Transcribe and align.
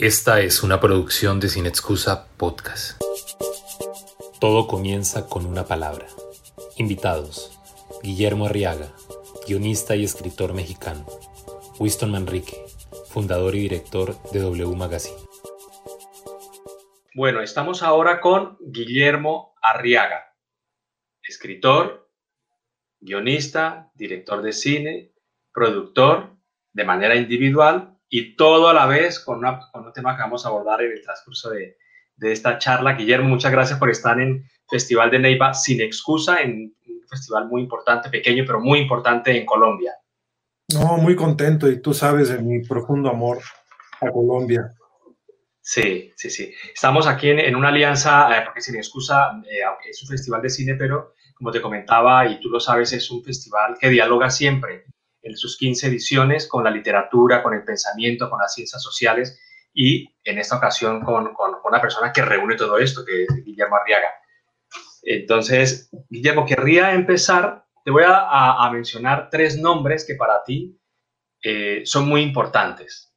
Esta 0.00 0.40
es 0.40 0.62
una 0.62 0.80
producción 0.80 1.40
de 1.40 1.50
Sin 1.50 1.66
Excusa 1.66 2.26
Podcast. 2.38 2.98
Todo 4.40 4.66
comienza 4.66 5.26
con 5.26 5.44
una 5.44 5.66
palabra. 5.66 6.06
Invitados: 6.78 7.60
Guillermo 8.02 8.46
Arriaga, 8.46 8.94
guionista 9.46 9.96
y 9.96 10.04
escritor 10.04 10.54
mexicano. 10.54 11.04
Winston 11.78 12.12
Manrique, 12.12 12.64
fundador 13.10 13.54
y 13.54 13.60
director 13.60 14.16
de 14.32 14.40
W 14.40 14.74
Magazine. 14.74 15.18
Bueno, 17.14 17.42
estamos 17.42 17.82
ahora 17.82 18.22
con 18.22 18.56
Guillermo 18.58 19.54
Arriaga, 19.60 20.34
escritor, 21.22 22.10
guionista, 23.00 23.92
director 23.96 24.40
de 24.40 24.52
cine, 24.54 25.12
productor 25.52 26.38
de 26.72 26.84
manera 26.86 27.16
individual 27.16 27.99
y 28.10 28.34
todo 28.34 28.68
a 28.68 28.74
la 28.74 28.86
vez 28.86 29.20
con, 29.20 29.38
un 29.38 29.92
tema 29.94 30.16
que 30.16 30.22
vamos 30.22 30.44
a 30.44 30.48
abordar 30.48 30.82
en 30.82 30.92
el 30.92 31.00
transcurso 31.00 31.50
de, 31.50 31.76
esta 32.20 32.58
charla. 32.58 32.92
Guillermo, 32.92 33.30
muchas 33.30 33.50
gracias 33.50 33.78
por 33.78 33.88
estar 33.88 34.20
en 34.20 34.44
Festival 34.68 35.10
de 35.10 35.20
Neiva 35.20 35.54
sin 35.54 35.80
excusa, 35.80 36.42
en 36.42 36.74
un 36.86 37.08
festival 37.08 37.48
muy 37.48 37.62
importante, 37.62 38.10
pequeño, 38.10 38.44
pero 38.46 38.60
muy 38.60 38.80
importante 38.80 39.34
en 39.34 39.46
Colombia. 39.46 39.94
No, 40.74 40.98
muy 40.98 41.16
contento 41.16 41.70
y 41.70 41.80
tú 41.80 41.94
sabes 41.94 42.28
de 42.28 42.38
mi 42.42 42.60
profundo 42.60 43.08
amor 43.08 43.38
a 44.02 44.10
Colombia. 44.10 44.70
Sí, 45.62 46.12
sí, 46.14 46.28
sí. 46.28 46.52
Estamos 46.74 47.06
aquí 47.06 47.30
en, 47.30 47.56
una 47.56 47.68
alianza, 47.68 48.36
eh, 48.36 48.42
porque 48.44 48.60
sin 48.60 48.76
excusa, 48.76 49.40
eh, 49.50 49.62
aunque 49.62 49.90
es 49.90 50.02
un 50.02 50.08
festival 50.08 50.42
de 50.42 50.50
cine, 50.50 50.74
pero 50.74 51.14
como 51.34 51.50
te 51.50 51.62
comentaba 51.62 52.26
y 52.26 52.38
tú 52.38 52.50
lo 52.50 52.60
sabes, 52.60 52.92
es 52.92 53.10
un 53.10 53.24
festival 53.24 53.76
que 53.80 53.88
dialoga 53.88 54.28
siempre 54.28 54.84
en 55.22 55.36
sus 55.36 55.56
15 55.56 55.88
ediciones 55.88 56.48
con 56.48 56.64
la 56.64 56.70
literatura, 56.70 57.42
con 57.42 57.54
el 57.54 57.64
pensamiento, 57.64 58.30
con 58.30 58.38
las 58.38 58.54
ciencias 58.54 58.82
sociales 58.82 59.38
y 59.72 60.08
en 60.24 60.38
esta 60.38 60.56
ocasión 60.56 61.00
con, 61.02 61.32
con 61.34 61.54
una 61.64 61.80
persona 61.80 62.12
que 62.12 62.22
reúne 62.22 62.56
todo 62.56 62.78
esto, 62.78 63.04
que 63.04 63.24
es 63.24 63.44
Guillermo 63.44 63.76
Arriaga. 63.76 64.08
Entonces, 65.02 65.90
Guillermo, 66.08 66.44
querría 66.44 66.92
empezar, 66.92 67.64
te 67.84 67.90
voy 67.90 68.04
a, 68.06 68.68
mencionar 68.72 69.28
tres 69.30 69.56
nombres 69.58 70.04
que 70.06 70.14
para 70.14 70.42
ti 70.44 70.78
eh, 71.42 71.82
son 71.84 72.08
muy 72.08 72.20
importantes, 72.22 73.14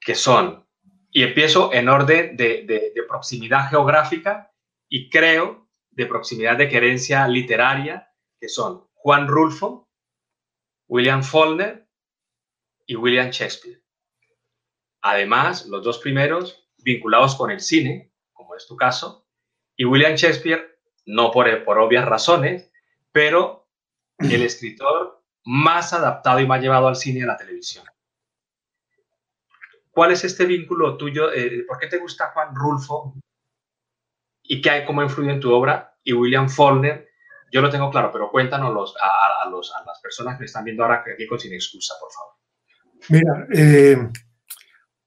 que 0.00 0.14
son, 0.14 0.66
y 1.10 1.24
empiezo 1.24 1.72
en 1.72 1.88
orden 1.88 2.36
de, 2.36 2.64
de, 2.66 2.92
de 2.94 3.02
proximidad 3.08 3.68
geográfica 3.68 4.52
y 4.88 5.10
creo 5.10 5.68
de 5.90 6.06
proximidad 6.06 6.56
de 6.56 6.68
querencia 6.68 7.26
literaria, 7.26 8.12
que 8.38 8.48
son 8.48 8.86
Juan 8.94 9.26
Rulfo, 9.26 9.89
William 10.90 11.22
Faulkner 11.22 11.86
y 12.84 12.96
William 12.96 13.30
Shakespeare. 13.30 13.80
Además, 15.02 15.66
los 15.66 15.84
dos 15.84 15.98
primeros 15.98 16.68
vinculados 16.78 17.36
con 17.36 17.52
el 17.52 17.60
cine, 17.60 18.12
como 18.32 18.56
es 18.56 18.66
tu 18.66 18.76
caso, 18.76 19.24
y 19.76 19.84
William 19.84 20.14
Shakespeare, 20.14 20.80
no 21.06 21.30
por, 21.30 21.48
obvias 21.78 22.04
razones, 22.06 22.72
pero 23.12 23.68
el 24.18 24.42
escritor 24.42 25.22
más 25.44 25.92
adaptado 25.92 26.40
y 26.40 26.46
más 26.48 26.60
llevado 26.60 26.88
al 26.88 26.96
cine 26.96 27.20
y 27.20 27.22
a 27.22 27.26
la 27.26 27.36
televisión. 27.36 27.84
¿Cuál 29.92 30.10
es 30.10 30.24
este 30.24 30.44
vínculo 30.44 30.96
tuyo? 30.96 31.32
Eh, 31.32 31.64
¿Por 31.68 31.78
qué 31.78 31.86
te 31.86 31.98
gusta 31.98 32.32
Juan 32.32 32.52
Rulfo? 32.52 33.14
¿Y 34.42 34.60
qué 34.60 34.70
hay, 34.70 34.84
cómo 34.84 35.04
influye 35.04 35.30
en 35.30 35.40
tu 35.40 35.52
obra? 35.52 35.96
Y 36.02 36.14
William 36.14 36.48
Faulkner, 36.48 37.09
yo 37.50 37.60
lo 37.60 37.70
tengo 37.70 37.90
claro, 37.90 38.10
pero 38.12 38.30
cuéntanos 38.30 38.68
a, 38.68 39.48
los, 39.48 39.74
a, 39.74 39.84
las 39.84 40.00
personas 40.00 40.38
que 40.38 40.44
están 40.44 40.64
viendo 40.64 40.82
ahora 40.82 41.04
con 41.28 41.38
Sin 41.38 41.52
Excusa, 41.52 41.94
por 42.00 42.10
favor. 42.12 42.34
Mira, 43.08 43.46
eh, 43.52 44.08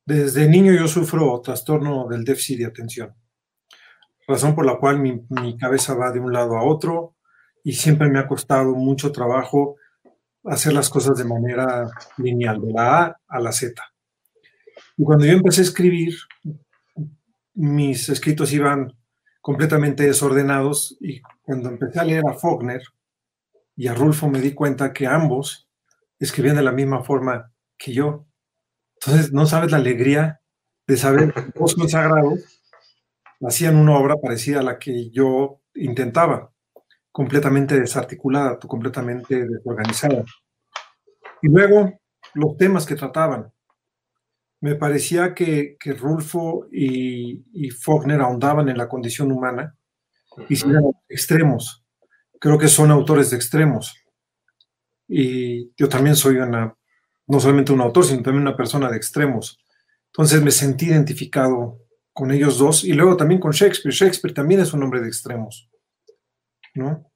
desde 0.06 0.48
niño 0.48 0.74
yo 0.74 0.88
sufro 0.88 1.40
trastorno 1.42 2.08
del 2.08 2.24
déficit 2.24 2.60
de 2.60 2.66
atención, 2.66 3.16
razón 4.28 4.56
por 4.56 4.66
la 4.66 4.78
cual 4.78 5.00
mi, 5.00 5.26
mi, 5.30 5.58
cabeza 5.58 5.94
va 5.94 6.12
de 6.12 6.20
un 6.20 6.34
lado 6.34 6.58
a 6.58 6.64
otro 6.64 7.16
y 7.64 7.74
siempre 7.74 8.10
me 8.10 8.20
ha 8.20 8.28
costado 8.28 8.74
mucho 8.74 9.12
trabajo 9.12 9.78
hacer 10.44 10.74
las 10.74 10.90
cosas 10.90 11.18
de 11.18 11.24
manera 11.24 11.90
lineal, 12.18 12.60
de 12.60 12.74
la 12.74 13.04
A 13.04 13.18
a 13.28 13.40
la 13.40 13.52
Z. 13.52 13.82
Y 14.98 15.04
cuando 15.04 15.26
yo 15.26 15.34
empecé 15.34 15.62
a 15.62 15.66
escribir, 15.66 16.16
mis 17.54 18.10
escritos 18.10 18.52
iban 18.54 18.94
completamente 19.44 20.04
desordenados 20.04 20.96
y 21.02 21.22
cuando 21.42 21.68
empecé 21.68 22.00
a 22.00 22.06
leer 22.06 22.24
a 22.26 22.34
Faulkner 22.34 22.82
y 23.76 23.88
a 23.88 23.94
Rulfo 23.94 24.30
me 24.30 24.40
di 24.40 24.54
cuenta 24.54 24.94
que 24.94 25.06
ambos 25.06 25.68
escribían 26.18 26.56
de 26.56 26.64
la 26.64 26.72
misma 26.72 27.04
forma 27.04 27.52
que 27.78 27.92
yo. 27.92 28.26
Entonces, 28.96 29.34
no 29.34 29.46
sabes 29.46 29.70
la 29.70 29.78
alegría 29.78 30.40
de 30.88 30.96
saber 30.96 31.34
que 31.34 31.60
dos 31.60 31.76
consagrados 31.76 32.62
hacían 33.46 33.76
una 33.76 33.98
obra 33.98 34.16
parecida 34.16 34.62
a 34.62 34.64
la 34.64 34.80
que 34.80 35.10
yo 35.10 35.60
intentaba, 35.76 36.54
completamente 37.12 37.78
desarticulada, 37.78 38.58
completamente 38.60 39.46
desorganizada. 39.46 40.24
Y 41.42 41.50
luego, 41.50 42.00
los 42.34 42.56
temas 42.56 42.86
que 42.86 42.96
trataban 42.96 43.52
me 44.64 44.76
parecía 44.76 45.34
que, 45.34 45.76
que 45.78 45.92
Rulfo 45.92 46.68
y, 46.72 47.44
y, 47.52 47.70
Faulkner 47.70 48.22
ahondaban 48.22 48.70
en 48.70 48.78
la 48.78 48.88
condición 48.88 49.30
humana 49.30 49.76
y 50.48 50.58
eran 50.58 50.86
extremos. 51.10 51.84
Creo 52.40 52.58
que 52.58 52.70
son 52.70 52.90
autores 52.90 53.30
de 53.30 53.36
extremos. 53.36 53.94
Y 55.06 55.74
yo 55.76 55.90
también 55.90 56.16
soy 56.16 56.38
una, 56.38 56.74
no 57.28 57.40
solamente 57.42 57.74
un 57.74 57.82
autor, 57.82 58.06
sino 58.06 58.24
también 58.24 58.48
una 58.48 58.56
persona 58.56 58.90
de 58.90 58.96
extremos. 58.96 59.60
Entonces 60.14 60.42
me 60.42 60.52
sentí 60.52 60.86
identificado 60.86 61.80
con 62.14 62.32
ellos 62.32 62.58
dos 62.58 62.86
y 62.86 62.94
luego 62.94 63.18
también 63.18 63.42
con 63.42 63.52
Shakespeare. 63.52 63.94
Shakespeare 63.94 64.34
también 64.34 64.62
es 64.62 64.72
un 64.72 64.82
hombre 64.82 65.02
de 65.02 65.10
extremos. 65.10 65.70
¿No? 66.74 67.12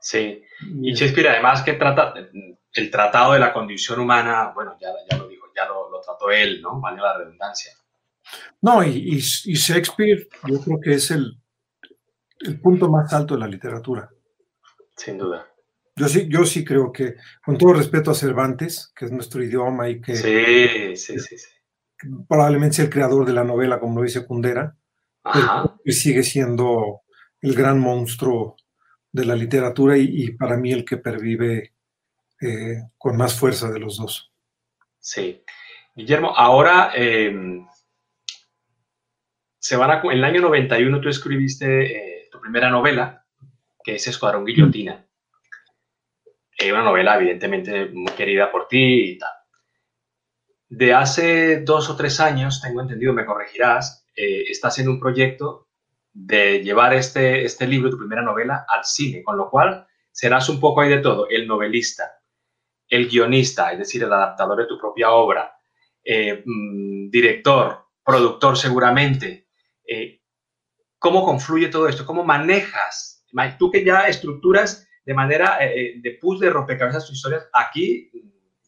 Sí. 0.00 0.42
Y 0.80 0.94
Shakespeare 0.94 1.28
además 1.28 1.60
que 1.62 1.74
trata 1.74 2.14
el 2.72 2.90
tratado 2.90 3.34
de 3.34 3.40
la 3.40 3.52
condición 3.52 4.00
humana, 4.00 4.52
bueno, 4.54 4.78
ya, 4.80 4.88
ya 5.10 5.18
lo 5.18 5.28
ya 5.62 5.68
lo, 5.68 6.00
trató 6.00 6.30
él, 6.30 6.60
¿no? 6.62 6.80
Vale 6.80 7.00
la 7.00 7.18
redundancia. 7.18 7.72
No, 8.62 8.82
y, 8.84 9.18
Shakespeare 9.18 10.28
yo 10.46 10.60
creo 10.60 10.80
que 10.80 10.94
es 10.94 11.10
el, 11.10 11.38
el 12.40 12.60
punto 12.60 12.88
más 12.88 13.12
alto 13.12 13.34
de 13.34 13.40
la 13.40 13.46
literatura. 13.46 14.10
Sin 14.96 15.18
duda. 15.18 15.46
Yo 15.96 16.08
sí, 16.08 16.28
yo 16.28 16.44
sí 16.46 16.64
creo 16.64 16.92
que, 16.92 17.16
con 17.44 17.58
todo 17.58 17.74
respeto 17.74 18.10
a 18.10 18.14
Cervantes, 18.14 18.92
que 18.94 19.06
es 19.06 19.12
nuestro 19.12 19.42
idioma 19.42 19.88
y 19.88 20.00
que 20.00 20.16
sí, 20.16 20.96
sí, 20.96 21.18
sí, 21.18 21.38
sí. 21.38 21.48
probablemente 22.28 22.76
sea 22.76 22.84
el 22.86 22.90
creador 22.90 23.26
de 23.26 23.32
la 23.32 23.44
novela, 23.44 23.78
como 23.78 23.96
lo 23.96 24.02
dice 24.04 24.24
Kundera, 24.24 24.76
y 25.84 25.92
sigue 25.92 26.22
siendo 26.22 27.02
el 27.42 27.54
gran 27.54 27.78
monstruo 27.78 28.56
de 29.12 29.24
la 29.26 29.34
literatura 29.34 29.96
y, 29.98 30.30
para 30.32 30.56
mí 30.56 30.72
el 30.72 30.84
que 30.84 30.96
pervive 30.96 31.74
eh, 32.40 32.82
con 32.96 33.16
más 33.16 33.38
fuerza 33.38 33.70
de 33.70 33.80
los 33.80 33.98
dos. 33.98 34.29
Sí. 35.00 35.42
Guillermo, 35.94 36.32
ahora 36.36 36.92
em, 36.94 37.66
se 39.58 39.76
van 39.76 39.90
a, 39.90 40.00
en 40.02 40.10
el 40.12 40.24
año 40.24 40.42
91 40.42 41.00
tú 41.00 41.08
escribiste 41.08 42.22
eh, 42.22 42.28
tu 42.30 42.40
primera 42.40 42.70
novela, 42.70 43.26
que 43.82 43.96
es 43.96 44.06
Escuadrón 44.06 44.44
Guillotina. 44.44 45.06
Eh, 46.58 46.72
una 46.72 46.82
novela 46.82 47.16
evidentemente 47.16 47.86
muy 47.86 48.12
querida 48.12 48.52
por 48.52 48.68
ti 48.68 49.12
y 49.12 49.18
tal. 49.18 49.30
De 50.68 50.94
hace 50.94 51.62
dos 51.62 51.90
o 51.90 51.96
tres 51.96 52.20
años, 52.20 52.60
tengo 52.60 52.82
entendido, 52.82 53.12
me 53.12 53.26
corregirás, 53.26 54.06
eh, 54.14 54.44
estás 54.48 54.78
en 54.78 54.88
un 54.88 55.00
proyecto 55.00 55.68
de 56.12 56.62
llevar 56.62 56.94
este, 56.94 57.44
este 57.44 57.66
libro, 57.66 57.90
tu 57.90 57.98
primera 57.98 58.22
novela, 58.22 58.66
al 58.68 58.84
cine, 58.84 59.22
con 59.22 59.36
lo 59.36 59.48
cual 59.48 59.86
serás 60.12 60.48
un 60.48 60.60
poco 60.60 60.80
ahí 60.82 60.90
de 60.90 60.98
todo, 60.98 61.28
el 61.28 61.46
novelista, 61.46 62.19
el 62.90 63.08
guionista, 63.08 63.72
es 63.72 63.78
decir, 63.78 64.02
el 64.02 64.12
adaptador 64.12 64.58
de 64.58 64.66
tu 64.66 64.76
propia 64.78 65.10
obra, 65.12 65.54
eh, 66.04 66.42
mm, 66.44 67.08
director, 67.08 67.86
productor 68.04 68.58
seguramente, 68.58 69.46
eh, 69.86 70.20
¿cómo 70.98 71.24
confluye 71.24 71.68
todo 71.68 71.88
esto? 71.88 72.04
¿Cómo 72.04 72.24
manejas? 72.24 73.24
Tú 73.58 73.70
que 73.70 73.84
ya 73.84 74.08
estructuras 74.08 74.88
de 75.06 75.14
manera 75.14 75.58
eh, 75.64 76.00
de 76.02 76.18
puzzle, 76.20 76.48
de 76.48 76.52
rompecabezas 76.52 77.06
tus 77.06 77.16
historias, 77.16 77.48
aquí 77.52 78.10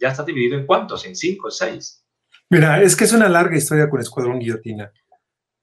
ya 0.00 0.08
está 0.08 0.22
dividido 0.22 0.56
en 0.56 0.66
cuántos, 0.66 1.04
en 1.04 1.16
cinco, 1.16 1.50
seis. 1.50 2.06
Mira, 2.48 2.80
es 2.80 2.94
que 2.94 3.04
es 3.04 3.12
una 3.12 3.28
larga 3.28 3.56
historia 3.56 3.90
con 3.90 4.00
Escuadrón 4.00 4.38
Guillotina. 4.38 4.92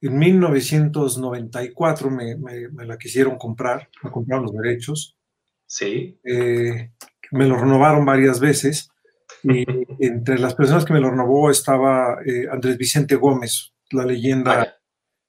En 0.02 0.18
1994 0.18 2.10
me, 2.10 2.36
me 2.36 2.86
la 2.86 2.98
quisieron 2.98 3.38
comprar, 3.38 3.90
me 4.04 4.12
compraron 4.12 4.46
los 4.46 4.54
derechos. 4.54 5.18
Sí 5.66 6.20
me 7.32 7.48
lo 7.48 7.58
renovaron 7.58 8.06
varias 8.06 8.40
veces 8.40 8.92
y 9.44 9.66
entre 10.00 10.38
las 10.40 10.56
personas 10.56 10.86
que 10.86 10.94
me 10.94 11.00
lo 11.00 11.10
renovó 11.10 11.50
estaba 11.50 12.18
eh, 12.26 12.48
Andrés 12.52 12.78
Vicente 12.78 13.16
Gómez, 13.16 13.74
la 13.92 14.06
leyenda, 14.06 14.78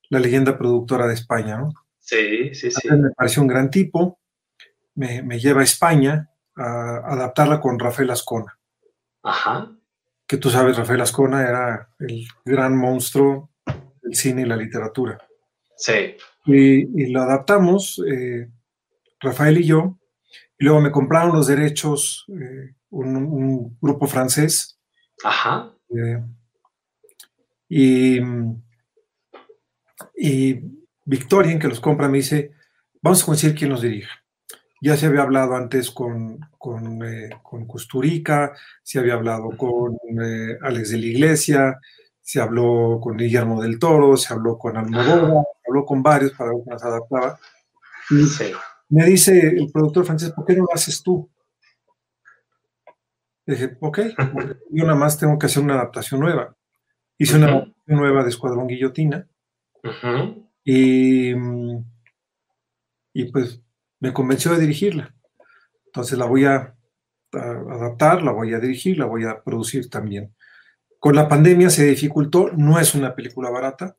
la 0.09 0.19
leyenda 0.19 0.59
productora 0.59 1.07
de 1.07 1.15
España, 1.15 1.59
¿no? 1.59 1.73
Sí, 1.99 2.55
sí, 2.55 2.71
sí. 2.71 2.89
Me 2.91 3.11
pareció 3.11 3.43
un 3.43 3.49
gran 3.49 3.71
tipo, 3.71 4.19
me, 4.95 5.39
lleva 5.39 5.61
a 5.61 5.65
España 5.65 6.29
a 6.57 7.13
adaptarla 7.13 7.61
con 7.61 7.79
Rafael 7.79 8.11
Ascona. 8.11 8.59
Ajá. 9.23 9.71
que 10.27 10.39
tú 10.39 10.49
sabes, 10.49 10.77
Rafael 10.77 11.03
Ascona 11.03 11.43
era 11.43 11.91
el 11.99 12.27
gran 12.45 12.77
monstruo 12.77 13.51
del 14.03 14.15
cine 14.15 14.43
y 14.43 14.47
la 14.47 14.57
literatura. 14.57 15.19
Sí. 15.77 16.17
Y, 16.47 17.13
lo 17.13 17.23
adaptamos, 17.23 18.03
eh, 18.09 18.49
Rafael 19.21 19.59
y 19.59 19.67
yo, 19.67 20.00
y 20.59 20.65
luego 20.65 20.81
me 20.81 20.91
compraron 20.91 21.35
los 21.35 21.47
derechos 21.47 22.27
eh, 22.29 22.75
un, 22.91 23.77
grupo 23.81 24.07
francés. 24.07 24.79
Ajá. 25.25 25.73
Eh, 25.89 26.23
y, 27.69 28.21
y 30.17 30.61
Victorien, 31.05 31.59
que 31.59 31.69
los 31.69 31.81
compra, 31.81 32.09
me 32.09 32.19
dice, 32.19 32.53
vamos 33.03 33.23
a 33.23 33.27
conseguir 33.27 33.57
quién 33.57 33.71
los 33.71 33.83
dirija. 33.83 34.11
Ya 34.83 34.97
se 34.97 35.07
había 35.07 35.23
hablado 35.23 35.57
antes 35.57 35.91
con, 35.91 36.41
con, 36.57 37.03
eh, 37.05 37.31
Custurica, 37.43 38.53
se 38.83 38.99
había 38.99 39.15
hablado 39.15 39.51
con 39.57 39.95
eh, 40.23 40.57
Alex 40.63 40.91
de 40.91 40.99
la 40.99 41.07
Iglesia, 41.07 41.81
se 42.21 42.41
habló 42.41 42.99
con 43.03 43.17
Guillermo 43.17 43.61
del 43.61 43.79
Toro, 43.79 44.17
se 44.17 44.33
habló 44.33 44.57
con 44.57 44.77
Almodóvar, 44.77 45.45
se 45.63 45.71
habló 45.71 45.85
con 45.85 46.03
varios 46.03 46.33
para 46.33 46.51
ver 46.51 46.61
cómo 46.65 46.79
se 46.79 46.87
adaptaba. 46.87 47.39
Me 48.91 49.07
dice 49.07 49.39
el 49.39 49.71
productor 49.73 50.05
francés, 50.05 50.33
¿por 50.33 50.45
qué 50.45 50.55
no 50.55 50.63
lo 50.63 50.75
haces 50.75 51.03
tú? 51.03 51.31
dije, 53.47 53.77
ok, 53.81 53.99
yo 54.71 54.85
nada 54.85 54.97
más 54.97 55.19
tengo 55.19 55.39
que 55.39 55.47
hacer 55.47 55.63
una 55.63 55.75
adaptación 55.75 56.21
nueva. 56.21 56.57
Hice 57.19 57.37
una 57.37 57.47
adaptación 57.49 57.99
nueva 57.99 58.23
de 58.23 58.29
Escuadrón 58.31 58.67
Guillotina. 58.67 59.27
y, 60.65 61.33
y 63.13 63.25
pues 63.33 63.61
me 63.99 64.13
convenció 64.13 64.53
de 64.53 64.61
dirigirla. 64.61 65.15
Entonces 65.87 66.19
la 66.19 66.27
voy 66.27 66.45
a, 66.45 66.75
adaptar, 67.33 68.23
la 68.23 68.33
voy 68.33 68.55
a 68.55 68.59
dirigir, 68.59 68.99
la 68.99 69.07
voy 69.07 69.25
a 69.25 69.43
producir 69.43 69.89
también. 69.89 70.35
Con 70.99 71.15
la 71.15 71.29
pandemia 71.29 71.71
se 71.71 71.85
dificultó, 71.85 72.51
no 72.53 72.79
es 72.79 72.95
una 72.95 73.15
película 73.15 73.51
barata. 73.51 73.97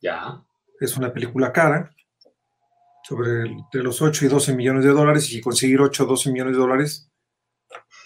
Ya. 0.00 0.42
Es 0.80 0.96
una 0.96 1.12
película 1.12 1.52
cara, 1.52 1.94
sobre 3.06 3.48
entre 3.48 3.82
los 3.82 4.02
8 4.02 4.24
y 4.24 4.28
12 4.28 4.56
millones 4.56 4.84
de 4.84 4.90
dólares, 4.90 5.32
y 5.32 5.40
conseguir 5.40 5.80
8 5.80 6.04
o 6.04 6.06
12 6.06 6.32
millones 6.32 6.54
de 6.54 6.58
dólares, 6.58 7.10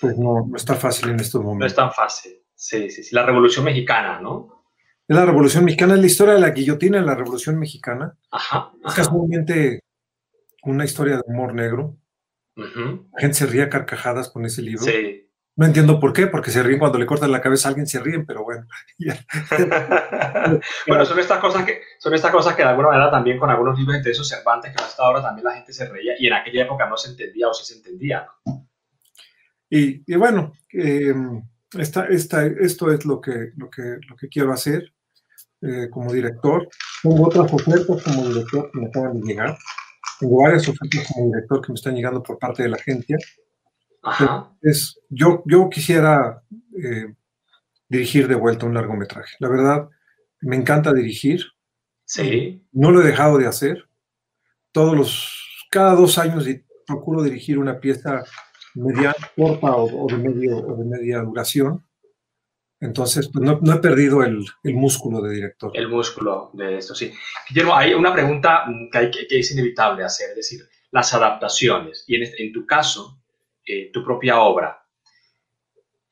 pues 0.00 0.17
no, 0.19 0.47
no 0.47 0.56
está 0.56 0.75
fácil 0.75 1.11
en 1.11 1.20
estos 1.20 1.43
momentos. 1.43 1.61
No 1.61 1.67
es 1.67 1.75
tan 1.75 1.93
fácil, 1.93 2.43
sí, 2.55 2.91
sí, 2.91 3.02
sí. 3.02 3.14
La 3.14 3.25
Revolución 3.25 3.64
Mexicana, 3.64 4.20
¿no? 4.20 4.67
Es 5.08 5.17
la 5.17 5.25
Revolución 5.25 5.64
Mexicana, 5.64 5.94
es 5.94 6.00
la 6.00 6.06
historia 6.06 6.35
de 6.35 6.41
la 6.41 6.50
guillotina 6.50 6.99
de 6.99 7.06
la 7.06 7.14
Revolución 7.14 7.58
Mexicana. 7.58 8.17
Ajá. 8.31 8.73
Es 8.85 8.94
casualmente 8.94 9.81
una 10.64 10.85
historia 10.85 11.17
de 11.17 11.23
humor 11.26 11.55
negro. 11.55 11.96
La 12.56 13.20
gente 13.20 13.35
se 13.38 13.46
ríe 13.46 13.62
a 13.62 13.70
carcajadas 13.70 14.29
con 14.29 14.44
ese 14.44 14.61
libro. 14.61 14.82
Sí. 14.82 15.30
No 15.61 15.67
entiendo 15.67 16.01
por 16.01 16.15
qué, 16.15 16.27
porque 16.27 16.51
se 16.51 16.62
ríen 16.62 16.79
cuando 16.79 16.97
le 16.97 17.05
cortan 17.05 17.31
la 17.31 17.43
cabeza 17.43 17.69
a 17.69 17.71
alguien, 17.71 17.87
se 17.87 18.01
ríen, 18.01 18.25
pero 18.25 18.45
bueno. 18.45 18.67
bueno, 20.87 21.05
son 21.05 21.19
estas 21.19 21.39
cosas 21.39 21.67
que 21.67 21.83
son 21.99 22.15
estas 22.15 22.31
cosas 22.31 22.57
que 22.57 22.62
de 22.62 22.71
alguna 22.71 22.89
manera 22.89 23.11
también 23.11 23.39
con 23.39 23.51
algunos 23.51 23.79
libros 23.79 24.03
de 24.03 24.11
esos 24.11 24.27
Cervantes 24.27 24.75
que 24.75 24.83
hasta 24.83 25.03
ahora 25.03 25.21
también 25.21 25.45
la 25.45 25.57
gente 25.57 25.75
se 25.75 25.87
reía 25.87 26.15
y 26.19 26.29
en 26.29 26.33
aquella 26.33 26.62
época 26.62 26.89
no 26.89 26.97
se 26.97 27.11
entendía 27.11 27.47
o 27.47 27.53
sí 27.53 27.67
se 27.67 27.75
entendía. 27.75 28.27
Y, 29.69 30.15
bueno, 30.15 30.55
eh, 30.73 31.12
esta, 31.79 32.06
esto 32.06 32.91
es 32.91 33.05
lo 33.05 33.21
que, 33.21 33.53
lo 33.59 33.69
que, 33.69 33.99
lo 34.09 34.17
que 34.17 34.29
quiero 34.31 34.55
hacer 34.55 34.95
eh, 35.61 35.91
como 35.91 36.11
director. 36.11 36.71
Tengo 37.03 37.27
otras 37.27 37.53
ofertas 37.53 38.03
como 38.03 38.29
director 38.29 38.71
que 38.73 38.79
me 38.79 38.87
acaban 38.87 39.21
de 39.21 39.27
llegar. 39.27 39.59
Tengo 40.21 40.43
varias 40.43 40.67
ofertas 40.67 41.06
como 41.13 41.27
director 41.27 41.61
que 41.61 41.73
me 41.73 41.75
están 41.75 41.95
llegando 41.97 42.23
por 42.23 42.39
parte 42.39 42.63
de 42.63 42.71
la 42.71 42.77
agencia. 42.77 43.19
Es, 44.62 45.00
yo, 45.08 45.43
yo 45.47 45.69
quisiera 45.69 46.43
eh, 46.76 47.14
dirigir 47.88 48.29
de 48.29 48.35
vuelta 48.35 48.67
un 48.67 48.75
largometraje. 48.75 49.37
La 49.38 49.49
verdad, 49.49 49.88
me 50.41 50.56
encanta 50.56 50.93
dirigir. 50.93 51.44
Sí. 52.05 52.64
No 52.73 52.91
lo 52.91 53.02
he 53.02 53.06
dejado 53.06 53.38
de 53.38 53.47
hacer. 53.47 53.88
Todos 54.73 54.97
los, 54.97 55.67
cada 55.70 55.94
dos 55.94 56.19
años 56.19 56.47
procuro 56.87 57.23
dirigir 57.23 57.58
una 57.58 57.79
pieza 57.79 58.25
mediana, 58.75 59.14
corta 59.37 59.76
o, 59.76 60.06
de 60.06 60.17
medio, 60.17 60.58
o 60.58 60.76
de 60.76 60.85
media 60.85 61.20
duración. 61.20 61.85
Entonces, 62.81 63.29
pues 63.31 63.44
no, 63.44 63.75
he 63.75 63.79
perdido 63.79 64.23
el, 64.23 64.43
músculo 64.64 65.20
de 65.20 65.35
director. 65.35 65.70
El 65.75 65.88
músculo 65.88 66.50
de 66.55 66.79
esto, 66.79 66.94
sí. 66.94 67.12
Guillermo, 67.49 67.76
hay 67.76 67.93
una 67.93 68.12
pregunta 68.12 68.64
que, 68.91 68.99
hay, 68.99 69.11
que, 69.11 69.38
es 69.38 69.53
inevitable 69.53 70.03
hacer, 70.03 70.31
es 70.31 70.37
decir, 70.37 70.61
las 70.91 71.12
adaptaciones. 71.12 72.05
Y 72.06 72.17
en, 72.17 72.23
este, 72.23 72.50
tu 72.55 72.64
caso, 72.64 73.19
eh, 73.65 73.91
tu 73.93 74.05
propia 74.05 74.41
obra. 74.41 74.81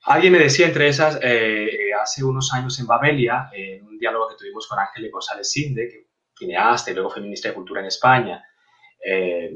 Alguien 0.02 0.32
me 0.32 0.38
decía 0.38 0.66
entre 0.66 0.88
esas, 0.88 1.18
eh, 1.22 1.90
hace 2.00 2.24
unos 2.24 2.52
años 2.54 2.78
en 2.80 2.86
Babelia, 2.86 3.50
en 3.52 3.84
un 3.84 3.98
diálogo 3.98 4.28
que 4.28 4.36
tuvimos 4.36 4.66
con 4.66 4.78
Ángeles 4.78 5.12
González 5.12 5.50
Sinde, 5.50 5.88
que 5.88 6.08
cineasta 6.38 6.90
y 6.90 6.94
luego 6.94 7.10
fue 7.10 7.20
ministra 7.20 7.50
de 7.50 7.56
Cultura 7.56 7.80
en 7.80 7.88
España, 7.88 8.42
eh, 9.04 9.52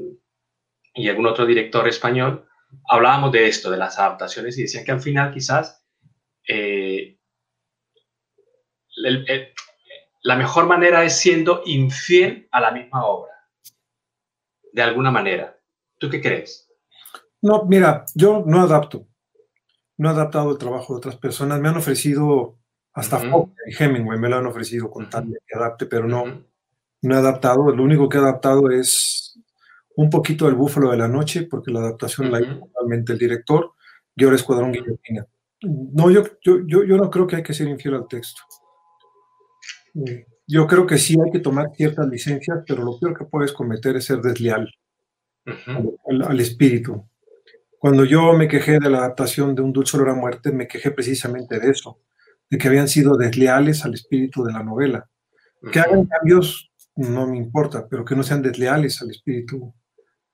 y 0.93 1.09
algún 1.09 1.25
otro 1.25 1.45
director 1.45 1.87
español, 1.87 2.47
hablábamos 2.87 3.31
de 3.31 3.47
esto, 3.47 3.71
de 3.71 3.77
las 3.77 3.97
adaptaciones, 3.97 4.57
y 4.57 4.63
decían 4.63 4.85
que 4.85 4.91
al 4.91 5.01
final 5.01 5.33
quizás 5.33 5.83
eh, 6.47 7.17
la 10.21 10.35
mejor 10.35 10.67
manera 10.67 11.03
es 11.03 11.17
siendo 11.17 11.63
infiel 11.65 12.47
a 12.51 12.61
la 12.61 12.71
misma 12.71 13.05
obra, 13.05 13.33
de 14.71 14.81
alguna 14.81 15.09
manera. 15.09 15.57
¿Tú 15.97 16.09
qué 16.09 16.21
crees? 16.21 16.62
No, 17.43 17.65
mira, 17.65 18.05
yo 18.15 18.43
no 18.47 18.61
adapto. 18.61 19.05
No 19.97 20.09
he 20.09 20.11
adaptado 20.11 20.51
el 20.51 20.57
trabajo 20.57 20.93
de 20.93 20.97
otras 20.97 21.17
personas. 21.17 21.59
Me 21.59 21.69
han 21.69 21.77
ofrecido 21.77 22.57
hasta 22.93 23.17
uh 23.17 23.53
Hemingway, 23.77 24.19
me 24.19 24.29
lo 24.29 24.37
han 24.37 24.45
ofrecido 24.45 24.89
con 24.89 25.09
tal 25.09 25.29
de 25.29 25.39
que 25.45 25.57
adapte, 25.57 25.85
pero 25.85 26.07
no, 26.07 26.23
no 27.01 27.15
he 27.15 27.17
adaptado. 27.17 27.69
Lo 27.75 27.83
único 27.83 28.07
que 28.07 28.17
he 28.17 28.21
adaptado 28.21 28.71
es 28.71 29.39
un 29.95 30.09
poquito 30.09 30.47
el 30.47 30.55
Búfalo 30.55 30.91
de 30.91 30.97
la 30.97 31.07
Noche, 31.07 31.43
porque 31.43 31.71
la 31.71 31.81
adaptación 31.81 32.31
la 32.31 32.41
hizo 32.41 32.59
totalmente 32.59 33.13
el 33.13 33.19
director, 33.19 33.73
y 34.15 34.23
ahora 34.23 34.37
Escuadrón 34.37 34.71
Guillotina. 34.71 35.27
No, 35.61 36.09
yo, 36.09 36.23
yo, 36.41 36.65
yo, 36.65 36.97
no 36.97 37.09
creo 37.09 37.27
que 37.27 37.37
hay 37.37 37.43
que 37.43 37.53
ser 37.53 37.67
infiel 37.67 37.95
al 37.95 38.07
texto. 38.07 38.41
Eh, 40.07 40.25
yo 40.47 40.65
creo 40.67 40.85
que 40.85 40.97
sí 40.97 41.17
hay 41.23 41.31
que 41.31 41.39
tomar 41.39 41.71
ciertas 41.75 42.07
licencias, 42.07 42.59
pero 42.65 42.83
lo 42.83 42.99
peor 42.99 43.17
que 43.17 43.25
puedes 43.25 43.53
cometer 43.53 43.95
es 43.95 44.05
ser 44.05 44.21
desleal 44.21 44.69
al, 45.45 46.39
espíritu. 46.39 47.05
Cuando 47.83 48.05
yo 48.05 48.31
me 48.31 48.47
quejé 48.47 48.79
de 48.79 48.89
la 48.89 48.99
adaptación 48.99 49.55
de 49.55 49.61
Un 49.61 49.73
dulce 49.73 49.97
olor 49.97 50.11
a 50.11 50.15
muerte, 50.15 50.53
me 50.53 50.67
quejé 50.67 50.91
precisamente 50.91 51.59
de 51.59 51.69
eso, 51.69 51.99
de 52.49 52.57
que 52.57 52.67
habían 52.69 52.87
sido 52.87 53.17
desleales 53.17 53.83
al 53.83 53.93
espíritu 53.93 54.43
de 54.43 54.53
la 54.53 54.63
novela. 54.63 55.09
Que 55.71 55.79
hagan 55.79 56.05
cambios 56.05 56.71
no 56.95 57.27
me 57.27 57.37
importa, 57.37 57.87
pero 57.89 58.05
que 58.05 58.15
no 58.15 58.23
sean 58.23 58.41
desleales 58.41 59.01
al 59.01 59.11
espíritu 59.11 59.73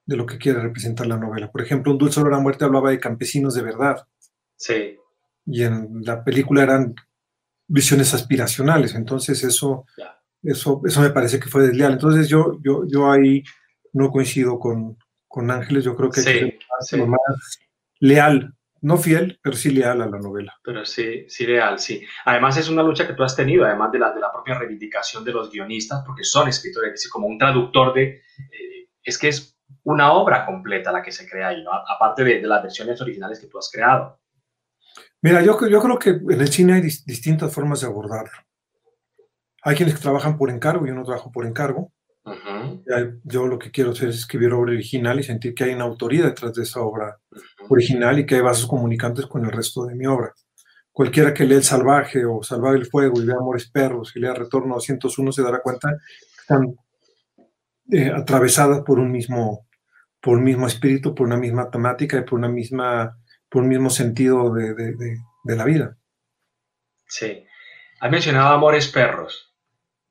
de 0.06 0.16
lo 0.16 0.26
que 0.26 0.38
quiere 0.38 0.60
representar 0.60 1.08
la 1.08 1.18
novela. 1.18 1.52
Por 1.52 1.62
ejemplo, 1.62 1.92
Un 1.92 1.98
dulce 1.98 2.20
olor 2.20 2.36
a 2.36 2.40
muerte 2.40 2.66
hablaba 2.66 2.92
de 2.92 3.00
campesinos 3.00 3.56
de 3.56 3.64
verdad. 3.64 4.06
Sí 4.56 5.00
y 5.52 5.64
en 5.64 6.02
la 6.04 6.24
película 6.24 6.64
eran 6.64 6.96
visiones 7.68 8.14
aspiracionales, 8.14 8.96
entonces 8.96 9.44
eso, 9.44 9.86
eso, 10.44 10.82
eso 10.86 11.02
me 11.02 11.10
parece 11.10 11.40
que 11.40 11.50
fue 11.50 11.68
desleal. 11.68 11.94
Entonces 11.94 12.28
yo, 12.28 12.60
yo, 12.64 12.86
yo 12.88 13.12
ahí 13.12 13.44
no 13.94 14.12
coincido 14.12 14.60
con, 14.60 14.98
con 15.28 15.50
Ángeles, 15.50 15.84
yo 15.84 15.96
creo 15.96 16.10
que 16.10 16.22
hay 16.22 16.26
que 16.26 16.60
más 17.08 17.60
leal, 18.00 18.54
no 18.82 18.98
fiel, 18.98 19.40
pero 19.42 19.56
sí 19.56 19.72
leal 19.72 20.02
a 20.02 20.08
la 20.08 20.20
novela. 20.20 20.58
Pero 20.64 20.86
sí, 20.86 21.26
sí 21.28 21.46
leal, 21.46 21.80
sí. 21.80 22.06
Además 22.26 22.58
es 22.58 22.70
una 22.70 22.84
lucha 22.84 23.06
que 23.06 23.14
tú 23.14 23.24
has 23.24 23.36
tenido, 23.36 23.66
además 23.66 23.92
de 23.92 24.00
la, 24.00 24.14
de 24.14 24.22
la 24.22 24.32
propia 24.32 24.58
reivindicación 24.58 25.24
de 25.24 25.34
los 25.34 25.52
guionistas, 25.52 26.04
porque 26.06 26.24
son 26.24 26.48
escritores, 26.48 27.10
como 27.10 27.28
un 27.28 27.38
traductor 27.38 27.94
de... 27.94 28.04
Eh, 28.04 28.90
es 29.04 29.18
que 29.18 29.30
es 29.30 29.58
una 29.84 30.14
obra 30.14 30.46
completa 30.46 30.92
la 30.92 31.02
que 31.02 31.12
se 31.12 31.28
crea 31.28 31.50
ahí, 31.50 31.64
¿no? 31.64 31.72
aparte 31.72 32.24
de, 32.24 32.42
de 32.42 32.48
las 32.48 32.62
versiones 32.62 33.00
originales 33.02 33.40
que 33.40 33.48
tú 33.48 33.58
has 33.58 33.70
creado. 33.72 34.20
Mira, 35.22 35.42
yo, 35.42 35.58
yo 35.68 35.82
creo 35.82 36.00
que 36.00 36.10
en 36.10 36.42
el 36.42 36.48
cine 36.48 36.74
hay 36.74 36.82
distintas 36.82 37.54
formas 37.54 37.82
de 37.82 37.88
abordarlo. 37.88 38.32
Hay 39.64 39.76
quienes 39.76 39.96
que 39.96 40.02
trabajan 40.02 40.38
por 40.38 40.50
encargo, 40.50 40.86
yo 40.86 40.94
no 40.94 41.04
trabajo 41.04 41.32
por 41.32 41.46
encargo. 41.46 41.92
Yo 43.24 43.48
lo 43.48 43.58
que 43.58 43.72
quiero 43.72 43.92
hacer 43.92 44.10
es 44.10 44.18
escribir 44.18 44.54
obra 44.54 44.74
original 44.74 45.20
y 45.20 45.24
sentir 45.24 45.54
que 45.54 45.64
hay 45.64 45.74
una 45.74 45.86
autoría 45.86 46.26
detrás 46.26 46.54
de 46.54 46.64
esa 46.64 46.82
obra 46.82 47.18
original 47.70 48.20
y 48.20 48.26
que 48.26 48.36
hay 48.36 48.42
vasos 48.42 48.68
comunicantes 48.68 49.26
con 49.26 49.46
el 49.46 49.52
resto 49.52 49.86
de 49.86 49.96
mi 49.96 50.06
obra. 50.06 50.34
Cualquiera 50.92 51.34
que 51.34 51.46
lea 51.46 51.58
El 51.58 51.64
Salvaje 51.64 52.26
o 52.26 52.44
Salvar 52.44 52.76
el 52.76 52.86
Fuego 52.86 53.22
y 53.22 53.26
vea 53.26 53.38
Amores 53.38 53.70
Perros 53.70 54.12
y 54.16 54.20
lea 54.20 54.34
Retorno 54.34 54.76
a 54.76 54.82
101 54.82 55.32
se 55.32 55.42
dará 55.42 55.62
cuenta 55.62 55.90
que 55.90 56.42
están 56.42 56.76
eh, 57.92 58.12
atravesadas 58.14 58.82
por 58.82 59.00
un, 59.00 59.12
mismo, 59.12 59.68
por 60.20 60.38
un 60.38 60.44
mismo 60.44 60.68
espíritu, 60.68 61.16
por 61.16 61.28
una 61.28 61.38
misma 61.38 61.70
temática 61.70 62.18
y 62.18 62.24
por 62.24 62.38
una 62.38 62.50
misma 62.50 63.16
por 63.50 63.64
un 63.64 63.70
mismo 63.70 63.90
sentido 63.90 64.54
de, 64.54 64.74
de, 64.76 65.56
la 65.56 65.66
vida. 65.66 65.98
Sí. 67.08 67.44
Has 68.00 68.12
mencionado 68.12 68.54
Amores 68.54 68.88
Perros. 68.90 69.56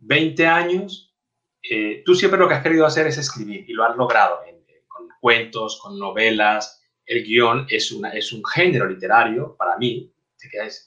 20 0.00 0.46
años. 0.46 1.07
Eh, 1.70 2.02
tú 2.04 2.14
siempre 2.14 2.38
lo 2.38 2.48
que 2.48 2.54
has 2.54 2.62
querido 2.62 2.86
hacer 2.86 3.06
es 3.06 3.18
escribir 3.18 3.64
y 3.68 3.72
lo 3.72 3.84
has 3.84 3.96
logrado 3.96 4.40
con 4.86 5.08
cuentos, 5.20 5.78
con 5.82 5.98
novelas. 5.98 6.82
El 7.04 7.24
guion 7.24 7.66
es, 7.68 7.92
una, 7.92 8.10
es 8.10 8.32
un 8.32 8.44
género 8.44 8.86
literario 8.86 9.56
para 9.56 9.76
mí, 9.76 10.12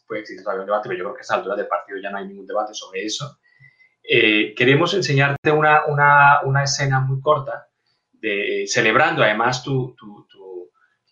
puede 0.08 0.22
existir 0.22 0.44
todavía 0.44 0.62
un 0.62 0.68
debate, 0.68 0.88
pero 0.88 1.00
yo 1.00 1.04
creo 1.06 1.16
que 1.16 1.20
a 1.20 1.22
esta 1.22 1.36
altura 1.36 1.56
del 1.56 1.68
partido 1.68 2.00
ya 2.02 2.10
no 2.10 2.18
hay 2.18 2.28
ningún 2.28 2.48
debate 2.48 2.74
sobre 2.74 3.04
eso. 3.06 3.40
Eh, 4.04 4.54
queremos 4.56 4.94
enseñarte 4.94 5.52
una, 5.52 5.86
una, 5.86 6.42
una, 6.44 6.64
escena 6.64 7.00
muy 7.00 7.22
corta, 7.22 7.68
de, 8.14 8.66
celebrando 8.68 9.24
además 9.24 9.64
tu, 9.64 9.96
tu, 9.96 10.28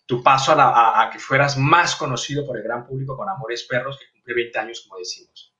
tu, 0.06 0.22
paso 0.22 0.52
a, 0.52 1.02
a, 1.02 1.10
que 1.10 1.20
fueras 1.20 1.56
más 1.56 1.94
conocido 1.94 2.44
por 2.44 2.56
el 2.56 2.64
gran 2.64 2.84
público 2.84 3.16
con 3.16 3.28
Amores 3.28 3.64
Perros, 3.64 3.96
que 3.98 4.10
cumple 4.12 4.34
20 4.34 4.58
años, 4.58 4.80
como 4.86 4.98
decimos. 4.98 5.54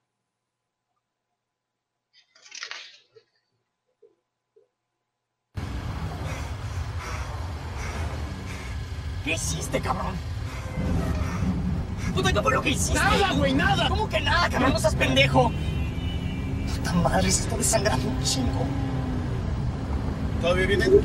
¿Qué 9.24 9.32
hiciste, 9.34 9.80
cabrón? 9.80 10.14
Puta, 12.14 12.32
¿qué 12.32 12.42
fue 12.42 12.52
lo 12.54 12.62
que 12.62 12.70
hiciste? 12.70 12.98
Nada, 12.98 13.32
güey, 13.32 13.52
nada. 13.52 13.88
¿Cómo 13.88 14.08
que 14.08 14.20
nada, 14.20 14.48
cabrón? 14.48 14.72
No 14.72 14.78
seas 14.78 14.94
pendejo. 14.94 15.52
Puta 16.76 16.92
madre, 16.94 17.30
se 17.30 17.42
está 17.42 17.56
desangrando 17.56 18.08
un 18.08 18.22
chingo. 18.22 18.66
¿Todavía 20.40 20.66
vienen? 20.66 21.00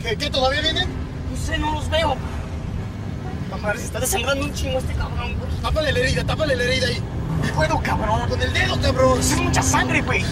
¿Qué, 0.00 0.16
qué, 0.16 0.30
todavía 0.30 0.60
vienen? 0.60 0.88
No 0.88 1.36
sé, 1.36 1.58
no 1.58 1.74
los 1.74 1.90
veo. 1.90 2.16
Puta 3.44 3.62
madre, 3.62 3.78
se 3.80 3.86
está 3.86 3.98
desangrando 4.00 4.44
un 4.44 4.54
chingo 4.54 4.78
este 4.78 4.94
cabrón, 4.94 5.36
güey. 5.38 5.50
Tápale 5.60 5.92
la 5.92 5.98
herida, 5.98 6.24
tápale 6.24 6.56
la 6.56 6.62
herida 6.64 6.86
ahí. 6.86 7.02
No 7.44 7.54
puedo, 7.54 7.82
cabrón. 7.82 8.28
Con 8.28 8.40
el 8.40 8.52
dedo, 8.52 8.80
cabrón. 8.80 9.18
Es 9.18 9.36
mucha 9.40 9.62
sangre, 9.62 10.02
güey. 10.02 10.24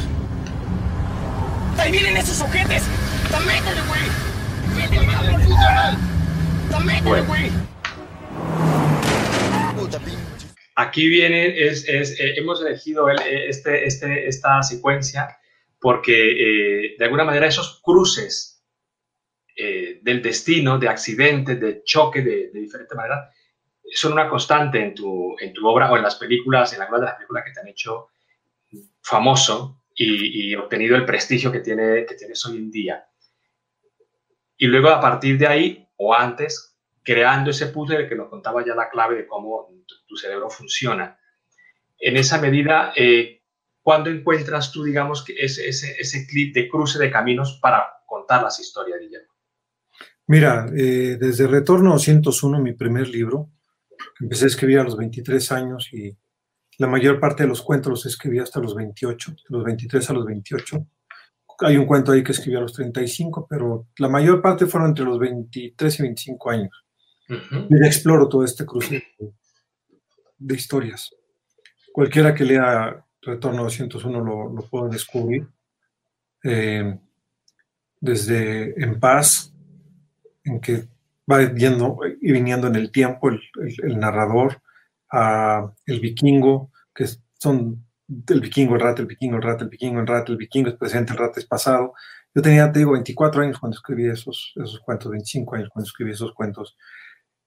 Ahí 1.78 1.90
vienen 1.90 2.16
esos 2.16 2.40
ojetes. 2.40 2.84
¡Métele, 3.46 3.80
güey! 3.88 4.29
Aquí 10.76 11.08
viene, 11.08 11.66
es, 11.66 11.86
es 11.88 12.18
eh, 12.18 12.34
hemos 12.36 12.62
elegido 12.62 13.10
eh, 13.10 13.48
este, 13.48 13.84
este, 13.84 14.26
esta 14.26 14.62
secuencia 14.62 15.36
porque 15.78 16.12
eh, 16.14 16.96
de 16.98 17.04
alguna 17.04 17.24
manera 17.24 17.46
esos 17.46 17.80
cruces 17.82 18.56
del 20.02 20.22
destino, 20.22 20.78
de 20.78 20.88
accidentes, 20.88 21.60
de 21.60 21.82
choque 21.84 22.22
de, 22.22 22.50
de, 22.50 22.60
diferente 22.60 22.94
manera, 22.94 23.30
son 23.92 24.14
una 24.14 24.26
constante 24.26 24.82
en 24.82 24.94
tu, 24.94 25.36
en 25.38 25.52
tu 25.52 25.68
obra 25.68 25.92
o 25.92 25.98
en 25.98 26.02
las 26.02 26.14
películas, 26.14 26.72
en 26.72 26.80
algunas 26.80 27.02
de 27.02 27.06
las 27.08 27.16
películas 27.16 27.44
que 27.44 27.52
te 27.52 27.60
han 27.60 27.68
hecho 27.68 28.06
famoso 29.02 29.82
y, 29.94 30.48
y 30.50 30.54
obtenido 30.54 30.96
el 30.96 31.04
prestigio 31.04 31.52
que, 31.52 31.60
tiene, 31.60 32.06
que 32.06 32.14
tienes 32.14 32.42
hoy 32.46 32.56
en 32.56 32.70
día 32.70 33.09
y 34.60 34.66
luego 34.66 34.90
a 34.90 35.00
partir 35.00 35.38
de 35.38 35.46
ahí 35.46 35.88
o 35.96 36.14
antes, 36.14 36.76
creando 37.02 37.50
ese 37.50 37.68
puzzle 37.68 38.06
que 38.06 38.14
nos 38.14 38.28
contaba 38.28 38.62
ya 38.64 38.74
la 38.74 38.90
clave 38.90 39.16
de 39.16 39.26
cómo 39.26 39.70
tu, 40.06 40.16
cerebro 40.16 40.50
funciona. 40.50 41.18
En 41.98 42.18
esa 42.18 42.38
medida, 42.38 42.92
eh, 42.94 43.42
¿cuándo 43.80 44.10
encuentras 44.10 44.70
tú, 44.70 44.84
digamos, 44.84 45.24
que 45.24 45.32
ese, 45.32 45.66
ese, 45.66 45.96
ese 45.98 46.26
clip 46.26 46.54
de 46.54 46.68
cruce 46.68 46.98
de 46.98 47.10
caminos 47.10 47.58
para 47.62 47.86
contar 48.06 48.42
las 48.42 48.60
historias, 48.60 49.00
Guillermo? 49.00 49.32
Mira, 50.26 50.66
eh, 50.76 51.16
desde 51.18 51.46
Retorno 51.46 51.92
201, 51.92 52.60
mi 52.60 52.74
primer 52.74 53.08
libro, 53.08 53.48
empecé 54.20 54.44
a 54.44 54.48
escribir 54.48 54.80
a 54.80 54.84
los 54.84 54.96
23 54.98 55.52
años 55.52 55.88
y 55.90 56.14
la 56.76 56.86
mayor 56.86 57.18
parte 57.18 57.44
de 57.44 57.48
los 57.48 57.62
cuentos 57.62 57.90
los 57.90 58.06
escribí 58.06 58.38
hasta 58.40 58.60
los 58.60 58.74
28, 58.74 59.30
de 59.30 59.36
los 59.48 59.64
23 59.64 60.10
a 60.10 60.12
los 60.12 60.26
28 60.26 60.86
hay 61.60 61.76
un 61.76 61.86
cuento 61.86 62.12
ahí 62.12 62.22
que 62.22 62.32
escribió 62.32 62.58
a 62.58 62.62
los 62.62 62.72
35, 62.72 63.46
pero 63.48 63.86
la 63.98 64.08
mayor 64.08 64.40
parte 64.40 64.66
fueron 64.66 64.90
entre 64.90 65.04
los 65.04 65.18
23 65.18 65.98
y 65.98 66.02
25 66.02 66.50
años. 66.50 66.84
Y 67.28 67.86
exploro 67.86 68.28
todo 68.28 68.44
este 68.44 68.66
cruce 68.66 69.04
de, 70.38 70.54
historias. 70.54 71.14
Cualquiera 71.92 72.34
que 72.34 72.44
lea 72.44 73.04
Retorno 73.22 73.62
201 73.64 74.20
lo, 74.20 74.52
lo 74.52 74.68
puede 74.68 74.90
descubrir. 74.90 75.46
Eh, 76.42 76.98
desde 78.00 78.82
En 78.82 78.98
Paz, 78.98 79.52
en 80.42 80.60
que 80.60 80.88
va 81.30 81.52
yendo 81.52 81.98
y 82.20 82.32
viniendo 82.32 82.66
en 82.66 82.76
el 82.76 82.90
tiempo 82.90 83.28
el, 83.28 83.40
el 83.82 83.98
narrador, 83.98 84.60
a 85.12 85.72
El 85.86 86.00
Vikingo, 86.00 86.72
que 86.94 87.06
son 87.38 87.84
el 88.28 88.40
vikingo, 88.40 88.74
el 88.74 88.80
rato, 88.80 89.02
el 89.02 89.08
vikingo, 89.08 89.36
el 89.36 89.42
rato, 89.42 89.64
el 89.64 89.70
vikingo, 89.70 90.00
el 90.00 90.06
rato, 90.06 90.32
el 90.32 90.38
vikingo 90.38 90.68
es 90.68 90.76
presente, 90.76 91.12
el 91.12 91.18
rato 91.18 91.38
es 91.38 91.46
pasado. 91.46 91.94
Yo 92.34 92.42
tenía, 92.42 92.70
te 92.70 92.80
digo, 92.80 92.92
24 92.92 93.42
años 93.42 93.58
cuando 93.58 93.76
escribí 93.76 94.08
esos, 94.08 94.52
esos 94.56 94.80
cuentos, 94.80 95.10
25 95.10 95.56
años 95.56 95.68
cuando 95.72 95.86
escribí 95.86 96.12
esos 96.12 96.32
cuentos. 96.32 96.76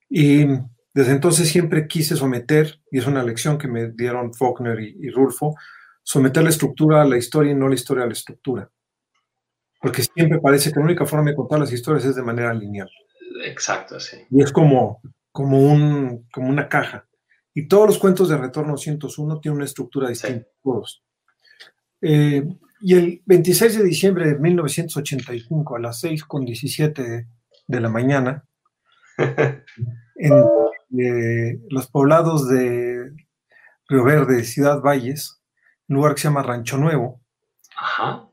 Y 0.09 0.45
desde 0.93 1.11
entonces 1.11 1.49
siempre 1.49 1.87
quise 1.87 2.15
someter, 2.15 2.79
y 2.91 2.99
es 2.99 3.07
una 3.07 3.23
lección 3.23 3.57
que 3.57 3.67
me 3.67 3.91
dieron 3.91 4.33
Faulkner 4.33 4.79
y, 4.79 5.09
Rulfo, 5.09 5.55
someter 6.03 6.43
la 6.43 6.49
estructura 6.49 7.01
a 7.01 7.05
la 7.05 7.17
historia 7.17 7.51
y 7.51 7.55
no 7.55 7.67
la 7.67 7.75
historia 7.75 8.03
a 8.03 8.07
la 8.07 8.13
estructura. 8.13 8.69
Porque 9.81 10.03
siempre 10.03 10.39
parece 10.39 10.71
que 10.71 10.79
la 10.79 10.85
única 10.85 11.05
forma 11.05 11.31
de 11.31 11.35
contar 11.35 11.59
las 11.59 11.73
historias 11.73 12.05
es 12.05 12.15
de 12.15 12.21
manera 12.21 12.53
lineal. 12.53 12.89
Exacto, 13.43 13.99
sí. 13.99 14.17
Y 14.29 14.43
es 14.43 14.51
como, 14.51 15.01
como, 15.31 15.59
un, 15.59 16.27
como 16.31 16.49
una 16.49 16.69
caja. 16.69 17.05
Y 17.53 17.67
todos 17.67 17.87
los 17.87 17.99
cuentos 17.99 18.29
de 18.29 18.37
Retorno 18.37 18.77
101 18.77 19.39
tienen 19.39 19.57
una 19.57 19.65
estructura 19.65 20.09
distinta, 20.09 20.47
todos. 20.63 21.03
Eh, 22.01 22.43
y 22.81 22.95
el 22.95 23.21
26 23.25 23.77
de 23.77 23.83
diciembre 23.83 24.27
de 24.27 24.39
1985, 24.39 25.75
a 25.75 25.79
las 25.79 26.03
6.17 26.03 27.27
de 27.67 27.79
la 27.79 27.89
mañana, 27.89 28.43
en 29.17 30.33
eh, 30.99 31.59
los 31.69 31.87
poblados 31.87 32.49
de 32.49 33.11
Río 33.87 34.03
Verde, 34.03 34.43
Ciudad 34.43 34.81
Valles, 34.81 35.41
un 35.87 35.97
lugar 35.97 36.15
que 36.15 36.21
se 36.21 36.27
llama 36.27 36.43
Rancho 36.43 36.77
Nuevo, 36.77 37.21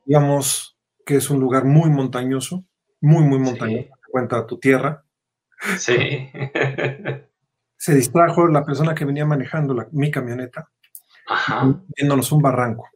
digamos 0.05 0.77
que 1.05 1.17
es 1.17 1.31
un 1.31 1.41
lugar 1.41 1.65
muy 1.65 1.91
montañoso, 1.91 2.65
muy, 3.01 3.23
muy 3.23 3.39
montañoso, 3.39 3.91
cuenta 4.11 4.47
tu 4.47 4.59
tierra. 4.59 5.05
Sí. 5.79 6.29
se 7.81 7.95
distrajo 7.95 8.47
la 8.47 8.63
persona 8.63 8.95
que 8.95 9.07
venía 9.07 9.25
manejando 9.25 9.75
mi 9.93 10.11
camioneta, 10.11 10.71
viéndonos 11.97 12.31
un 12.31 12.43
barranco. 12.43 12.87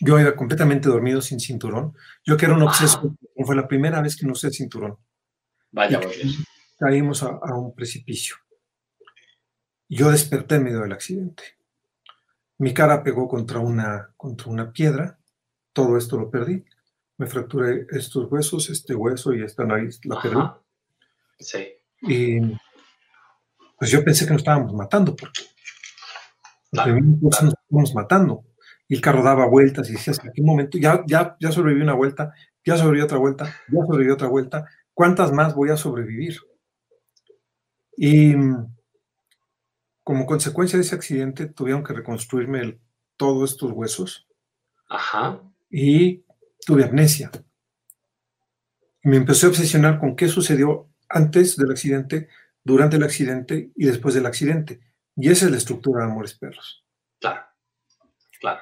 Yo 0.00 0.18
iba 0.18 0.34
completamente 0.34 0.88
dormido 0.88 1.22
sin 1.22 1.38
cinturón. 1.38 1.94
Yo 2.24 2.36
que 2.36 2.46
era 2.46 2.54
un 2.54 2.62
obseso, 2.62 3.16
fue 3.46 3.54
la 3.54 3.68
primera 3.68 4.02
vez 4.02 4.16
que 4.16 4.26
no 4.26 4.32
usé 4.32 4.50
cinturón. 4.50 4.98
Vaya, 5.70 6.00
caímos 6.76 7.22
a, 7.22 7.38
un 7.54 7.72
precipicio. 7.72 8.34
Yo 9.88 10.10
desperté 10.10 10.56
en 10.56 10.64
medio 10.64 10.80
del 10.80 10.92
accidente. 10.92 11.44
Mi 12.58 12.74
cara 12.74 13.04
pegó 13.04 13.28
contra 13.28 13.60
una, 13.60 14.12
contra 14.16 14.50
una 14.50 14.72
piedra. 14.72 15.20
Todo 15.72 15.96
esto 15.96 16.18
lo 16.18 16.32
perdí. 16.32 16.64
Me 17.16 17.26
fracturé 17.26 17.86
estos 17.90 18.28
huesos, 18.28 18.70
este 18.70 18.96
hueso 18.96 19.32
y 19.32 19.44
esta 19.44 19.64
nariz 19.64 20.00
la 20.04 20.20
perdí. 20.20 20.42
Sí. 21.38 21.68
Y 22.02 22.40
pues 23.80 23.90
yo 23.90 24.04
pensé 24.04 24.26
que 24.26 24.32
nos 24.32 24.42
estábamos 24.42 24.74
matando, 24.74 25.16
porque 25.16 25.40
nos 26.70 26.86
estábamos 27.32 27.94
matando. 27.94 28.44
Y 28.86 28.96
el 28.96 29.00
carro 29.00 29.22
daba 29.22 29.46
vueltas 29.46 29.88
y 29.88 29.92
decías, 29.92 30.22
¿en 30.22 30.32
qué 30.34 30.42
momento? 30.42 30.76
Ya, 30.76 31.02
ya, 31.06 31.34
ya 31.40 31.50
sobreviví 31.50 31.80
una 31.82 31.94
vuelta, 31.94 32.34
ya 32.62 32.76
sobreviví 32.76 33.02
otra 33.02 33.16
vuelta, 33.16 33.46
ya 33.46 33.80
sobreviví 33.80 34.10
otra 34.10 34.28
vuelta. 34.28 34.66
¿Cuántas 34.92 35.32
más 35.32 35.54
voy 35.54 35.70
a 35.70 35.78
sobrevivir? 35.78 36.36
Y 37.96 38.34
como 40.04 40.26
consecuencia 40.26 40.78
de 40.78 40.84
ese 40.84 40.94
accidente 40.94 41.46
tuvieron 41.46 41.82
que 41.82 41.94
reconstruirme 41.94 42.78
todos 43.16 43.52
estos 43.52 43.72
huesos. 43.72 44.28
Ajá. 44.90 45.40
Y 45.70 46.26
tuve 46.66 46.84
amnesia. 46.84 47.30
Me 49.04 49.16
empecé 49.16 49.46
a 49.46 49.48
obsesionar 49.48 49.98
con 49.98 50.16
qué 50.16 50.28
sucedió 50.28 50.90
antes 51.08 51.56
del 51.56 51.70
accidente, 51.70 52.28
durante 52.70 52.96
el 52.96 53.02
accidente 53.02 53.70
y 53.76 53.86
después 53.86 54.14
del 54.14 54.26
accidente. 54.26 54.80
Y 55.16 55.30
esa 55.30 55.46
es 55.46 55.50
la 55.50 55.58
estructura 55.58 56.04
de 56.04 56.10
Amores 56.10 56.34
Perros. 56.34 56.84
Claro, 57.18 57.42
claro, 58.40 58.60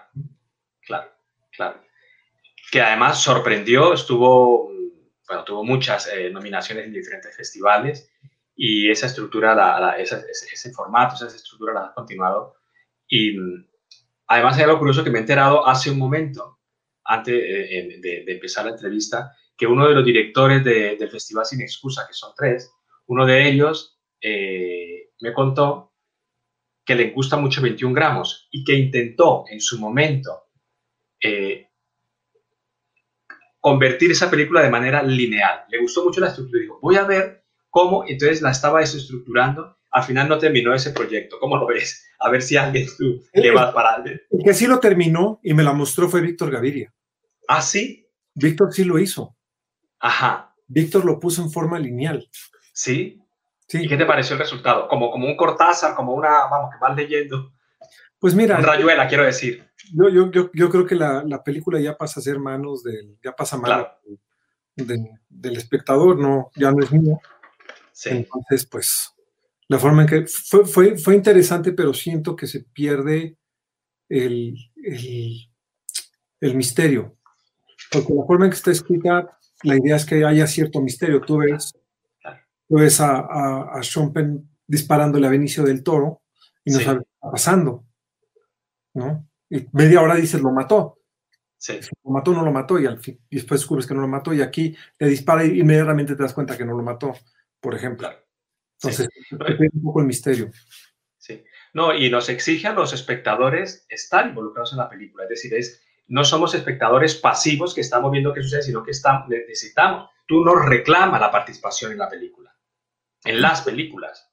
claro, 0.81 1.13
claro. 1.51 1.81
Que 2.71 2.81
además 2.81 3.21
sorprendió, 3.21 3.95
estuvo, 3.95 4.71
bueno, 5.29 5.45
tuvo 5.45 5.65
muchas 5.65 6.09
eh, 6.09 6.31
nominaciones 6.31 6.87
en 6.87 6.93
diferentes 6.93 7.37
festivales 7.37 8.11
y 8.57 8.91
esa 8.91 9.07
estructura, 9.07 9.55
la, 9.55 9.97
ese, 9.99 10.73
formato, 10.73 11.15
esa 11.15 11.27
estructura 11.27 11.75
la 11.75 11.87
ha 11.87 11.95
continuado. 11.95 12.57
Y 13.07 13.37
además 14.27 14.57
hay 14.57 14.65
algo 14.65 14.79
curioso 14.79 15.05
que 15.05 15.11
me 15.11 15.19
he 15.19 15.21
enterado 15.21 15.67
hace 15.67 15.91
un 15.91 15.99
momento, 15.99 16.59
antes 17.05 17.35
eh, 17.35 18.01
de, 18.01 18.25
empezar 18.27 18.65
la 18.65 18.73
entrevista, 18.73 19.33
que 19.57 19.67
uno 19.67 19.87
de 19.89 19.95
los 19.95 20.05
directores 20.05 20.65
del 20.65 21.11
Festival 21.11 21.47
Sin 21.47 21.63
Excusa, 21.63 22.07
que 22.07 22.15
son 22.15 22.33
tres, 22.37 22.71
uno 23.07 23.27
de 23.27 23.49
ellos 23.49 23.98
eh, 24.21 25.11
me 25.21 25.33
contó 25.33 25.95
que 26.85 26.95
le 26.95 27.11
gusta 27.11 27.37
mucho 27.37 27.61
21 27.61 27.95
gramos 27.95 28.49
y 28.51 28.65
que 28.65 28.75
intentó 28.75 29.45
en 29.51 29.61
su 29.61 29.79
momento 29.79 30.45
eh, 31.23 31.69
convertir 33.61 34.11
esa 34.11 34.31
película 34.31 34.63
de 34.63 34.71
manera 34.71 35.03
lineal. 35.03 35.65
Le 35.69 35.81
gustó 35.81 36.05
mucho 36.05 36.21
la 36.21 36.29
estructura 36.29 36.63
dijo, 36.63 36.79
voy 36.81 36.97
a 36.97 37.05
ver 37.05 37.45
cómo, 37.69 38.05
entonces 38.07 38.41
la 38.41 38.51
estaba 38.51 38.81
desestructurando, 38.81 39.77
al 39.91 40.05
final 40.05 40.29
no 40.29 40.39
terminó 40.39 40.75
ese 40.75 40.93
proyecto, 40.93 41.39
¿cómo 41.39 41.57
lo 41.57 41.67
ves? 41.67 42.07
A 42.21 42.31
ver 42.31 42.43
si 42.43 42.57
alguien 42.57 42.87
tú 42.97 43.23
le 43.35 43.51
vas 43.51 43.73
para 43.75 43.95
alguien. 43.95 44.21
El 44.31 44.43
que 44.43 44.55
sí 44.55 44.67
lo 44.67 44.81
terminó 44.81 45.41
y 45.43 45.55
me 45.55 45.63
la 45.63 45.73
mostró 45.73 46.09
fue 46.09 46.21
Víctor 46.21 46.51
Gaviria. 46.51 46.95
¿Ah, 47.47 47.63
sí? 47.63 48.07
Víctor 48.35 48.73
sí 48.73 48.85
lo 48.85 48.99
hizo. 48.99 49.37
Ajá. 49.99 50.55
Víctor 50.67 51.05
lo 51.05 51.19
puso 51.19 51.43
en 51.43 51.51
forma 51.51 51.79
lineal. 51.79 52.29
¿Sí? 52.73 53.21
Sí. 53.69 53.85
¿Y 53.85 53.89
qué 53.89 53.97
te 53.97 54.07
pareció 54.07 54.35
el 54.35 54.41
resultado? 54.41 54.89
Como, 54.89 55.11
como 55.11 55.27
un 55.27 55.37
Cortázar, 55.37 55.95
como 55.95 56.15
una, 56.15 56.47
vamos, 56.47 56.71
que 56.73 56.79
vas 56.81 56.97
leyendo. 56.97 57.53
Pues 58.19 58.35
mira, 58.35 58.57
Un 58.59 58.65
Rayuela, 58.65 59.07
quiero 59.07 59.25
decir. 59.25 59.65
yo, 59.93 60.09
yo, 60.09 60.31
yo, 60.33 60.51
yo 60.53 60.71
creo 60.71 60.87
que 60.87 60.95
la, 60.97 61.23
la 61.25 61.45
película 61.45 61.79
ya 61.79 61.97
pasa 61.97 62.19
a 62.19 62.23
ser 62.23 62.39
manos 62.39 62.83
del, 62.83 63.17
ya 63.23 63.33
pasa 63.33 63.57
manos 63.57 63.87
Claro. 64.03 64.19
del, 64.75 65.09
del 65.29 65.57
espectador, 65.57 66.19
no, 66.19 66.51
ya 66.57 66.73
no 66.73 66.83
es 66.83 66.91
mío. 66.91 67.21
Sí, 67.93 68.11
Entonces, 68.11 68.67
pues, 68.67 69.15
la 69.69 69.79
forma 69.79 70.03
en 70.03 70.09
que 70.09 70.27
fue, 70.27 70.65
fue, 70.65 70.97
fue 70.99 71.15
interesante, 71.15 71.73
pero 71.73 71.93
siento 71.93 72.35
que 72.35 72.47
se 72.47 72.61
pierde 72.61 73.37
el, 74.09 74.57
el, 74.77 75.49
el 76.41 76.55
misterio. 76.57 77.17
Porque 77.93 78.15
la 78.15 78.25
forma 78.25 78.47
en 78.47 78.51
que 78.51 78.57
está 78.57 78.71
escrita, 78.71 79.39
la 79.63 79.77
idea 79.77 79.97
es 79.97 80.07
que 80.07 80.25
haya 80.25 80.47
cierto 80.47 80.81
misterio. 80.81 81.21
Tú 81.21 81.39
ves, 81.39 81.75
Tú 82.69 82.77
ves 82.77 83.01
a, 83.01 83.19
a, 83.21 83.79
a 83.79 83.83
Sean 83.83 84.13
Penn 84.13 84.49
disparándole 84.67 85.27
a 85.27 85.31
Benicio 85.31 85.65
del 85.65 85.83
Toro 85.83 86.23
y 86.65 86.71
no 86.73 86.79
Sí. 86.79 86.85
sabes 86.85 87.03
qué 87.03 87.09
está 87.15 87.31
pasando. 87.31 87.85
¿no? 88.95 89.29
Y 89.51 89.67
media 89.73 90.03
hora 90.03 90.15
dices, 90.17 90.41
lo 90.41 90.51
mató. 90.53 90.99
sí, 91.57 91.79
Lo 92.05 92.11
mató, 92.11 92.33
no 92.33 92.45
lo 92.45 92.53
mató, 92.53 92.79
y, 92.79 92.87
al 92.87 93.01
fin, 93.01 93.19
y 93.31 93.37
después 93.37 93.61
descubres 93.61 93.87
que 93.87 93.95
no 93.95 94.01
lo 94.01 94.09
mató, 94.09 94.33
y 94.35 94.43
aquí 94.43 94.77
le 94.99 95.09
dispara 95.09 95.45
y 95.45 95.61
inmediatamente 95.61 96.15
te 96.15 96.23
das 96.23 96.35
cuenta 96.35 96.57
que 96.57 96.65
no 96.65 96.77
lo 96.77 96.83
mató, 96.83 97.15
por 97.61 97.75
ejemplo. 97.75 98.09
Entonces, 98.81 99.09
pierde 99.31 99.71
un 99.73 99.83
poco 99.83 100.01
el 100.01 100.07
misterio. 100.07 100.51
Sí. 101.17 101.43
No, 101.75 101.95
y 101.95 102.11
nos 102.11 102.29
exige 102.29 102.69
a 102.69 102.73
los 102.73 102.93
espectadores 102.93 103.87
estar 103.89 104.27
involucrados 104.27 104.73
en 104.73 104.79
la 104.79 104.89
película. 104.89 105.25
Es 105.25 105.31
decir, 105.31 105.55
es, 105.55 105.83
no 106.07 106.25
somos 106.25 106.55
espectadores 106.55 107.15
pasivos 107.17 107.75
que 107.75 107.81
estamos 107.83 108.11
viendo 108.13 108.33
qué 108.33 108.43
sucede, 108.43 108.63
sino 108.63 108.83
que 108.83 108.93
estamos, 108.93 109.29
necesitamos. 109.29 110.09
Tú 110.27 110.45
nos 110.45 110.65
reclama 110.67 111.19
la 111.19 111.31
participación 111.31 111.93
en 111.93 111.99
la 111.99 112.09
película, 112.09 112.55
en 113.25 113.41
las 113.41 113.63
películas. 113.63 114.29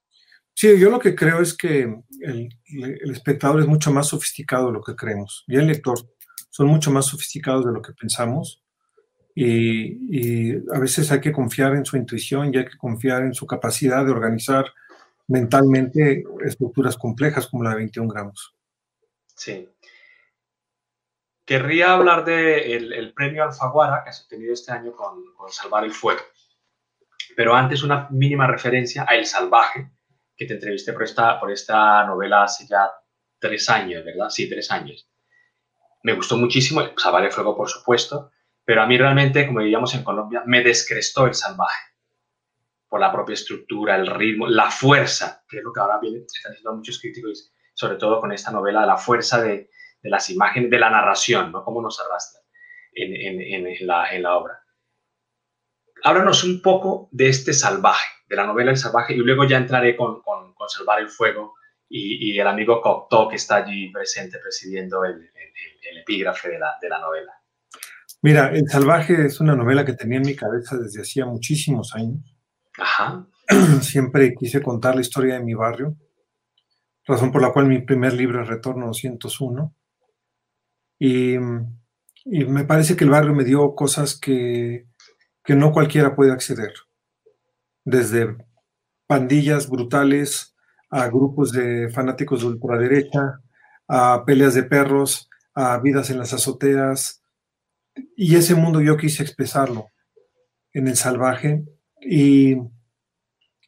Sí, 0.53 0.79
yo 0.79 0.89
lo 0.89 0.99
que 0.99 1.15
creo 1.15 1.41
es 1.41 1.55
que 1.55 1.81
el, 2.21 2.49
el 2.65 3.11
espectador 3.11 3.59
es 3.59 3.67
mucho 3.67 3.91
más 3.91 4.07
sofisticado 4.07 4.67
de 4.67 4.73
lo 4.73 4.81
que 4.81 4.95
creemos, 4.95 5.43
y 5.47 5.57
el 5.57 5.67
lector 5.67 5.97
son 6.49 6.67
mucho 6.67 6.91
más 6.91 7.07
sofisticados 7.07 7.65
de 7.65 7.73
lo 7.73 7.81
que 7.81 7.93
pensamos, 7.93 8.63
y, 9.35 10.17
y 10.17 10.53
a 10.73 10.79
veces 10.79 11.11
hay 11.11 11.19
que 11.19 11.33
confiar 11.33 11.75
en 11.75 11.83
su 11.83 11.97
intuición 11.97 12.53
y 12.53 12.57
hay 12.57 12.65
que 12.65 12.77
confiar 12.77 13.23
en 13.23 13.33
su 13.33 13.45
capacidad 13.45 14.05
de 14.05 14.11
organizar 14.11 14.65
mentalmente 15.27 16.23
estructuras 16.45 16.95
complejas 16.95 17.47
como 17.47 17.63
la 17.63 17.71
de 17.71 17.77
21 17.77 18.07
gramos. 18.07 18.55
Sí. 19.35 19.69
Querría 21.43 21.93
hablar 21.93 22.23
del 22.25 22.93
el 22.93 23.13
premio 23.13 23.43
Alfaguara 23.43 24.03
que 24.03 24.09
has 24.09 24.23
obtenido 24.23 24.53
este 24.53 24.71
año 24.71 24.93
con, 24.93 25.33
con 25.35 25.51
Salvar 25.51 25.83
el 25.83 25.91
Fuego. 25.91 26.21
Pero 27.35 27.53
antes 27.53 27.83
una 27.83 28.07
mínima 28.11 28.47
referencia 28.47 29.05
a 29.07 29.15
El 29.15 29.25
Salvaje, 29.25 29.91
que 30.35 30.45
te 30.45 30.53
entrevisté 30.53 30.93
por 30.93 31.03
esta, 31.03 31.39
por 31.39 31.51
esta 31.51 32.05
novela 32.05 32.43
hace 32.43 32.65
ya 32.67 32.89
tres 33.39 33.69
años, 33.69 34.03
¿verdad? 34.03 34.29
Sí, 34.29 34.49
tres 34.49 34.71
años. 34.71 35.09
Me 36.03 36.13
gustó 36.13 36.37
muchísimo, 36.37 36.81
Salvar 36.97 37.25
el 37.25 37.31
Fuego, 37.31 37.55
por 37.55 37.69
supuesto, 37.69 38.31
pero 38.63 38.81
a 38.81 38.87
mí 38.87 38.97
realmente, 38.97 39.45
como 39.47 39.59
diríamos 39.59 39.93
en 39.95 40.03
Colombia, 40.03 40.43
me 40.45 40.61
descrestó 40.61 41.25
El 41.25 41.33
Salvaje 41.33 41.93
por 42.87 42.99
la 42.99 43.11
propia 43.11 43.33
estructura, 43.33 43.95
el 43.95 44.07
ritmo, 44.07 44.47
la 44.47 44.69
fuerza, 44.69 45.43
que 45.49 45.57
es 45.57 45.63
lo 45.63 45.73
que 45.73 45.79
ahora 45.79 45.99
viene, 45.99 46.19
están 46.19 46.51
diciendo 46.51 46.75
muchos 46.75 46.99
críticos, 46.99 47.51
sobre 47.73 47.95
todo 47.95 48.21
con 48.21 48.31
esta 48.31 48.51
novela, 48.51 48.85
la 48.85 48.97
fuerza 48.97 49.41
de, 49.41 49.69
las 50.03 50.29
imágenes, 50.29 50.69
de 50.69 50.79
la 50.79 50.89
narración, 50.89 51.51
¿no? 51.51 51.63
Cómo 51.63 51.81
nos 51.81 51.99
arrastra 51.99 52.41
en 52.93 54.23
la 54.23 54.37
obra. 54.37 54.64
Háblanos 56.05 56.43
un 56.43 56.61
poco 56.61 57.09
de 57.11 57.29
este 57.29 57.51
salvaje, 57.51 58.05
de 58.29 58.35
la 58.35 58.45
novela 58.45 58.69
El 58.69 58.77
salvaje, 58.77 59.15
y 59.15 59.17
luego 59.17 59.43
ya 59.43 59.57
entraré 59.57 59.97
con, 59.97 60.21
con, 60.21 60.53
con 60.53 60.69
Salvar 60.69 61.01
el 61.01 61.09
Fuego 61.09 61.55
y, 61.89 62.31
y, 62.31 62.39
el 62.39 62.45
amigo 62.45 62.79
Cocteau 62.79 63.27
que 63.27 63.37
está 63.37 63.55
allí 63.55 63.91
presente 63.91 64.37
presidiendo 64.37 65.03
el, 65.03 65.13
el, 65.13 65.89
el 65.89 65.97
epígrafe 65.97 66.49
de 66.49 66.59
la, 66.59 66.75
de 66.79 66.89
la 66.89 66.99
novela. 66.99 67.31
Mira, 68.21 68.49
El 68.49 68.69
salvaje 68.69 69.25
es 69.25 69.39
una 69.39 69.55
novela 69.55 69.83
que 69.83 69.93
tenía 69.93 70.17
en 70.17 70.27
mi 70.27 70.35
cabeza 70.35 70.77
desde 70.77 71.01
hacía 71.01 71.25
muchísimos 71.25 71.95
años. 71.95 72.37
Ajá. 72.77 73.25
Siempre 73.81 74.35
quise 74.35 74.61
contar 74.61 74.93
la 74.93 75.01
historia 75.01 75.33
de 75.33 75.43
mi 75.43 75.55
barrio, 75.55 75.95
razón 77.07 77.31
por 77.31 77.41
la 77.41 77.51
cual 77.51 77.65
mi 77.65 77.81
primer 77.81 78.13
libro 78.13 78.43
es 78.43 78.47
Retorno 78.47 78.85
201. 78.85 79.73
Y, 80.99 81.33
y 81.33 82.45
me 82.45 82.63
parece 82.63 82.95
que 82.95 83.05
el 83.05 83.09
barrio 83.09 83.33
me 83.33 83.43
dio 83.43 83.73
cosas 83.73 84.19
que, 84.19 84.85
que 85.45 85.55
no 85.55 85.71
cualquiera 85.71 86.15
puede 86.15 86.31
acceder, 86.31 86.73
desde 87.85 88.35
pandillas 89.07 89.69
brutales 89.69 90.55
a 90.89 91.07
grupos 91.07 91.51
de 91.51 91.89
fanáticos 91.89 92.41
de 92.41 92.47
ultraderecha, 92.47 93.39
a 93.87 94.23
peleas 94.25 94.55
de 94.55 94.63
perros, 94.63 95.29
a 95.53 95.77
vidas 95.79 96.09
en 96.09 96.17
las 96.17 96.33
azoteas. 96.33 97.23
Y 98.15 98.35
ese 98.35 98.55
mundo 98.55 98.81
yo 98.81 98.97
quise 98.97 99.21
expresarlo 99.21 99.91
en 100.73 100.87
el 100.87 100.95
salvaje. 100.95 101.63
Y 102.01 102.57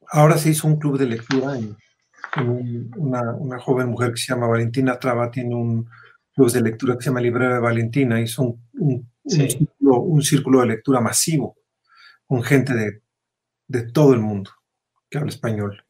ahora 0.09 0.37
se 0.37 0.49
hizo 0.49 0.67
un 0.67 0.79
club 0.79 0.97
de 0.97 1.05
lectura 1.05 1.57
en, 1.57 1.77
en 2.37 2.49
un, 2.49 2.91
una, 2.97 3.33
una, 3.35 3.59
joven 3.59 3.89
mujer 3.89 4.11
que 4.11 4.17
se 4.17 4.33
llama 4.33 4.47
Valentina 4.47 4.97
Traba, 4.97 5.29
tiene 5.29 5.53
un 5.53 5.87
club 6.33 6.51
de 6.51 6.61
lectura 6.61 6.95
que 6.95 7.03
se 7.03 7.09
llama 7.09 7.21
Librero 7.21 7.53
de 7.53 7.59
Valentina, 7.59 8.19
hizo 8.19 8.43
un, 8.43 8.69
un, 8.73 9.11
sí. 9.25 9.41
un, 9.41 9.49
círculo, 9.49 9.99
un 9.99 10.21
círculo, 10.21 10.59
de 10.61 10.67
lectura 10.67 11.01
masivo 11.01 11.55
con 12.27 12.43
gente 12.43 12.73
de, 12.73 13.01
de, 13.67 13.91
todo 13.91 14.13
el 14.13 14.19
mundo 14.19 14.51
que 15.09 15.17
habla 15.17 15.29
español. 15.29 15.85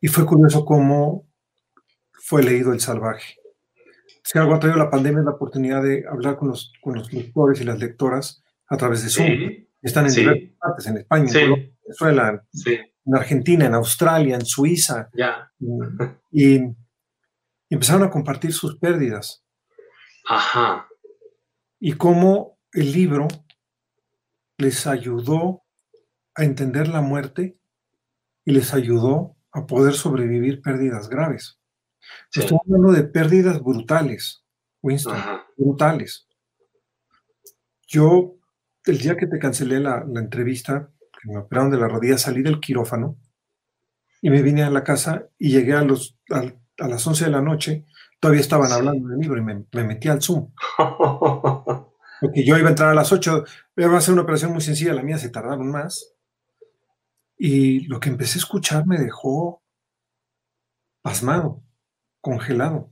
Y 0.00 0.08
fue 0.08 0.26
curioso 0.26 0.64
cómo 0.64 1.26
fue 2.12 2.42
leído 2.42 2.72
El 2.72 2.80
Salvaje. 2.80 3.36
Si 4.22 4.38
algo 4.38 4.54
ha 4.54 4.60
traído 4.60 4.78
la 4.78 4.90
pandemia 4.90 5.20
es 5.20 5.24
la 5.24 5.32
oportunidad 5.32 5.82
de 5.82 6.04
hablar 6.06 6.36
con 6.36 6.48
los, 6.48 6.72
con 6.82 6.94
los 6.96 7.12
lectores 7.12 7.60
y 7.60 7.64
las 7.64 7.78
lectoras 7.78 8.42
a 8.68 8.76
través 8.76 9.02
de 9.02 9.08
Zoom. 9.08 9.26
Sí. 9.26 9.68
Están 9.80 10.04
en 10.04 10.10
Sí. 10.10 10.20
diversas 10.20 10.56
partes, 10.58 10.86
en 10.86 10.96
España, 10.98 11.28
Sí. 11.28 11.38
en 11.38 11.44
Colombia, 11.44 11.66
en 11.66 11.76
Venezuela, 11.82 12.44
en- 12.66 13.14
Argentina, 13.14 13.64
en 13.66 13.74
Australia, 13.74 14.34
en 14.34 14.44
Suiza, 14.44 15.08
ya. 15.16 15.50
y, 15.58 15.68
y 16.60 16.76
empezaron 17.70 18.02
a 18.02 18.10
compartir 18.10 18.52
sus 18.52 18.78
pérdidas 18.78 19.42
Ajá. 20.28 20.86
y 21.80 21.92
cómo 21.94 22.58
el 22.72 22.92
libro 22.92 23.28
les 24.58 24.86
ayudó 24.86 25.62
a 26.34 26.44
entender 26.44 26.88
la 26.88 27.00
muerte 27.00 27.58
y 28.44 28.52
les 28.52 28.74
ayudó 28.74 29.36
a 29.52 29.66
poder 29.66 29.94
sobrevivir 29.94 30.60
pérdidas 30.62 31.08
graves. 31.08 31.58
Sí. 32.30 32.40
Estoy 32.40 32.58
hablando 32.64 32.92
de 32.92 33.04
pérdidas 33.04 33.62
brutales, 33.62 34.44
Winston, 34.82 35.16
Ajá. 35.16 35.46
brutales. 35.56 36.28
Yo, 37.86 38.36
el 38.84 38.98
día 38.98 39.16
que 39.16 39.26
te 39.26 39.38
cancelé 39.38 39.80
la, 39.80 40.04
la 40.06 40.20
entrevista, 40.20 40.90
que 41.20 41.28
me 41.30 41.38
operaron 41.38 41.70
de 41.70 41.78
la 41.78 41.88
rodilla, 41.88 42.18
salí 42.18 42.42
del 42.42 42.60
quirófano 42.60 43.16
y 44.20 44.30
me 44.30 44.42
vine 44.42 44.62
a 44.62 44.70
la 44.70 44.84
casa 44.84 45.28
y 45.38 45.50
llegué 45.50 45.74
a, 45.74 45.82
los, 45.82 46.18
a 46.30 46.88
las 46.88 47.06
11 47.06 47.24
de 47.26 47.30
la 47.30 47.40
noche, 47.42 47.84
todavía 48.20 48.40
estaban 48.40 48.68
Sí. 48.68 48.74
hablando 48.74 49.08
del 49.08 49.18
libro 49.18 49.38
y 49.40 49.44
me, 49.44 49.64
me 49.72 49.84
metí 49.84 50.08
al 50.08 50.20
Zoom. 50.22 50.52
Porque 52.20 52.44
yo 52.44 52.56
iba 52.56 52.68
a 52.68 52.70
entrar 52.70 52.90
a 52.90 52.94
las 52.94 53.12
8, 53.12 53.44
iba 53.76 53.96
a 53.96 54.00
ser 54.00 54.14
una 54.14 54.22
operación 54.22 54.52
muy 54.52 54.60
sencilla, 54.60 54.94
la 54.94 55.02
mía 55.02 55.18
se 55.18 55.30
tardaron 55.30 55.70
más. 55.70 56.14
Y 57.36 57.86
lo 57.86 58.00
que 58.00 58.08
empecé 58.08 58.38
a 58.38 58.42
escuchar 58.42 58.86
me 58.86 58.98
dejó 58.98 59.62
pasmado, 61.02 61.62
congelado. 62.20 62.90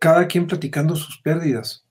Cada 0.00 0.26
quien 0.26 0.46
platicando 0.46 0.96
sus 0.96 1.20
pérdidas. 1.22 1.86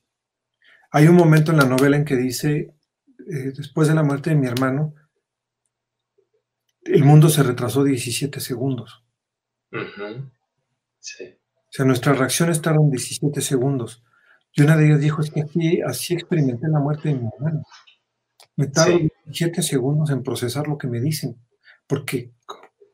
Hay 0.92 1.08
un 1.08 1.16
momento 1.16 1.52
en 1.52 1.58
la 1.58 1.66
novela 1.66 1.98
en 1.98 2.06
que 2.06 2.16
dice, 2.16 2.74
eh, 3.20 3.52
después 3.56 3.88
de 3.88 3.96
la 3.96 4.04
muerte 4.04 4.30
de 4.30 4.36
mi 4.36 4.48
hermano, 4.48 4.94
el 6.84 7.04
mundo 7.04 7.30
se 7.30 7.44
retrasó 7.44 7.84
17 7.84 8.40
segundos. 8.40 9.04
Sí. 11.00 11.24
O 11.24 11.72
sea, 11.72 11.86
nuestras 11.86 12.18
reacciones 12.18 12.62
tardan 12.62 12.90
17 12.90 13.42
segundos. 13.42 14.04
Y 14.56 14.62
una 14.64 14.78
de 14.78 14.88
ellas 14.88 15.02
dijo, 15.02 15.22
es 15.22 15.32
que 15.32 15.42
así, 15.42 15.82
así 15.82 16.14
experimenté 16.14 16.68
la 16.68 16.80
muerte 16.80 17.10
de 17.10 17.16
mi 17.16 17.28
hermano. 17.38 17.64
Me 18.56 18.68
tardo 18.68 18.98
Sí. 18.98 19.10
17 19.26 19.62
segundos 19.62 20.10
en 20.12 20.24
procesar 20.24 20.68
lo 20.68 20.78
que 20.78 20.88
me 20.88 21.02
dicen, 21.02 21.36
porque 21.88 22.32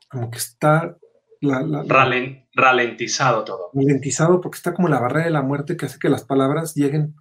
como 0.10 0.32
que 0.32 0.40
está 0.40 0.98
la- 1.40 1.62
la- 1.62 1.84
la- 1.84 1.84
Ralen- 1.86 2.48
ralentizado 2.54 3.44
todo. 3.44 3.70
ralentizado, 3.74 4.42
porque 4.42 4.58
está 4.58 4.74
como 4.74 4.88
la 4.88 5.00
barrera 5.00 5.26
de 5.26 5.32
la 5.32 5.42
muerte 5.44 5.78
que 5.78 5.86
hace 5.86 6.00
que 6.00 6.10
las 6.10 6.24
palabras 6.24 6.74
lleguen, 6.76 7.16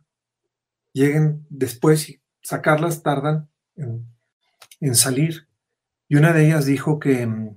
lleguen 0.92 1.46
después 1.50 2.08
y 2.08 2.22
sacarlas 2.42 3.02
tardan 3.02 3.48
en 3.76 4.06
en 4.82 4.94
salir. 4.94 5.46
Y 6.08 6.16
una 6.16 6.32
de 6.32 6.46
ellas 6.46 6.64
dijo 6.64 6.98
que, 6.98 7.26
mm, 7.26 7.54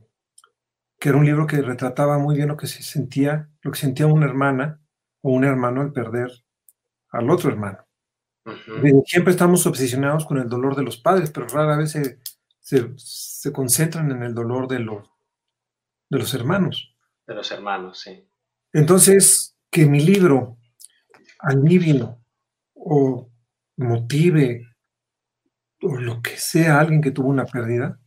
que 1.00 1.08
era 1.10 1.18
un 1.18 1.26
libro 1.26 1.48
que 1.48 1.62
retrataba 1.62 2.18
muy 2.20 2.36
bien 2.36 2.50
lo 2.50 2.58
que 2.58 2.68
se 2.68 2.84
sentía, 2.84 3.50
lo 3.62 3.72
que 3.72 3.80
sentía 3.80 4.08
una 4.08 4.26
hermana 4.26 4.82
o 5.22 5.32
un 5.32 5.46
hermano 5.46 5.80
al 5.82 5.94
perder 5.94 6.30
al 7.14 7.30
otro 7.30 7.50
hermano. 7.50 7.80
Siempre 9.06 9.32
estamos 9.32 9.66
obsesionados 9.66 10.26
con 10.26 10.38
el 10.38 10.50
dolor 10.50 10.76
de 10.76 10.84
los 10.84 10.98
padres, 10.98 11.32
pero 11.32 11.48
rara 11.48 11.78
vez 11.78 11.92
se, 11.92 12.20
se, 12.98 13.54
concentran 13.54 14.12
en 14.12 14.24
el 14.24 14.34
dolor 14.34 14.68
de 14.68 14.80
los, 14.80 15.10
de 16.10 16.20
los 16.20 16.34
hermanos. 16.34 16.94
De 17.26 17.36
los 17.36 17.50
hermanos, 17.52 18.02
sí. 18.02 18.28
Entonces, 18.74 19.58
que 19.72 19.86
mi 19.86 20.02
libro 20.02 20.58
alivie 21.40 22.06
o 22.74 23.32
motive 23.78 24.68
o 25.82 25.98
lo 25.98 26.22
que 26.22 26.38
sea 26.38 26.80
alguien 26.80 27.02
que 27.02 27.12
tuvo 27.12 27.30
una 27.30 27.46
pérdida, 27.46 28.00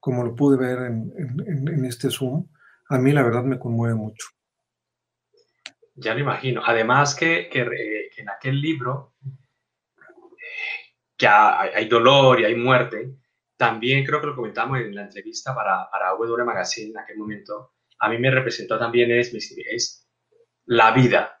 como 0.00 0.24
lo 0.24 0.34
pude 0.34 0.56
ver 0.56 0.78
en, 0.80 1.84
este 1.84 2.10
Zoom, 2.10 2.48
a 2.88 2.98
mí 2.98 3.12
la 3.12 3.22
verdad 3.22 3.44
me 3.44 3.58
conmueve 3.58 3.94
mucho. 3.94 4.26
Ya 5.94 6.14
lo 6.14 6.20
imagino. 6.20 6.62
Además 6.64 7.14
que, 7.14 7.48
que, 7.50 7.60
en 8.16 8.30
aquel 8.30 8.60
libro 8.60 9.14
ya 11.18 11.60
hay, 11.60 11.86
dolor 11.86 12.40
y 12.40 12.44
hay 12.44 12.54
muerte, 12.56 13.14
también 13.56 14.04
creo 14.04 14.20
que 14.20 14.26
lo 14.28 14.36
comentamos 14.36 14.80
en 14.80 14.94
la 14.94 15.02
entrevista 15.02 15.54
para, 15.54 15.88
para 15.90 16.10
W 16.10 16.44
Magazine 16.44 16.90
en 16.90 16.98
aquel 16.98 17.18
momento, 17.18 17.74
a 18.00 18.08
mí 18.08 18.18
me 18.18 18.30
representó 18.30 18.78
también 18.78 19.12
es, 19.12 19.32
es 19.32 20.08
la 20.64 20.90
vida. 20.92 21.40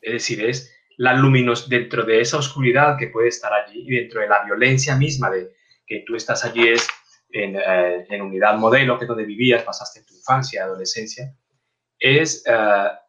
Es 0.00 0.12
decir, 0.12 0.44
es 0.44 0.72
la 0.96 1.12
luminos 1.12 1.68
dentro 1.68 2.04
de 2.04 2.20
esa 2.20 2.38
oscuridad 2.38 2.96
que 2.98 3.08
puede 3.08 3.28
estar 3.28 3.52
allí 3.52 3.84
y 3.86 3.96
dentro 3.96 4.20
de 4.20 4.28
la 4.28 4.44
violencia 4.44 4.96
misma 4.96 5.30
de 5.30 5.52
que 5.86 6.04
tú 6.06 6.16
estás 6.16 6.44
allí 6.44 6.68
es 6.68 6.88
en, 7.30 7.56
eh, 7.56 8.06
en 8.08 8.22
unidad 8.22 8.56
modelo, 8.56 8.96
que 8.98 9.04
es 9.04 9.08
donde 9.08 9.24
vivías, 9.24 9.62
pasaste 9.62 10.04
tu 10.04 10.14
infancia, 10.14 10.64
adolescencia, 10.64 11.34
es 11.98 12.44
uh, 12.48 13.05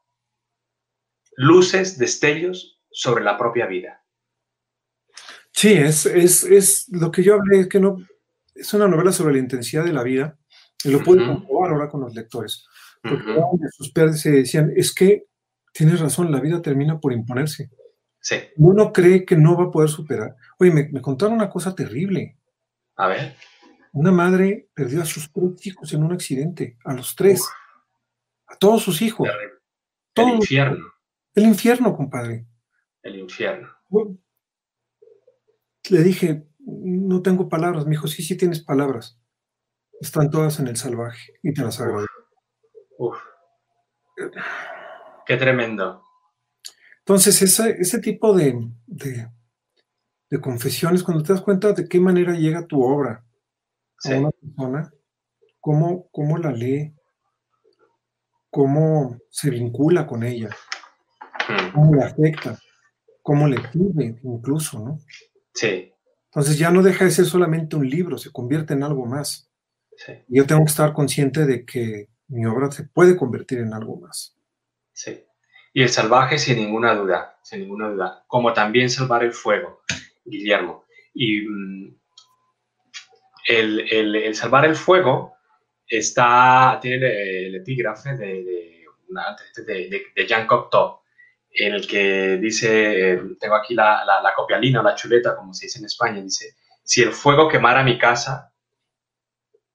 luces, 1.38 1.98
destellos 1.98 2.82
sobre 2.92 3.24
la 3.24 3.38
propia 3.38 3.68
vida. 3.68 4.04
Sí, 5.54 5.74
es, 5.74 6.06
es, 6.06 6.44
es, 6.44 6.90
lo 6.90 7.12
que 7.12 7.24
yo 7.24 7.36
hablé, 7.36 7.62
es 7.62 7.68
que 7.68 7.80
no, 7.80 7.98
es 8.54 8.74
una 8.74 8.88
novela 8.88 9.12
sobre 9.12 9.34
la 9.34 9.40
intensidad 9.40 9.86
de 9.86 9.94
la 9.94 10.04
vida, 10.04 10.38
y 10.84 10.92
lo 10.92 11.04
pueden 11.04 11.28
comprobar 11.28 11.72
ahora 11.72 11.90
con 11.90 12.02
los 12.02 12.14
lectores, 12.14 12.66
porque 13.02 13.32
de 13.32 13.70
sus 13.72 13.92
padres 13.92 14.20
se 14.22 14.32
decían, 14.32 14.72
es 14.76 14.94
que 14.94 15.26
tienes 15.72 16.00
razón, 16.00 16.32
la 16.32 16.40
vida 16.40 16.62
termina 16.62 17.00
por 17.00 17.14
imponerse. 17.14 17.70
Sí. 18.20 18.36
Uno 18.58 18.92
cree 18.92 19.26
que 19.26 19.38
no 19.38 19.58
va 19.58 19.66
a 19.66 19.72
poder 19.72 19.90
superar. 19.90 20.36
Oye, 20.60 20.72
me, 20.72 21.02
contaron 21.02 21.36
una 21.36 21.50
cosa 21.50 21.74
terrible. 21.74 22.38
A 22.96 23.08
ver. 23.08 23.36
Una 23.94 24.12
madre 24.12 24.70
perdió 24.74 25.02
a 25.02 25.06
sus 25.06 25.32
tres 25.32 25.66
hijos 25.66 25.94
en 25.94 26.04
un 26.04 26.14
accidente, 26.14 26.78
a 26.84 26.94
los 26.94 27.16
tres, 27.16 27.42
a 28.48 28.56
todos 28.58 28.84
sus 28.84 29.02
hijos. 29.02 29.30
el 30.16 30.30
infierno. 30.30 30.97
El 31.38 31.46
infierno, 31.46 31.96
compadre. 31.96 32.48
El 33.04 33.18
infierno. 33.18 33.70
Le 35.92 36.02
dije, 36.02 36.48
no 36.66 37.22
tengo 37.22 37.48
palabras. 37.48 37.86
Me 37.86 37.92
dijo, 37.92 38.08
sí, 38.08 38.24
sí 38.24 38.36
tienes 38.36 38.64
palabras. 38.64 39.22
Están 40.02 40.32
todas 40.32 40.60
en 40.60 40.68
el 40.68 40.78
salvaje 40.78 41.34
y 41.44 41.54
te 41.54 41.62
las 41.62 41.80
agradezco. 41.80 42.12
Uf. 42.98 43.18
Qué 45.28 45.38
tremendo. 45.38 46.02
Entonces, 47.06 47.40
ese, 47.44 48.00
tipo 48.00 48.36
de, 48.36 48.72
de, 48.88 50.42
confesiones, 50.42 51.04
cuando 51.04 51.22
te 51.22 51.34
das 51.34 51.44
cuenta 51.44 51.72
de 51.74 51.88
qué 51.88 52.00
manera 52.00 52.34
llega 52.34 52.66
tu 52.66 52.82
obra 52.82 53.24
a 54.06 54.10
una 54.10 54.32
persona, 54.32 54.92
cómo, 55.60 56.10
cómo 56.10 56.40
la 56.40 56.52
lee, 56.52 56.96
cómo 58.50 59.20
se 59.30 59.52
vincula 59.52 60.08
con 60.08 60.24
ella. 60.24 60.50
Cómo 61.74 61.96
le 61.96 62.04
afecta, 62.04 62.60
cómo 63.22 63.48
le 63.48 63.60
pide 63.72 64.20
incluso, 64.24 64.80
¿no? 64.80 65.00
Sí. 65.54 65.94
Entonces 66.26 66.58
ya 66.58 66.72
no 66.72 66.84
deja 66.84 67.06
de 67.06 67.12
ser 67.12 67.26
solamente 67.26 67.76
un 67.76 67.90
libro, 67.90 68.18
se 68.18 68.32
convierte 68.32 68.74
en 68.74 68.84
algo 68.84 69.06
más. 69.06 69.50
Yo 70.28 70.46
tengo 70.46 70.64
que 70.64 70.70
estar 70.70 70.94
consciente 70.94 71.46
de 71.46 71.66
que 71.66 72.10
mi 72.28 72.46
obra 72.46 72.72
se 72.72 72.84
puede 72.84 73.18
convertir 73.18 73.60
en 73.60 73.74
algo 73.74 74.00
más. 74.00 74.38
Sí. 74.94 75.24
Y 75.74 75.82
el 75.82 75.90
salvaje, 75.90 76.38
sin 76.38 76.58
ninguna 76.58 76.96
duda, 76.96 77.38
sin 77.44 77.62
ninguna 77.62 77.90
duda. 77.90 78.24
Como 78.28 78.54
también 78.54 78.90
salvar 78.90 79.24
el 79.24 79.32
fuego, 79.32 79.82
Guillermo. 80.26 80.86
Y 81.14 81.42
mm, 81.42 81.96
el, 83.48 84.36
salvar 84.36 84.66
el 84.66 84.76
fuego 84.76 85.36
está, 85.88 86.80
tiene 86.82 87.48
el, 87.48 87.56
epígrafe 87.56 88.16
de, 88.16 88.86
de, 90.16 90.28
Jean 90.28 90.48
Cocteau, 90.48 91.00
en 91.58 91.74
el 91.74 91.88
que 91.88 92.38
dice, 92.38 93.20
tengo 93.40 93.56
aquí 93.56 93.74
la, 93.74 94.06
la, 94.06 94.22
la 94.22 94.34
copialina 94.36 94.84
la 94.84 94.96
chuleta, 94.96 95.36
como 95.36 95.54
se 95.54 95.66
dice 95.66 95.80
en 95.80 95.86
España, 95.86 96.22
dice, 96.22 96.56
si 96.84 97.02
el 97.02 97.12
fuego 97.12 97.50
quemara 97.50 97.84
mi 97.84 97.98
casa, 97.98 98.54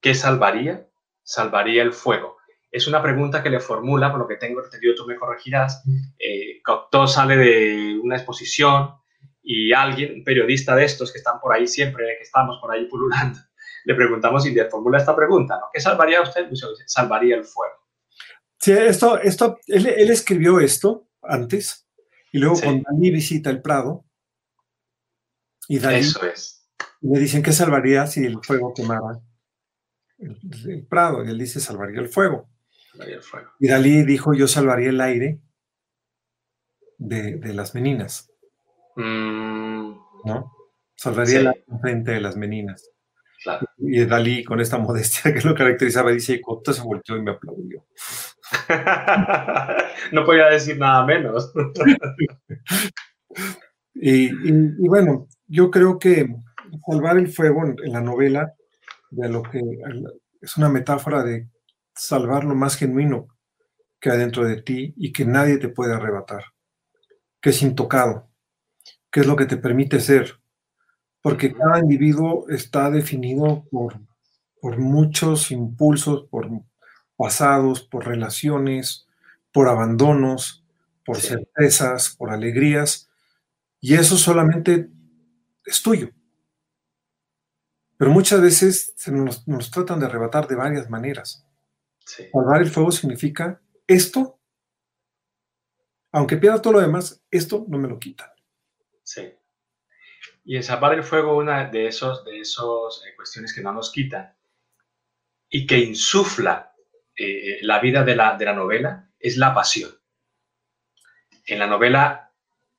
¿qué 0.01 0.14
salvaría? 0.14 0.88
Salvaría 1.23 1.83
el 1.83 1.92
fuego. 1.92 2.37
Es 2.71 2.87
una 2.87 3.03
pregunta 3.03 3.42
que 3.42 3.51
le 3.51 3.61
formula, 3.61 4.11
por 4.11 4.21
lo 4.21 4.29
que 4.29 4.37
tengo 4.37 4.64
entendido, 4.64 4.95
tú 4.95 5.07
me 5.07 5.16
corregirás. 5.16 5.83
Eh, 6.18 6.62
Cocteau 6.64 7.07
sale 7.07 7.37
de 7.37 8.01
una 8.03 8.16
exposición 8.16 8.95
y 9.42 9.73
alguien, 9.73 10.14
un 10.14 10.25
periodista 10.25 10.75
de 10.77 10.85
estos 10.85 11.12
que 11.12 11.18
están 11.18 11.40
por 11.40 11.55
ahí 11.55 11.66
siempre, 11.66 12.16
que 12.16 12.23
estamos 12.23 12.59
por 12.61 12.73
ahí 12.73 12.87
pululando, 12.87 13.40
le 13.85 13.95
preguntamos 13.95 14.47
y 14.47 14.53
le 14.53 14.71
formula 14.71 14.99
esta 14.99 15.16
pregunta, 15.16 15.59
¿no? 15.59 15.66
¿Qué 15.73 15.81
salvaría 15.81 16.23
usted? 16.23 16.49
Pues, 16.49 16.64
salvaría 16.87 17.37
el 17.37 17.45
fuego. 17.45 17.75
Sí, 18.59 18.71
esto, 18.73 19.18
esto, 19.18 19.59
él 19.66 20.11
escribió 20.11 20.61
esto 20.61 21.09
antes 21.23 21.87
y 22.33 22.39
luego 22.39 22.61
cuando 22.61 22.85
Dalí 22.91 23.11
visita 23.11 23.51
el 23.51 23.61
Prado 23.61 24.05
y 25.69 25.79
Dalí 25.79 26.01
Eso 26.01 26.25
es. 26.27 26.69
le 27.01 27.19
dicen 27.21 27.43
que 27.43 27.53
salvaría 27.53 28.07
si 28.07 28.25
el 28.25 28.39
fuego 28.43 28.73
quemara 28.75 29.21
el, 30.19 30.87
Prado 30.89 31.25
y 31.25 31.29
él 31.29 31.39
dice 31.39 31.61
salvaría 31.61 32.01
el 32.01 32.09
fuego. 32.09 32.49
Salvaría 32.93 33.17
el 33.17 33.23
fuego. 33.23 33.51
Y 33.59 33.69
Dalí 33.69 34.03
dijo 34.05 34.35
yo 34.35 34.47
salvaría 34.49 34.91
el 34.91 35.01
aire 35.01 35.41
de, 36.99 37.37
de 37.37 37.55
las 37.55 37.75
meninas. 37.75 38.31
Mm. 38.97 39.95
¿No? 40.25 40.53
Salvaría 40.95 41.41
el 41.41 41.47
aire 41.49 41.65
frente 41.81 42.13
de 42.13 42.21
las 42.21 42.37
meninas. 42.37 42.91
Y 43.78 44.05
Dalí, 44.05 44.44
con 44.44 44.61
esta 44.61 44.78
modestia 44.78 45.35
que 45.35 45.40
lo 45.40 45.55
caracterizaba, 45.55 46.11
dice, 46.11 46.40
Cota 46.40 46.72
se 46.72 46.83
volteó 46.83 47.16
y 47.16 47.22
me 47.22 47.33
aplaudió. 47.33 47.85
no 50.12 50.24
podía 50.24 50.46
decir 50.46 50.78
nada 50.78 51.05
menos. 51.05 51.52
y, 53.94 54.31
bueno, 54.87 55.28
yo 55.46 55.70
creo 55.70 55.98
que 55.98 56.26
salvar 56.87 57.18
el 57.18 57.28
fuego 57.28 57.64
en, 57.66 57.92
la 57.92 58.00
novela, 58.00 58.55
de 59.11 59.28
lo 59.28 59.42
que 59.42 59.61
es 60.40 60.57
una 60.57 60.68
metáfora 60.68 61.22
de 61.22 61.48
salvar 61.94 62.44
lo 62.44 62.55
más 62.55 62.76
genuino 62.76 63.28
que 64.00 64.11
hay 64.11 64.18
dentro 64.18 64.44
de 64.44 64.62
ti 64.62 64.94
y 64.96 65.12
que 65.12 65.24
nadie 65.24 65.59
te 65.59 65.68
puede 65.68 65.94
arrebatar, 65.94 66.44
que 67.40 67.50
es 67.50 67.62
intocado, 67.62 68.31
que 69.11 69.20
es 69.20 69.26
lo 69.26 69.37
que 69.37 69.46
te 69.46 69.57
permite 69.57 70.00
ser, 70.00 70.41
porque 71.23 71.55
cada 71.55 71.79
individuo 71.79 72.47
está 72.49 72.91
definido 72.91 73.65
por, 73.71 74.01
por 74.61 74.79
muchos 74.79 75.51
impulsos, 75.51 76.29
por 76.29 76.51
pasados, 77.17 77.83
por 77.83 78.07
relaciones, 78.07 79.07
por 79.53 79.69
abandonos, 79.69 80.65
por 81.05 81.19
certezas, 81.19 82.15
por 82.17 82.31
alegrías, 82.31 83.09
y 83.81 83.95
eso 83.95 84.17
solamente 84.17 84.89
es 85.65 85.83
tuyo. 85.83 86.11
Pero 87.97 88.11
muchas 88.11 88.41
veces 88.41 88.93
se 88.97 89.13
nos, 89.13 89.45
tratan 89.71 90.01
de 90.01 90.07
arrebatar 90.07 90.49
de 90.49 90.57
varias 90.57 90.91
maneras. 90.91 91.47
Salvar 92.05 92.63
el 92.63 92.71
fuego 92.71 92.91
significa 92.91 93.61
esto, 93.87 94.41
aunque 96.11 96.37
pierda 96.37 96.61
todo 96.61 96.75
lo 96.75 96.81
demás, 96.81 97.23
esto 97.31 97.65
no 97.69 97.79
me 97.79 97.89
lo 97.89 97.99
quita. 97.99 98.35
Sí. 99.05 99.33
Y 100.44 100.57
en 100.57 100.62
salvar 100.62 100.94
el 100.94 101.05
fuego, 101.05 101.37
una 101.37 101.66
de 101.66 101.87
esas 101.87 102.24
de 102.24 102.40
esos, 102.40 103.05
eh, 103.07 103.14
cuestiones 103.14 103.55
que 103.55 103.62
no 103.62 103.72
nos 103.72 103.92
quitan 103.92 104.35
y 105.48 105.66
que 105.66 105.78
insufla 105.78 106.74
eh, 107.16 107.59
la 107.62 107.78
vida 107.78 108.02
de 108.05 108.16
la, 108.16 108.37
de 108.37 108.44
la 108.44 108.55
novela 108.55 109.09
es 109.18 109.37
la 109.37 109.55
pasión. 109.55 109.90
En 111.46 111.59
la 111.59 111.66
novela 111.66 112.33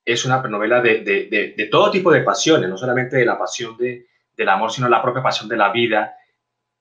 es 0.04 0.26
una 0.26 0.42
novela 0.42 0.82
de, 0.82 1.02
de, 1.02 1.54
de, 1.56 1.66
todo 1.68 1.92
tipo 1.92 2.12
de 2.12 2.22
pasiones, 2.22 2.70
no 2.70 2.78
solamente 2.78 3.18
de 3.18 3.26
la 3.26 3.38
pasión 3.38 3.78
de, 3.78 4.08
del 4.36 4.50
amor, 4.50 4.72
sino 4.72 4.90
la 4.90 5.02
propia 5.02 5.24
pasión 5.24 5.48
de 5.48 5.56
la 5.56 5.72
vida, 5.72 6.16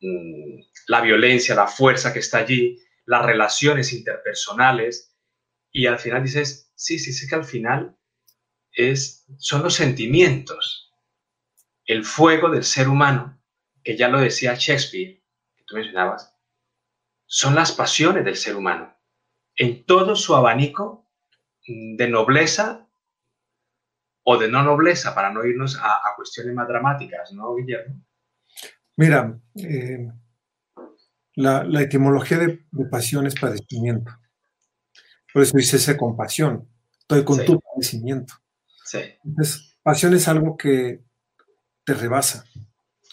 mm, 0.01 0.61
la 0.89 1.01
violencia, 1.01 1.55
la 1.55 1.69
fuerza 1.69 2.13
que 2.13 2.19
está 2.19 2.39
allí, 2.39 2.81
las 3.05 3.25
relaciones 3.25 3.93
interpersonales. 3.93 5.15
Y 5.71 5.87
al 5.87 5.99
final 5.99 6.25
dices, 6.25 6.73
sí, 6.75 6.99
sí, 6.99 7.13
sí 7.13 7.29
que 7.29 7.35
al 7.37 7.45
final 7.45 7.97
es, 8.73 9.27
son 9.39 9.63
los 9.63 9.75
sentimientos, 9.75 10.93
el 11.87 12.05
fuego 12.05 12.51
del 12.51 12.65
ser 12.65 12.89
humano 12.89 13.39
que 13.83 13.97
ya 13.97 14.09
lo 14.09 14.21
decía 14.21 14.55
Shakespeare, 14.55 15.23
que 15.57 15.65
tú 15.67 15.77
mencionabas, 15.77 16.37
son 17.27 17.55
las 17.55 17.73
pasiones 17.73 18.25
del 18.25 18.37
ser 18.37 18.57
humano, 18.57 18.97
en 19.57 19.85
todo 19.85 20.15
su 20.17 20.35
abanico 20.35 21.09
de 21.67 22.09
nobleza 22.09 22.89
o 24.25 24.39
de 24.39 24.49
no 24.49 24.63
nobleza, 24.63 25.15
para 25.15 25.33
no 25.33 25.45
irnos 25.45 25.77
a, 25.77 25.95
a 25.95 26.15
cuestiones 26.17 26.55
más 26.55 26.69
dramáticas, 26.69 27.33
¿no, 27.33 27.55
Guillermo? 27.57 28.05
Mira, 28.97 29.41
eh, 29.57 30.09
la, 31.35 31.65
la, 31.65 31.83
etimología 31.83 32.39
de, 32.39 32.65
de, 32.71 32.85
pasión 32.85 33.27
es 33.27 33.35
padecimiento. 33.35 34.13
Por 35.33 35.43
eso 35.43 35.57
dice 35.57 35.77
ese 35.77 35.97
compasión. 35.97 36.69
Estoy 37.01 37.25
con 37.25 37.39
sí. 37.39 37.47
tu 37.47 37.61
padecimiento. 37.61 38.35
Sí. 38.85 38.99
Entonces, 39.25 39.77
pasión 39.83 40.15
es 40.15 40.29
algo 40.29 40.57
que 40.57 41.03
te 41.85 41.95
rebasa, 41.95 42.45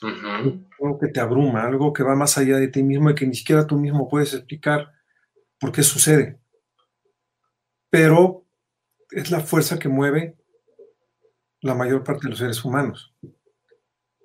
Uh 0.02 0.08
-huh. 0.08 0.68
algo 0.82 0.98
que 1.00 1.10
te 1.10 1.20
abruma, 1.20 1.64
algo 1.66 1.92
que 1.92 2.04
va 2.04 2.16
más 2.16 2.38
allá 2.38 2.56
de 2.58 2.70
ti 2.70 2.84
mismo 2.84 3.10
y 3.10 3.16
que 3.16 3.28
ni 3.28 3.36
siquiera 3.36 3.68
tú 3.68 3.78
mismo 3.78 4.08
puedes 4.08 4.34
explicar 4.34 4.94
por 5.60 5.74
qué 5.74 5.84
sucede. 5.84 6.40
Pero 7.90 8.46
es 9.12 9.30
la 9.30 9.42
fuerza 9.42 9.78
que 9.78 9.90
mueve 9.90 10.38
la 11.62 11.76
mayor 11.76 12.04
parte 12.04 12.24
de 12.24 12.30
los 12.30 12.40
seres 12.40 12.64
humanos. 12.64 13.14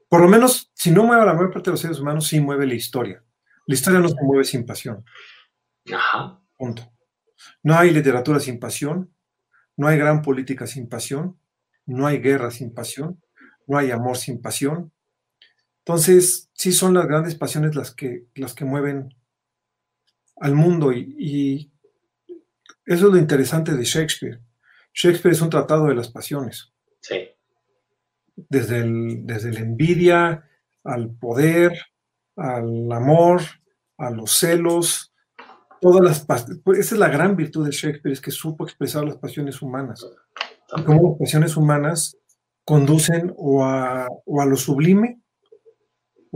Por 0.09 0.21
lo 0.21 0.29
menos, 0.29 0.71
si 0.75 0.91
no 0.93 1.05
mueve 1.05 1.23
a 1.23 1.27
la 1.27 1.35
mayor 1.35 1.51
parte 1.53 1.71
de 1.71 1.73
los 1.73 1.81
seres 1.81 1.99
humanos, 1.99 2.29
sí 2.29 2.39
mueve 2.39 2.67
la 2.67 2.75
historia. 2.75 3.25
La 3.67 3.75
historia 3.75 3.99
no 3.99 4.09
se 4.09 4.23
mueve 4.23 4.45
sin 4.45 4.65
pasión. 4.65 5.05
Ajá. 5.93 6.41
Punto. 6.57 6.83
No 7.63 7.75
hay 7.77 7.91
literatura 7.91 8.39
sin 8.39 8.61
pasión, 8.61 9.14
no 9.77 9.89
hay 9.89 9.99
gran 9.99 10.23
política 10.23 10.67
sin 10.67 10.89
pasión, 10.89 11.39
no 11.87 12.07
hay 12.07 12.19
guerra 12.19 12.51
sin 12.51 12.73
pasión, 12.73 13.23
no 13.67 13.79
hay 13.79 13.91
amor 13.91 14.17
sin 14.17 14.41
pasión. 14.41 14.93
Entonces, 15.79 16.51
sí 16.55 16.73
son 16.73 16.95
las 16.95 17.07
grandes 17.07 17.35
pasiones 17.35 17.75
las 17.75 17.95
que, 17.95 18.27
las 18.35 18.55
que 18.55 18.65
mueven 18.65 19.15
al 20.37 20.55
mundo 20.55 20.93
y, 20.93 21.15
y 21.19 21.73
eso 22.87 23.07
es 23.07 23.13
lo 23.13 23.17
interesante 23.17 23.75
de 23.75 23.85
Shakespeare. 23.85 24.41
Shakespeare 24.93 25.35
es 25.35 25.41
un 25.41 25.51
tratado 25.51 25.87
de 25.87 25.95
las 25.95 26.09
pasiones. 26.09 26.73
Sí. 27.01 27.29
Desde, 28.37 28.79
el, 28.79 29.27
desde 29.27 29.53
la 29.53 29.61
envidia 29.61 30.49
al 30.85 31.11
poder, 31.15 31.73
al 32.37 32.93
amor, 32.93 33.41
a 33.97 34.11
los 34.11 34.39
celos, 34.39 35.14
todas 35.81 36.03
las 36.03 36.25
pues 36.63 36.79
esa 36.79 36.95
es 36.95 36.99
la 36.99 37.09
gran 37.09 37.37
virtud 37.37 37.67
de 37.67 37.73
Shakespeare, 37.73 38.13
es 38.13 38.21
que 38.21 38.31
supo 38.31 38.65
expresar 38.65 39.05
las 39.05 39.17
pasiones 39.17 39.61
humanas. 39.63 40.07
Y 40.77 40.83
cómo 40.83 41.11
las 41.11 41.19
pasiones 41.19 41.57
humanas 41.57 42.17
conducen 42.65 43.33
o 43.37 43.65
a, 43.65 44.09
o 44.25 44.41
a 44.41 44.47
lo 44.47 44.57
sublime 44.57 45.21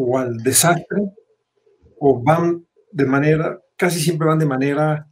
o 0.01 0.16
al 0.18 0.38
desastre, 0.38 1.03
o 1.98 2.22
van 2.22 2.64
de 2.92 3.05
manera, 3.05 3.61
casi 3.77 4.01
siempre 4.01 4.29
van 4.29 4.38
de 4.38 4.46
manera 4.46 5.09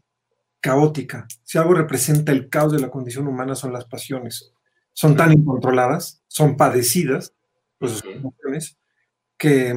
caótica. 0.60 1.26
Si 1.42 1.58
algo 1.58 1.74
representa 1.74 2.30
el 2.30 2.48
caos 2.48 2.72
de 2.72 2.78
la 2.78 2.90
condición 2.90 3.26
humana 3.26 3.56
son 3.56 3.72
las 3.72 3.84
pasiones. 3.84 4.52
Son 4.92 5.16
tan 5.16 5.32
incontroladas, 5.32 6.22
son 6.28 6.56
padecidas 6.56 7.34
emociones, 7.80 8.78
que, 9.36 9.74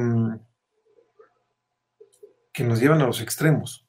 que 2.52 2.64
nos 2.64 2.80
llevan 2.80 3.02
a 3.02 3.06
los 3.06 3.20
extremos. 3.20 3.86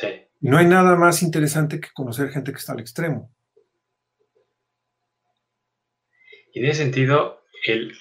Sí. 0.00 0.06
No 0.40 0.58
hay 0.58 0.66
nada 0.66 0.94
más 0.94 1.22
interesante 1.22 1.80
que 1.80 1.88
conocer 1.92 2.30
gente 2.30 2.52
que 2.52 2.58
está 2.58 2.72
al 2.72 2.80
extremo. 2.80 3.32
Y 6.52 6.60
en 6.60 6.66
ese 6.66 6.82
sentido, 6.84 7.42
el, 7.66 7.96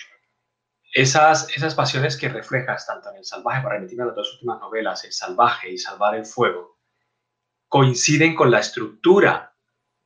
esas, 0.94 1.50
esas 1.56 1.74
pasiones 1.74 2.18
que 2.18 2.30
reflejas 2.30 2.86
tanto 2.86 3.10
en 3.10 3.18
El 3.18 3.26
Salvaje, 3.26 3.64
para 3.64 3.76
remitirme 3.76 4.04
a 4.04 4.08
las 4.08 4.16
dos 4.16 4.34
últimas 4.34 4.60
novelas, 4.60 5.04
El 5.06 5.14
Salvaje 5.14 5.72
y 5.72 5.78
Salvar 5.78 6.16
el 6.16 6.26
Fuego, 6.26 6.78
coinciden 7.68 8.36
con 8.36 8.52
la 8.52 8.60
estructura 8.60 9.56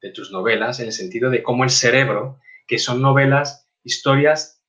de 0.02 0.12
tus 0.12 0.32
novelas 0.32 0.80
en 0.80 0.88
el 0.88 0.94
sentido 0.94 1.30
de 1.30 1.44
cómo 1.44 1.64
el 1.64 1.70
cerebro, 1.70 2.40
que 2.68 2.80
son 2.80 3.02
novelas, 3.02 3.68
historias 3.84 4.62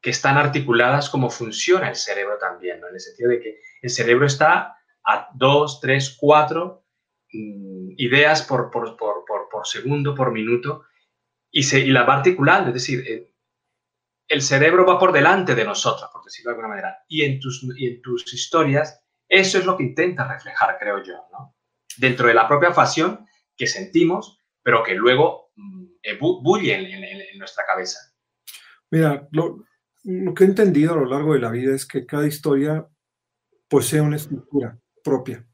que 0.00 0.10
están 0.10 0.36
articuladas 0.36 1.10
como 1.10 1.30
funciona 1.30 1.88
el 1.88 1.96
cerebro 1.96 2.38
también, 2.38 2.80
¿no? 2.80 2.88
en 2.88 2.94
el 2.94 3.00
sentido 3.00 3.30
de 3.30 3.40
que 3.40 3.60
el 3.82 3.90
cerebro 3.90 4.26
está 4.26 4.79
a 5.06 5.30
dos, 5.34 5.80
tres, 5.80 6.16
cuatro 6.18 6.84
mmm, 7.32 7.92
ideas 7.96 8.42
por, 8.42 8.70
por, 8.70 8.96
por, 8.96 9.24
por, 9.24 9.66
segundo, 9.66 10.14
por 10.14 10.32
minuto, 10.32 10.84
y, 11.50 11.62
se, 11.62 11.80
y 11.80 11.90
la 11.90 12.04
va 12.04 12.16
articulando, 12.16 12.68
es 12.68 12.74
decir, 12.74 13.04
eh, 13.06 13.34
el 14.28 14.42
cerebro 14.42 14.86
va 14.86 14.98
por 14.98 15.12
delante 15.12 15.54
de 15.54 15.64
nosotros, 15.64 16.08
por 16.12 16.24
decirlo 16.24 16.50
de 16.50 16.54
alguna 16.54 16.68
manera, 16.68 16.98
y 17.08 17.22
en 17.22 17.40
tus, 17.40 17.66
y 17.76 17.88
en 17.88 18.00
tus 18.00 18.32
historias 18.32 19.02
eso 19.28 19.58
es 19.58 19.64
lo 19.64 19.76
que 19.76 19.84
intenta 19.84 20.26
reflejar, 20.26 20.76
creo 20.78 21.02
yo, 21.02 21.14
¿no? 21.32 21.56
dentro 21.98 22.26
de 22.26 22.34
la 22.34 22.48
propia 22.48 22.72
pasión 22.72 23.26
que 23.56 23.66
sentimos, 23.66 24.40
pero 24.62 24.82
que 24.82 24.94
luego 24.94 25.52
mmm, 25.56 25.84
bulle 26.42 26.74
en, 26.74 26.86
en, 26.86 27.04
en, 27.04 27.38
nuestra 27.38 27.64
cabeza. 27.66 27.98
Mira, 28.90 29.28
lo, 29.32 29.64
lo, 30.04 30.34
que 30.34 30.44
he 30.44 30.46
entendido 30.46 30.94
a 30.94 30.96
lo 30.96 31.04
largo 31.04 31.34
de 31.34 31.40
la 31.40 31.50
vida 31.50 31.74
es 31.74 31.86
que 31.86 32.06
cada 32.06 32.26
historia 32.26 32.86
posee 33.68 34.00
una 34.00 34.16
estructura 34.16 34.79
propia 35.02 35.46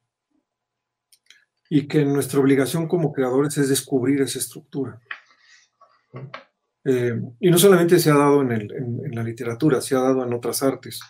y 1.69 1.89
que 1.89 2.05
nuestra 2.05 2.41
obligación 2.41 2.87
como 2.87 3.13
creadores 3.13 3.57
es 3.59 3.69
descubrir 3.69 4.21
esa 4.23 4.39
estructura. 4.39 5.01
Eh, 6.85 7.21
y 7.41 7.51
no 7.51 7.59
solamente 7.59 7.99
se 7.99 8.11
ha 8.11 8.17
dado 8.17 8.43
en, 8.43 8.53
el, 8.53 8.73
en, 8.73 9.07
en, 9.07 9.15
la 9.15 9.23
literatura, 9.23 9.81
se 9.81 9.97
ha 9.97 10.01
dado 10.01 10.25
en 10.25 10.33
otras 10.33 10.63
artes. 10.63 11.01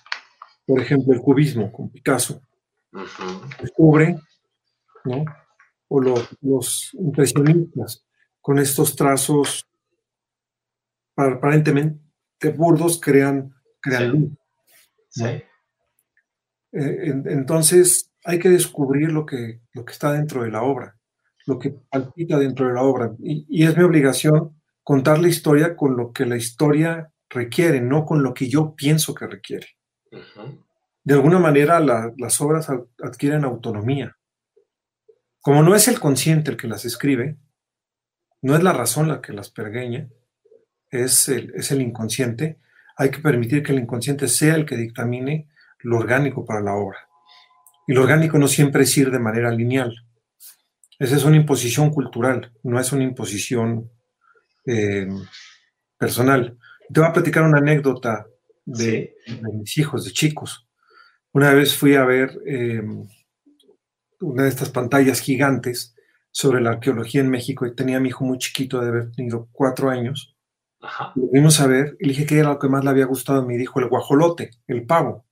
Por 0.64 0.80
ejemplo, 0.80 1.12
el 1.12 1.20
cubismo 1.20 1.70
con 1.70 1.90
Picasso. 1.90 2.42
Uh 2.92 3.00
-huh. 3.00 3.60
Descubre 3.60 4.16
¿no? 5.04 5.24
O 5.88 6.00
los, 6.00 6.28
los, 6.40 6.94
impresionistas, 6.94 8.04
con 8.40 8.58
estos 8.58 8.96
trazos 8.96 9.68
aparentemente 11.14 12.00
burdos, 12.56 13.00
crean, 13.00 13.54
crean 13.80 14.02
sí. 14.02 14.08
luz. 14.08 14.30
¿no? 15.16 15.26
Sí. 15.26 15.42
Eh, 16.72 17.22
entonces, 17.26 18.10
hay 18.26 18.38
que 18.40 18.50
descubrir 18.50 19.12
lo 19.12 19.24
que, 19.24 19.60
lo 19.72 19.84
que 19.84 19.92
está 19.92 20.12
dentro 20.12 20.42
de 20.42 20.50
la 20.50 20.62
obra, 20.62 20.96
lo 21.46 21.58
que 21.58 21.70
palpita 21.70 22.38
dentro 22.38 22.66
de 22.66 22.74
la 22.74 22.82
obra. 22.82 23.12
Y, 23.20 23.46
y 23.48 23.64
es 23.64 23.76
mi 23.76 23.84
obligación 23.84 24.60
contar 24.82 25.18
la 25.20 25.28
historia 25.28 25.76
con 25.76 25.96
lo 25.96 26.12
que 26.12 26.26
la 26.26 26.36
historia 26.36 27.10
requiere, 27.30 27.80
no 27.80 28.04
con 28.04 28.22
lo 28.22 28.34
que 28.34 28.48
yo 28.48 28.74
pienso 28.74 29.14
que 29.14 29.26
requiere. 29.26 29.68
Uh 30.10 30.16
-huh. 30.16 30.64
De 31.04 31.14
alguna 31.14 31.38
manera, 31.38 31.78
la, 31.78 32.12
las 32.18 32.40
obras 32.40 32.68
adquieren 33.00 33.44
autonomía. 33.44 34.16
Como 35.40 35.62
no 35.62 35.76
es 35.76 35.86
el 35.86 36.00
consciente 36.00 36.50
el 36.50 36.56
que 36.56 36.66
las 36.66 36.84
escribe, 36.84 37.36
no 38.42 38.56
es 38.56 38.62
la 38.64 38.72
razón 38.72 39.06
la 39.06 39.20
que 39.20 39.32
las 39.32 39.50
pergueña, 39.50 40.08
es 40.90 41.28
el, 41.28 41.52
es 41.54 41.70
el 41.70 41.80
inconsciente, 41.80 42.58
hay 42.96 43.10
que 43.10 43.20
permitir 43.20 43.62
que 43.62 43.72
el 43.72 43.78
inconsciente 43.78 44.26
sea 44.26 44.56
el 44.56 44.66
que 44.66 44.76
dictamine 44.76 45.48
lo 45.80 45.98
orgánico 45.98 46.44
para 46.44 46.60
la 46.60 46.74
obra. 46.74 47.05
Y 47.86 47.94
lo 47.94 48.02
orgánico 48.02 48.38
no 48.38 48.48
siempre 48.48 48.82
es 48.82 48.96
ir 48.96 49.10
de 49.10 49.18
manera 49.18 49.50
lineal. 49.50 49.94
Esa 50.98 51.16
es 51.16 51.24
una 51.24 51.36
imposición 51.36 51.90
cultural, 51.90 52.52
no 52.62 52.80
es 52.80 52.90
una 52.92 53.04
imposición 53.04 53.90
eh, 54.66 55.08
personal. 55.98 56.58
Te 56.92 57.00
voy 57.00 57.08
a 57.08 57.12
platicar 57.12 57.44
una 57.44 57.58
anécdota 57.58 58.26
de, 58.64 59.14
sí. 59.24 59.36
de, 59.36 59.52
mis 59.52 59.78
hijos, 59.78 60.04
de 60.04 60.12
chicos. 60.12 60.66
Una 61.32 61.52
vez 61.52 61.76
fui 61.76 61.94
a 61.94 62.04
ver 62.04 62.38
eh, 62.46 62.82
una 64.20 64.44
de 64.44 64.48
estas 64.48 64.70
pantallas 64.70 65.20
gigantes 65.20 65.94
sobre 66.30 66.60
la 66.60 66.70
arqueología 66.70 67.20
en 67.20 67.30
México 67.30 67.66
y 67.66 67.74
tenía 67.74 67.98
a 67.98 68.00
mi 68.00 68.08
hijo 68.08 68.24
muy 68.24 68.38
chiquito 68.38 68.80
de 68.80 68.88
haber 68.88 69.12
tenido 69.12 69.48
cuatro 69.52 69.90
años. 69.90 70.34
Ajá. 70.80 71.12
Lo 71.14 71.28
vimos 71.30 71.60
a 71.60 71.66
ver 71.66 71.96
y 72.00 72.06
le 72.06 72.12
dije 72.12 72.26
que 72.26 72.38
era 72.38 72.50
lo 72.50 72.58
que 72.58 72.68
más 72.68 72.84
le 72.84 72.90
había 72.90 73.06
gustado. 73.06 73.46
Me 73.46 73.56
dijo 73.56 73.80
el 73.80 73.88
guajolote, 73.88 74.50
el 74.66 74.86
pavo. 74.86 75.26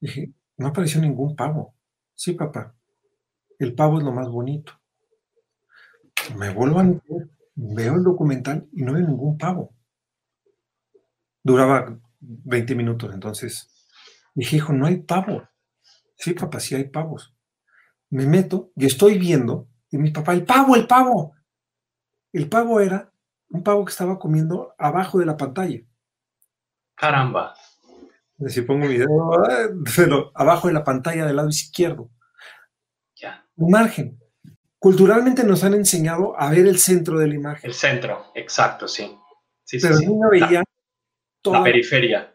Dije, 0.00 0.32
no 0.56 0.68
apareció 0.68 1.00
ningún 1.00 1.36
pavo. 1.36 1.74
Sí, 2.14 2.32
papá. 2.32 2.74
El 3.58 3.74
pavo 3.74 3.98
es 3.98 4.04
lo 4.04 4.12
más 4.12 4.28
bonito. 4.28 4.72
Me 6.36 6.52
vuelvo 6.52 6.80
a 6.80 6.84
meter, 6.84 7.30
veo 7.54 7.94
el 7.94 8.02
documental 8.02 8.68
y 8.72 8.82
no 8.82 8.92
veo 8.92 9.06
ningún 9.06 9.38
pavo. 9.38 9.74
Duraba 11.42 11.98
20 12.20 12.74
minutos, 12.74 13.14
entonces 13.14 13.68
dije, 14.34 14.56
hijo, 14.56 14.72
no 14.72 14.86
hay 14.86 14.98
pavo. 14.98 15.48
Sí, 16.16 16.32
papá, 16.32 16.60
sí 16.60 16.74
hay 16.74 16.84
pavos 16.88 17.36
me 18.10 18.26
meto 18.26 18.72
y 18.76 18.86
estoy 18.86 19.18
viendo, 19.18 19.68
y 19.90 19.98
mi 19.98 20.10
papá, 20.10 20.32
el 20.32 20.44
pavo, 20.44 20.76
el 20.76 20.86
pavo. 20.86 21.34
El 22.32 22.48
pavo 22.48 22.80
era 22.80 23.12
un 23.48 23.62
pavo 23.62 23.84
que 23.84 23.90
estaba 23.90 24.18
comiendo 24.18 24.74
abajo 24.78 25.18
de 25.18 25.26
la 25.26 25.36
pantalla. 25.36 25.80
Caramba. 26.94 27.54
Si 28.48 28.62
pongo 28.62 28.86
mi 28.86 28.98
dedo 28.98 29.32
abajo 30.34 30.68
de 30.68 30.74
la 30.74 30.84
pantalla 30.84 31.26
del 31.26 31.36
lado 31.36 31.48
izquierdo. 31.48 32.10
Ya. 33.14 33.46
Un 33.56 33.70
margen. 33.70 34.20
Culturalmente 34.78 35.42
nos 35.42 35.64
han 35.64 35.74
enseñado 35.74 36.38
a 36.38 36.50
ver 36.50 36.66
el 36.66 36.78
centro 36.78 37.18
de 37.18 37.28
la 37.28 37.34
imagen. 37.34 37.70
El 37.70 37.74
centro, 37.74 38.26
exacto, 38.34 38.86
sí. 38.86 39.10
sí 39.64 39.78
pero 39.80 39.96
sí, 39.96 40.04
el 40.04 40.10
niño 40.10 40.28
veía 40.30 40.60
la, 40.60 40.64
toda, 41.40 41.58
la 41.58 41.64
periferia. 41.64 42.34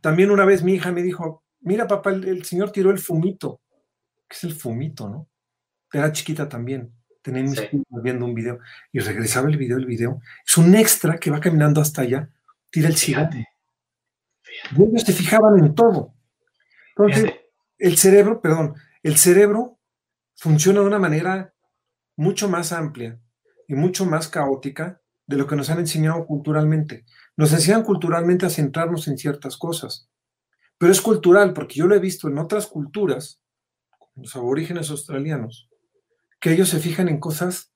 También 0.00 0.30
una 0.30 0.46
vez 0.46 0.62
mi 0.62 0.74
hija 0.74 0.90
me 0.90 1.02
dijo, 1.02 1.44
mira 1.60 1.86
papá, 1.86 2.10
el, 2.10 2.26
el 2.26 2.44
señor 2.44 2.72
tiró 2.72 2.90
el 2.90 2.98
fumito. 2.98 3.60
¿Qué 4.26 4.36
es 4.36 4.44
el 4.44 4.54
fumito, 4.54 5.08
no? 5.08 5.28
Era 5.92 6.10
chiquita 6.12 6.48
también. 6.48 6.92
Tenía 7.22 7.42
mis 7.42 7.58
Sí. 7.58 7.82
viendo 8.02 8.24
un 8.24 8.34
video 8.34 8.58
y 8.92 9.00
regresaba 9.00 9.48
el 9.48 9.56
video, 9.56 9.76
el 9.76 9.86
video. 9.86 10.20
Es 10.46 10.56
un 10.56 10.74
extra 10.74 11.18
que 11.18 11.30
va 11.30 11.40
caminando 11.40 11.80
hasta 11.80 12.02
allá, 12.02 12.30
tira 12.70 12.88
el 12.88 12.96
cigarro. 12.96 13.36
Y 14.76 14.82
ellos 14.82 15.02
se 15.02 15.12
fijaban 15.12 15.58
en 15.58 15.74
todo. 15.74 16.14
Entonces, 16.96 17.24
Fíjate. 17.24 17.50
el 17.78 17.96
cerebro, 17.96 18.40
perdón, 18.40 18.74
el 19.02 19.16
cerebro 19.16 19.78
funciona 20.34 20.80
de 20.80 20.86
una 20.86 20.98
manera 20.98 21.54
mucho 22.16 22.48
más 22.48 22.72
amplia 22.72 23.20
y 23.68 23.74
mucho 23.74 24.06
más 24.06 24.28
caótica 24.28 25.00
de 25.26 25.36
lo 25.36 25.46
que 25.46 25.56
nos 25.56 25.70
han 25.70 25.78
enseñado 25.78 26.24
culturalmente. 26.26 27.04
Nos 27.36 27.52
enseñan 27.52 27.82
culturalmente 27.82 28.46
a 28.46 28.50
centrarnos 28.50 29.08
en 29.08 29.18
ciertas 29.18 29.56
cosas, 29.56 30.08
pero 30.78 30.92
es 30.92 31.00
cultural 31.00 31.52
porque 31.52 31.74
yo 31.74 31.86
lo 31.86 31.94
he 31.94 32.00
visto 32.00 32.28
en 32.28 32.38
otras 32.38 32.66
culturas, 32.66 33.40
los 34.14 34.34
aborígenes 34.36 34.90
australianos, 34.90 35.68
que 36.40 36.52
ellos 36.52 36.68
se 36.68 36.78
fijan 36.78 37.08
en 37.08 37.18
cosas 37.18 37.72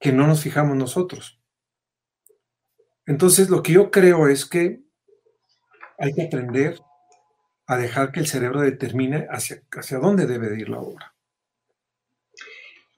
que 0.00 0.12
no 0.12 0.26
nos 0.26 0.40
fijamos 0.40 0.76
nosotros. 0.76 1.40
Entonces, 3.06 3.50
lo 3.50 3.62
que 3.62 3.72
yo 3.72 3.90
creo 3.90 4.28
es 4.28 4.44
que 4.44 4.82
hay 5.98 6.12
que 6.12 6.22
aprender 6.24 6.78
a 7.66 7.76
dejar 7.76 8.12
que 8.12 8.20
el 8.20 8.26
cerebro 8.26 8.60
determine 8.60 9.26
hacia, 9.30 9.62
hacia 9.72 9.98
dónde 9.98 10.26
debe 10.26 10.48
de 10.48 10.60
ir 10.60 10.68
la 10.68 10.78
obra. 10.78 11.14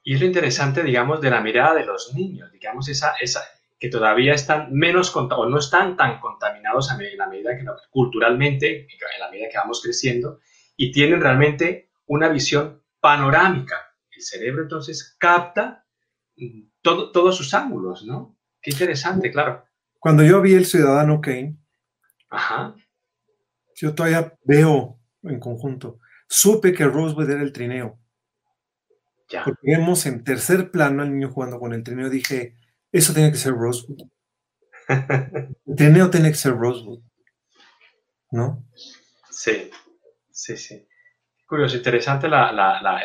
Y 0.02 0.14
es 0.14 0.20
lo 0.20 0.26
interesante, 0.26 0.82
digamos, 0.82 1.20
de 1.20 1.30
la 1.30 1.40
mirada 1.40 1.74
de 1.74 1.84
los 1.84 2.14
niños, 2.14 2.50
digamos, 2.52 2.88
esa, 2.88 3.14
esa 3.20 3.42
que 3.78 3.88
todavía 3.88 4.34
están 4.34 4.72
menos 4.72 5.14
o 5.14 5.48
no 5.48 5.58
están 5.58 5.96
tan 5.96 6.18
contaminados 6.20 6.90
a 6.90 6.96
en 7.12 7.18
la 7.18 7.28
medida 7.28 7.56
que 7.56 7.64
culturalmente, 7.90 8.86
en 9.14 9.20
la 9.20 9.30
medida 9.30 9.48
que 9.50 9.58
vamos 9.58 9.80
creciendo, 9.82 10.40
y 10.76 10.90
tienen 10.92 11.20
realmente 11.20 11.90
una 12.06 12.28
visión 12.28 12.82
panorámica. 13.00 13.94
El 14.10 14.22
cerebro 14.22 14.62
entonces 14.62 15.16
capta 15.18 15.84
mm, 16.36 16.62
todo- 16.82 17.12
todos 17.12 17.36
sus 17.36 17.54
ángulos, 17.54 18.04
¿no? 18.04 18.36
Qué 18.60 18.70
interesante, 18.72 19.30
claro. 19.30 19.64
Cuando 20.00 20.24
yo 20.24 20.40
vi 20.40 20.54
El 20.54 20.66
Ciudadano 20.66 21.20
Kane, 21.20 21.56
Ajá, 22.30 22.74
yo 23.80 23.94
todavía 23.94 24.34
veo 24.44 24.98
en 25.22 25.38
conjunto, 25.40 25.98
supe 26.28 26.72
que 26.72 26.84
Rosewood 26.84 27.30
era 27.30 27.42
el 27.42 27.52
trineo, 27.52 27.98
ya. 29.28 29.44
porque 29.44 29.60
vemos 29.62 30.06
en 30.06 30.24
tercer 30.24 30.70
plano 30.70 31.02
al 31.02 31.12
niño 31.12 31.30
jugando 31.30 31.58
con 31.58 31.72
el 31.72 31.82
trineo, 31.82 32.08
dije, 32.10 32.56
eso 32.92 33.12
tiene 33.12 33.30
que 33.30 33.38
ser 33.38 33.52
Rosewood. 33.54 34.08
El 35.66 35.76
trineo 35.76 36.08
tiene 36.10 36.30
que 36.30 36.36
ser 36.36 36.52
Rosewood, 36.56 37.00
¿no? 38.30 38.64
Sí, 39.30 39.70
sí, 40.30 40.56
sí. 40.56 40.86
Curioso, 41.46 41.76
interesante 41.76 42.28
la, 42.28 42.52
la- 42.52 42.80
la- 42.82 43.02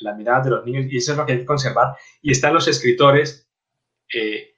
la 0.00 0.14
mirada 0.14 0.42
de 0.44 0.50
los 0.50 0.64
niños 0.66 0.86
y 0.90 0.96
eso 0.98 1.12
es 1.12 1.18
lo 1.18 1.26
que 1.26 1.32
hay 1.32 1.38
que 1.40 1.44
conservar. 1.46 1.96
Y 2.22 2.32
están 2.32 2.52
los 2.54 2.68
escritores 2.68 3.48
eh, 4.14 4.54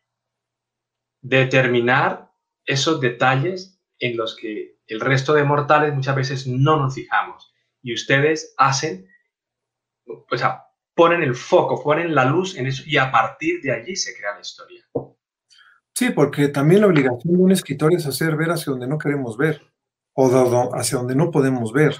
determinar 1.21 2.31
esos 2.65 3.01
detalles 3.01 3.81
en 3.99 4.17
los 4.17 4.37
que 4.37 4.78
el 4.89 5.01
resto 5.01 5.35
de 5.35 5.45
mortales 5.45 5.95
muchas 5.95 6.17
veces 6.17 6.47
no 6.47 6.77
nos 6.77 6.95
fijamos. 6.95 7.53
Y 7.83 7.95
ustedes 7.95 8.55
hacen, 8.57 9.07
o 10.07 10.37
sea, 10.37 10.65
ponen 10.95 11.23
el 11.23 11.35
foco, 11.35 11.83
ponen 11.83 12.15
la 12.15 12.25
luz 12.25 12.57
en 12.57 12.67
eso 12.67 12.83
y 12.87 12.97
a 12.97 13.13
partir 13.13 13.61
de 13.63 13.73
allí 13.73 13.95
se 13.95 14.17
crea 14.17 14.35
la 14.35 14.41
historia. 14.41 14.85
Sí, 15.95 16.11
porque 16.11 16.49
también 16.49 16.81
la 16.81 16.87
obligación 16.87 17.35
de 17.35 17.43
un 17.43 17.53
escritor 17.53 17.95
es 17.95 18.07
hacer 18.07 18.37
ver 18.37 18.51
hacia 18.51 18.71
donde 18.71 18.87
no 18.87 18.99
queremos 18.99 19.37
ver 19.37 19.61
o 20.15 20.75
hacia 20.75 20.99
donde 20.99 21.15
no 21.15 21.31
podemos 21.31 21.73
ver. 21.73 21.95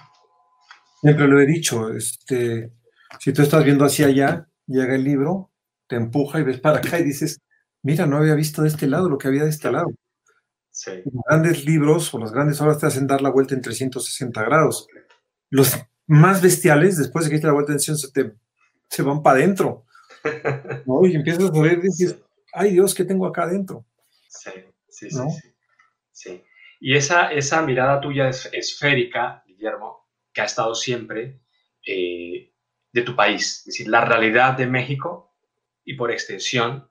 Siempre 1.01 1.29
lo 1.29 1.41
he 1.41 1.47
dicho, 1.47 1.93
este, 1.93 2.73
si 3.21 3.33
tú 3.33 3.43
estás 3.43 3.65
viendo 3.65 3.85
hacia 3.85 4.07
allá, 4.07 4.49
llega 4.67 4.95
el 4.95 5.05
libro, 5.05 5.53
te 5.87 5.97
empuja 5.97 6.41
y 6.41 6.43
ves 6.43 6.61
para 6.61 6.79
acá 6.79 6.99
y 6.99 7.05
dices, 7.05 7.41
mira, 7.83 8.07
no 8.07 8.17
había 8.17 8.35
visto 8.35 8.63
de 8.63 8.69
este 8.69 8.87
lado 8.87 9.09
lo 9.09 9.19
que 9.19 9.29
había 9.29 9.45
de 9.45 9.51
este 9.51 9.71
lado. 9.71 9.89
Sí, 10.81 10.93
Los 11.13 11.25
grandes 11.29 11.65
libros 11.65 12.15
o 12.15 12.21
las 12.21 12.31
grandes 12.31 12.61
obras 12.61 12.79
te 12.79 12.87
hacen 12.87 13.09
dar 13.09 13.21
la 13.21 13.31
vuelta 13.31 13.53
en 13.53 13.63
360 13.63 14.45
grados. 14.45 14.87
Los 15.51 15.77
más 16.07 16.41
bestiales, 16.41 16.97
después 16.97 17.25
de 17.25 17.31
que 17.31 17.35
diste 17.35 17.49
la 17.49 17.53
vuelta 17.55 17.73
en 17.73 17.79
360, 17.79 18.13
te- 18.31 18.39
se 18.89 19.03
van 19.03 19.21
para 19.21 19.39
adentro. 19.41 19.87
¿no? 20.87 21.05
Y 21.05 21.17
empiezas 21.17 21.51
a 21.51 21.61
ver 21.61 21.79
y 21.79 21.83
dices, 21.83 22.17
ay 22.53 22.75
Dios, 22.75 22.95
¿qué 22.95 23.05
tengo 23.05 23.27
acá 23.27 23.43
adentro? 23.43 23.87
Sí, 24.29 24.51
sí, 24.89 25.09
¿No? 25.13 25.29
sí, 25.31 25.53
sí. 26.13 26.45
Y 26.79 26.97
esa, 26.97 27.33
esa 27.33 27.61
mirada 27.63 28.01
tuya 28.01 28.29
es, 28.29 28.49
esférica, 28.53 29.43
Guillermo, 29.49 30.07
que 30.33 30.43
ha 30.43 30.45
estado 30.45 30.77
siempre 30.77 31.41
eh, 31.85 32.53
de 32.93 33.03
tu 33.03 33.17
país, 33.17 33.59
es 33.61 33.65
decir, 33.65 33.89
la 33.89 34.05
realidad 34.05 34.57
de 34.57 34.69
México 34.69 35.35
y 35.85 35.95
por 35.95 36.13
extensión 36.13 36.88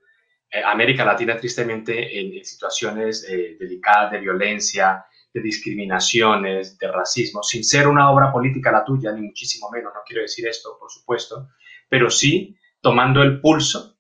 América 0.66 1.04
Latina 1.04 1.38
tristemente 1.38 2.20
en, 2.20 2.38
en 2.38 2.46
situaciones 2.46 3.28
eh, 3.30 3.58
delicadas 3.60 4.12
de 4.12 4.20
violencia, 4.20 5.06
de 5.34 5.42
discriminaciones, 5.42 6.78
de 6.78 6.92
racismo, 6.92 7.44
sin 7.44 7.64
ser 7.64 7.88
una 7.88 8.10
obra 8.12 8.32
política 8.32 8.72
la 8.72 8.86
tuya, 8.86 9.12
ni 9.12 9.22
muchísimo 9.22 9.70
menos, 9.70 9.94
no 9.94 10.02
quiero 10.06 10.22
decir 10.22 10.48
esto, 10.48 10.78
por 10.80 10.90
supuesto, 10.90 11.50
pero 11.90 12.10
sí 12.10 12.58
tomando 12.82 13.22
el 13.22 13.42
pulso 13.42 13.98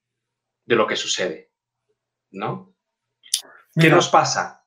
de 0.65 0.75
lo 0.75 0.87
que 0.87 0.95
sucede, 0.95 1.51
¿no? 2.31 2.75
¿Qué 3.73 3.83
Mira, 3.83 3.95
nos 3.95 4.09
pasa? 4.09 4.65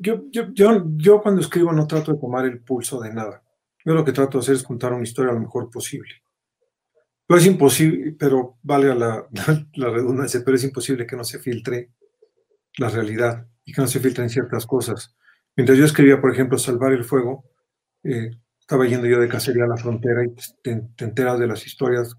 Yo, 0.00 0.22
yo, 0.30 0.48
yo, 0.52 0.84
yo 0.96 1.20
cuando 1.20 1.40
escribo 1.40 1.72
no 1.72 1.86
trato 1.86 2.12
de 2.12 2.18
tomar 2.18 2.44
el 2.44 2.62
pulso 2.62 3.00
de 3.00 3.12
nada. 3.12 3.42
Yo 3.84 3.94
lo 3.94 4.04
que 4.04 4.12
trato 4.12 4.38
de 4.38 4.42
hacer 4.42 4.54
es 4.54 4.62
contar 4.62 4.92
una 4.92 5.02
historia 5.02 5.32
lo 5.32 5.40
mejor 5.40 5.68
posible. 5.70 6.22
Pero 7.26 7.40
es 7.40 7.46
imposible, 7.46 8.16
pero 8.18 8.58
vale 8.62 8.94
la, 8.94 9.26
redundancia, 9.74 10.42
pero 10.44 10.56
es 10.56 10.64
imposible 10.64 11.06
que 11.06 11.16
no 11.16 11.24
se 11.24 11.38
filtre 11.38 11.90
la 12.78 12.88
realidad 12.88 13.46
y 13.64 13.72
que 13.72 13.80
no 13.80 13.86
se 13.86 14.00
filtren 14.00 14.28
ciertas 14.28 14.66
cosas. 14.66 15.14
Mientras 15.56 15.78
yo 15.78 15.84
escribía, 15.84 16.20
por 16.20 16.32
ejemplo, 16.32 16.58
Salvar 16.58 16.92
el 16.92 17.04
Fuego, 17.04 17.44
eh, 18.04 18.30
estaba 18.58 18.86
yendo 18.86 19.06
yo 19.06 19.20
de 19.20 19.28
cacería 19.28 19.64
a 19.64 19.68
la 19.68 19.76
frontera 19.76 20.24
y 20.24 20.34
te, 20.62 20.82
te 20.96 21.04
enteras 21.04 21.38
de 21.38 21.46
las 21.46 21.66
historias 21.66 22.16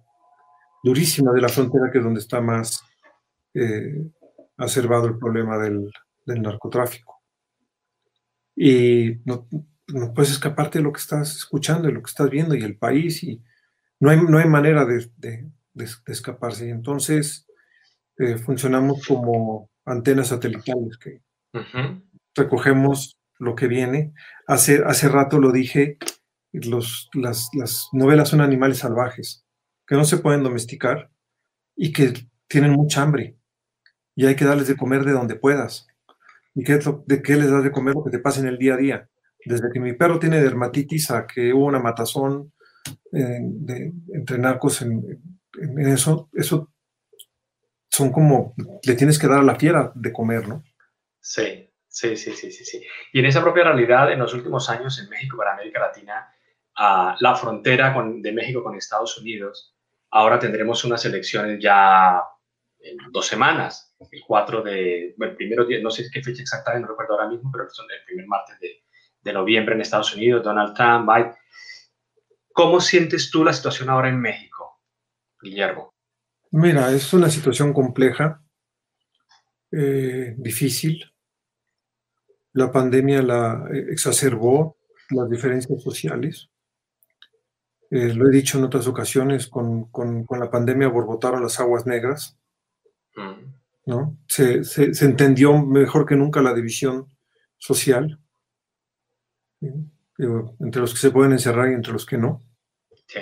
durísimas 0.84 1.34
de 1.34 1.42
la 1.42 1.50
frontera, 1.50 1.90
que 1.92 1.98
es 1.98 2.04
donde 2.04 2.20
está 2.20 2.42
más 2.42 2.84
eh, 3.54 4.06
acervado 4.58 5.08
el 5.08 5.18
problema 5.18 5.58
del, 5.58 5.92
del 6.26 6.42
narcotráfico. 6.42 7.22
Y 8.56 9.22
no, 9.26 9.48
no 9.88 10.14
puedes 10.14 10.32
escaparte 10.32 10.80
de 10.80 10.84
lo 10.84 10.92
que 10.92 11.00
estás 11.00 11.36
escuchando, 11.36 11.88
de 11.88 11.94
lo 11.94 12.02
que 12.02 12.10
estás 12.10 12.30
viendo 12.30 12.54
y 12.54 12.64
el 12.64 12.78
país, 12.78 13.24
y 13.24 13.42
no 14.04 14.10
hay, 14.10 14.22
no 14.22 14.38
hay 14.38 14.50
manera 14.50 14.86
de, 14.86 15.10
de, 15.16 15.50
de, 15.74 15.86
de 15.86 16.12
escaparse. 16.14 16.68
Y 16.68 16.72
entonces 16.72 17.48
eh, 18.18 18.38
funcionamos 18.38 19.08
como 19.08 19.70
antenas 19.86 20.28
satelitales 20.28 20.98
que 20.98 21.22
recogemos 22.36 23.18
lo 23.40 23.56
que 23.56 23.68
viene. 23.68 24.14
Hace, 24.46 24.84
hace 24.86 25.08
rato 25.08 25.40
lo 25.40 25.54
dije, 25.54 25.98
los, 26.52 27.10
las, 27.14 27.48
las 27.54 27.88
novelas 27.94 28.28
son 28.28 28.42
animales 28.42 28.80
salvajes 28.80 29.46
que 29.88 29.96
no 29.96 30.04
se 30.04 30.18
pueden 30.18 30.44
domesticar 30.44 31.10
y 31.74 31.94
que 31.94 32.14
tienen 32.50 32.72
mucha 32.72 33.04
hambre 33.04 33.38
y 34.16 34.26
hay 34.26 34.36
que 34.36 34.46
darles 34.46 34.68
de 34.68 34.76
comer 34.76 35.06
de 35.06 35.14
donde 35.14 35.36
puedas. 35.36 35.88
¿Y 36.54 36.66
qué, 36.66 36.78
de 37.06 37.22
qué 37.22 37.38
les 37.38 37.50
das 37.50 37.64
de 37.64 37.72
comer? 37.72 37.96
Lo 37.96 38.04
que 38.04 38.12
te 38.12 38.20
pasa 38.20 38.42
en 38.42 38.48
el 38.48 38.58
día 38.58 38.74
a 38.74 38.78
día. 38.78 39.10
Desde 39.46 39.70
que 39.74 39.80
mi 39.80 39.94
perro 39.94 40.20
tiene 40.20 40.42
dermatitis 40.42 41.10
a 41.10 41.26
que 41.26 41.54
hubo 41.54 41.66
una 41.66 41.80
matazón 41.80 42.53
eh, 43.12 43.40
de, 43.42 43.92
entre 44.14 44.38
narcos 44.38 44.82
en, 44.82 45.02
eso, 45.78 46.30
eso 46.34 46.72
son 47.90 48.12
como, 48.12 48.54
le 48.84 48.96
tienes 48.96 49.20
que 49.20 49.28
dar 49.28 49.40
a 49.40 49.44
la 49.44 49.56
fiera 49.56 49.92
de 49.94 50.12
comer, 50.12 50.48
¿no? 50.48 50.64
Sí, 51.20 51.70
sí, 51.88 52.18
sí, 52.18 52.32
sí, 52.32 52.52
sí, 52.52 52.66
sí. 52.66 52.82
Y 53.14 53.20
en 53.20 53.26
esa 53.26 53.42
propia 53.42 53.64
realidad, 53.66 54.12
en 54.12 54.20
los 54.20 54.34
últimos 54.34 54.70
años 54.70 55.00
en 55.00 55.10
México, 55.10 55.38
para 55.38 55.54
América 55.54 55.80
Latina, 55.80 56.28
a 56.76 57.16
la 57.20 57.36
frontera 57.36 57.94
con- 57.94 58.22
de 58.22 58.32
México 58.32 58.64
con 58.64 58.76
Estados 58.76 59.18
Unidos, 59.20 59.76
ahora 60.10 60.40
tendremos 60.40 60.84
unas 60.86 61.06
elecciones 61.06 61.60
ya 61.62 62.22
en 62.80 62.98
dos 63.12 63.28
semanas, 63.28 63.96
el 64.12 64.22
4 64.28 64.62
de, 64.62 65.14
bueno, 65.18 65.32
el 65.32 65.38
primero, 65.38 65.66
no 65.82 65.90
sé 65.92 66.06
qué 66.12 66.22
fecha 66.22 66.42
exacta, 66.42 66.78
no 66.80 66.88
recuerdo 66.88 67.14
ahora 67.14 67.30
mismo, 67.30 67.50
pero 67.52 67.70
son 67.70 67.86
el 67.92 68.04
primer 68.06 68.26
martes 68.28 68.60
de, 68.60 68.84
de 69.22 69.34
noviembre 69.34 69.76
en 69.76 69.82
Estados 69.82 70.14
Unidos, 70.16 70.44
Donald 70.44 70.74
Trump, 70.76 71.08
Biden. 71.08 71.32
¿Cómo 72.54 72.80
sientes 72.80 73.30
tú 73.32 73.44
la 73.44 73.52
situación 73.54 73.90
ahora 73.90 74.10
en 74.10 74.20
México, 74.22 74.80
Guillermo? 75.42 75.94
Mira, 76.52 76.92
es 76.92 77.12
una 77.14 77.30
situación 77.30 77.74
compleja, 77.74 78.44
eh, 79.72 80.36
difícil. 80.38 81.04
La 82.54 82.72
pandemia 82.72 83.24
la 83.24 83.68
eh, 83.74 83.88
exacerbó 83.90 84.78
las 85.10 85.30
diferencias 85.30 85.82
sociales. 85.82 86.50
Eh, 87.90 88.14
lo 88.14 88.28
he 88.28 88.32
dicho 88.32 88.58
en 88.60 88.66
otras 88.66 88.88
ocasiones, 88.88 89.48
con, 89.48 89.90
con- 89.90 90.24
con 90.26 90.40
la 90.40 90.50
pandemia 90.52 90.88
borbotaron 90.90 91.42
las 91.44 91.60
aguas 91.60 91.86
negras, 91.86 92.38
Mm, 93.16 93.54
¿no? 93.86 94.18
Se, 94.28 94.64
se- 94.64 94.94
se 94.96 95.06
entendió 95.06 95.56
mejor 95.64 96.06
que 96.08 96.16
nunca 96.16 96.42
la 96.42 96.54
división 96.56 97.16
social. 97.60 98.20
Digo, 100.18 100.56
entre 100.60 100.82
los 100.82 100.94
que 100.94 101.00
se 101.00 101.12
pueden 101.12 101.32
encerrar 101.32 101.70
y 101.70 101.74
entre 101.74 101.94
los 101.94 102.06
que 102.06 102.18
no. 102.18 102.44
Sí. 103.08 103.20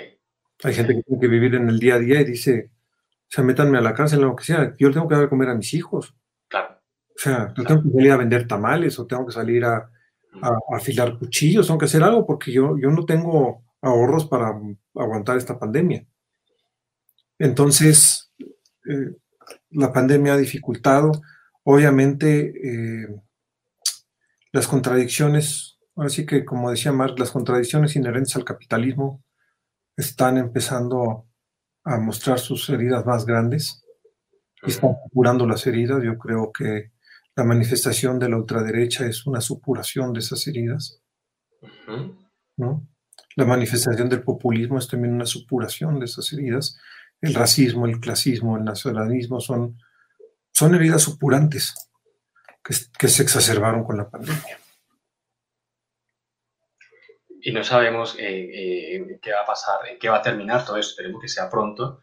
Hay 0.64 0.74
gente 0.74 0.94
que 0.94 1.02
tiene 1.02 1.20
que 1.20 1.28
vivir 1.28 1.54
en 1.54 1.68
el 1.68 1.78
día 1.78 1.94
a 1.94 1.98
día 1.98 2.20
y 2.20 2.24
dice, 2.24 2.70
o 2.70 3.28
sea, 3.28 3.44
métanme 3.44 3.78
a 3.78 3.82
la 3.82 3.94
cárcel, 3.94 4.20
lo 4.20 4.36
que 4.36 4.44
sea, 4.44 4.74
yo 4.78 4.90
tengo 4.90 5.08
que 5.08 5.14
dar 5.14 5.24
de 5.24 5.30
comer 5.30 5.48
a 5.48 5.54
mis 5.54 5.72
hijos. 5.74 6.14
Claro. 6.48 6.76
O 7.08 7.18
sea, 7.18 7.52
yo 7.56 7.64
tengo 7.64 7.82
que 7.82 7.90
salir 7.90 8.12
a 8.12 8.16
vender 8.16 8.46
tamales 8.46 8.98
o 8.98 9.06
tengo 9.06 9.26
que 9.26 9.32
salir 9.32 9.64
a, 9.64 9.76
a, 9.76 10.48
a 10.48 10.76
afilar 10.76 11.18
cuchillos, 11.18 11.66
tengo 11.66 11.78
que 11.78 11.86
hacer 11.86 12.02
algo 12.02 12.26
porque 12.26 12.52
yo, 12.52 12.76
yo 12.78 12.90
no 12.90 13.04
tengo 13.04 13.64
ahorros 13.82 14.26
para 14.26 14.58
aguantar 14.94 15.36
esta 15.36 15.58
pandemia. 15.58 16.06
Entonces, 17.38 18.32
eh, 18.88 19.16
la 19.70 19.92
pandemia 19.92 20.34
ha 20.34 20.38
dificultado, 20.38 21.10
obviamente, 21.64 22.52
eh, 22.62 23.08
las 24.52 24.68
contradicciones, 24.68 25.71
así 25.96 26.26
que 26.26 26.44
como 26.44 26.70
decía 26.70 26.92
Marx, 26.92 27.18
las 27.18 27.30
contradicciones 27.30 27.96
inherentes 27.96 28.36
al 28.36 28.44
capitalismo 28.44 29.22
están 29.96 30.38
empezando 30.38 31.26
a 31.84 31.98
mostrar 31.98 32.38
sus 32.38 32.68
heridas 32.70 33.04
más 33.04 33.26
grandes 33.26 33.84
y 34.62 34.70
están 34.70 34.94
curando 35.12 35.46
las 35.46 35.66
heridas. 35.66 36.02
Yo 36.02 36.16
creo 36.18 36.52
que 36.52 36.92
la 37.34 37.44
manifestación 37.44 38.18
de 38.18 38.28
la 38.28 38.36
ultraderecha 38.36 39.06
es 39.06 39.26
una 39.26 39.40
supuración 39.40 40.12
de 40.12 40.20
esas 40.20 40.46
heridas. 40.46 41.00
¿no? 42.56 42.86
La 43.36 43.44
manifestación 43.44 44.08
del 44.08 44.22
populismo 44.22 44.78
es 44.78 44.88
también 44.88 45.14
una 45.14 45.26
supuración 45.26 45.98
de 45.98 46.04
esas 46.04 46.32
heridas. 46.32 46.78
El 47.20 47.34
racismo, 47.34 47.86
el 47.86 48.00
clasismo, 48.00 48.56
el 48.56 48.64
nacionalismo 48.64 49.40
son, 49.40 49.78
son 50.52 50.74
heridas 50.74 51.02
supurantes 51.02 51.74
que, 52.62 52.74
que 52.98 53.08
se 53.08 53.22
exacerbaron 53.22 53.84
con 53.84 53.96
la 53.96 54.10
pandemia. 54.10 54.61
Y 57.42 57.52
no 57.52 57.64
sabemos 57.64 58.16
eh, 58.18 58.96
eh, 58.96 59.18
qué 59.20 59.32
va 59.32 59.42
a 59.42 59.46
pasar, 59.46 59.80
en 59.88 59.98
qué 59.98 60.08
va 60.08 60.18
a 60.18 60.22
terminar 60.22 60.64
todo 60.64 60.76
esto, 60.76 60.92
esperemos 60.92 61.20
que 61.20 61.28
sea 61.28 61.50
pronto, 61.50 62.02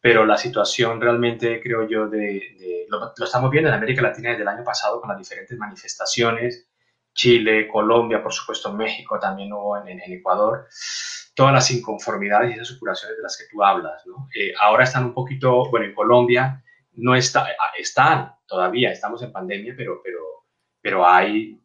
pero 0.00 0.24
la 0.26 0.36
situación 0.36 1.00
realmente, 1.00 1.60
creo 1.62 1.88
yo, 1.88 2.08
de, 2.08 2.18
de- 2.58 2.86
lo, 2.88 3.00
lo 3.16 3.24
estamos 3.24 3.50
viendo 3.50 3.68
en 3.68 3.74
América 3.76 4.02
Latina 4.02 4.30
desde 4.30 4.42
el 4.42 4.48
año 4.48 4.64
pasado 4.64 5.00
con 5.00 5.08
las 5.10 5.18
diferentes 5.18 5.56
manifestaciones, 5.58 6.68
Chile, 7.14 7.68
Colombia, 7.68 8.22
por 8.22 8.32
supuesto 8.32 8.72
México, 8.72 9.18
también 9.18 9.52
hubo 9.52 9.76
en, 9.78 9.88
en- 9.88 10.00
en 10.00 10.12
Ecuador, 10.14 10.66
todas 11.34 11.52
las 11.52 11.70
inconformidades 11.70 12.50
y 12.50 12.54
esas 12.54 12.68
supuraciones 12.68 13.16
de 13.16 13.22
las 13.22 13.36
que 13.36 13.44
tú 13.50 13.62
hablas, 13.62 14.06
¿no? 14.06 14.28
Eh, 14.34 14.52
ahora 14.60 14.84
están 14.84 15.04
un 15.06 15.14
poquito, 15.14 15.68
bueno, 15.70 15.86
en 15.86 15.94
Colombia 15.94 16.62
no 16.94 17.14
está, 17.14 17.46
están 17.78 18.34
todavía, 18.46 18.90
estamos 18.90 19.22
en 19.22 19.30
pandemia, 19.32 19.74
pero, 19.76 20.00
pero, 20.02 20.20
pero 20.80 21.06
hay, 21.06 21.60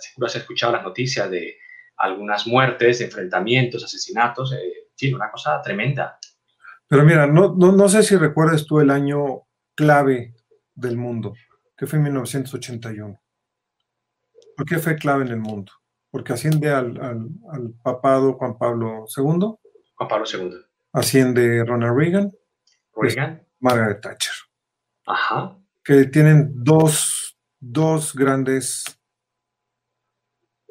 seguro 0.00 0.26
has 0.26 0.36
escuchado 0.36 0.72
las 0.72 0.82
noticias 0.82 1.30
de 1.30 1.56
algunas 2.00 2.46
muertes, 2.46 3.00
enfrentamientos, 3.00 3.84
asesinatos, 3.84 4.52
eh, 4.52 4.88
sí, 4.94 5.12
una 5.12 5.30
cosa 5.30 5.60
tremenda. 5.62 6.18
Pero 6.88 7.04
mira, 7.04 7.26
no, 7.26 7.54
no, 7.56 7.72
no 7.72 7.88
sé 7.88 8.02
si 8.02 8.16
recuerdas 8.16 8.66
tú 8.66 8.80
el 8.80 8.90
año 8.90 9.42
clave 9.76 10.34
del 10.74 10.96
mundo, 10.96 11.34
que 11.76 11.86
fue 11.86 11.98
en 11.98 12.04
1981. 12.04 13.20
¿Por 14.56 14.66
qué 14.66 14.78
fue 14.78 14.96
clave 14.96 15.24
en 15.24 15.28
el 15.28 15.36
mundo? 15.40 15.72
Porque 16.10 16.32
asciende 16.32 16.70
al, 16.70 17.00
al- 17.00 17.28
al 17.52 17.72
papado 17.82 18.34
Juan 18.34 18.58
Pablo 18.58 19.04
II, 19.16 19.56
Juan 19.94 20.08
Pablo 20.08 20.24
II. 20.32 20.50
asciende 20.92 21.64
Ronald 21.64 21.96
Reagan, 21.96 22.32
Reagan. 22.96 23.46
Margaret 23.60 24.00
Thatcher, 24.00 24.34
Ajá. 25.06 25.56
que 25.84 26.06
tienen 26.06 26.50
dos, 26.54 27.38
dos 27.60 28.14
grandes 28.14 28.84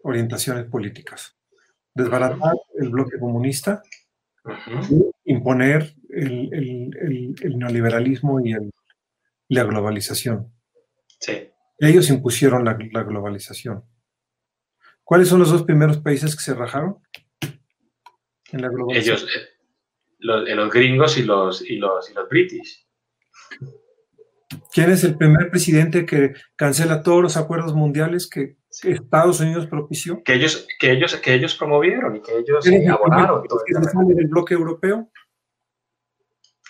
orientaciones 0.04 0.66
políticas. 0.66 1.36
Desbaratar 1.94 2.54
el 2.78 2.90
bloque 2.90 3.20
comunista 3.20 3.82
imponer 5.26 5.94
el, 6.10 6.54
el- 6.54 6.98
el- 7.02 7.36
el 7.42 7.58
neoliberalismo 7.60 8.40
y 8.40 8.54
el- 8.54 8.72
la 9.50 9.64
globalización. 9.64 10.52
Sí. 11.20 11.50
Ellos 11.78 12.10
impusieron 12.10 12.64
la, 12.66 12.78
la 12.92 13.04
globalización. 13.04 13.84
¿Cuáles 15.04 15.28
son 15.28 15.40
los 15.40 15.50
dos 15.52 15.64
primeros 15.64 15.98
países 15.98 16.36
que 16.36 16.44
se 16.44 16.54
rajaron? 16.54 17.00
En 18.52 18.62
la 18.62 18.70
globalización. 18.70 19.18
Ellos, 19.18 19.30
eh, 19.36 19.48
los, 20.20 20.48
eh, 20.48 20.56
los 20.56 20.72
gringos 20.72 21.18
y 21.18 21.24
los, 21.24 21.62
y 21.62 21.78
los, 21.78 22.10
y 22.10 22.14
los 22.14 22.30
british. 22.30 22.86
¿Quién 24.72 24.92
es 24.92 25.04
el 25.04 25.18
primer 25.18 25.50
presidente 25.50 26.06
que 26.06 26.34
cancela 26.56 27.04
todos 27.04 27.22
los 27.22 27.38
acuerdos 27.38 27.74
mundiales 27.76 28.28
que 28.30 28.58
Estados 28.84 29.40
Unidos 29.40 29.68
propició? 29.68 30.24
Que 30.24 30.34
ellos, 30.36 30.68
que 30.80 30.92
ellos, 30.92 31.16
que 31.16 31.34
ellos 31.34 31.56
promovieron 31.56 32.16
y 32.16 32.22
que 32.22 32.38
ellos 32.38 32.64
¿Quién 32.64 32.84
es 32.84 32.90
eh, 32.90 34.14
del 34.16 34.28
bloque 34.28 34.54
europeo? 34.54 35.10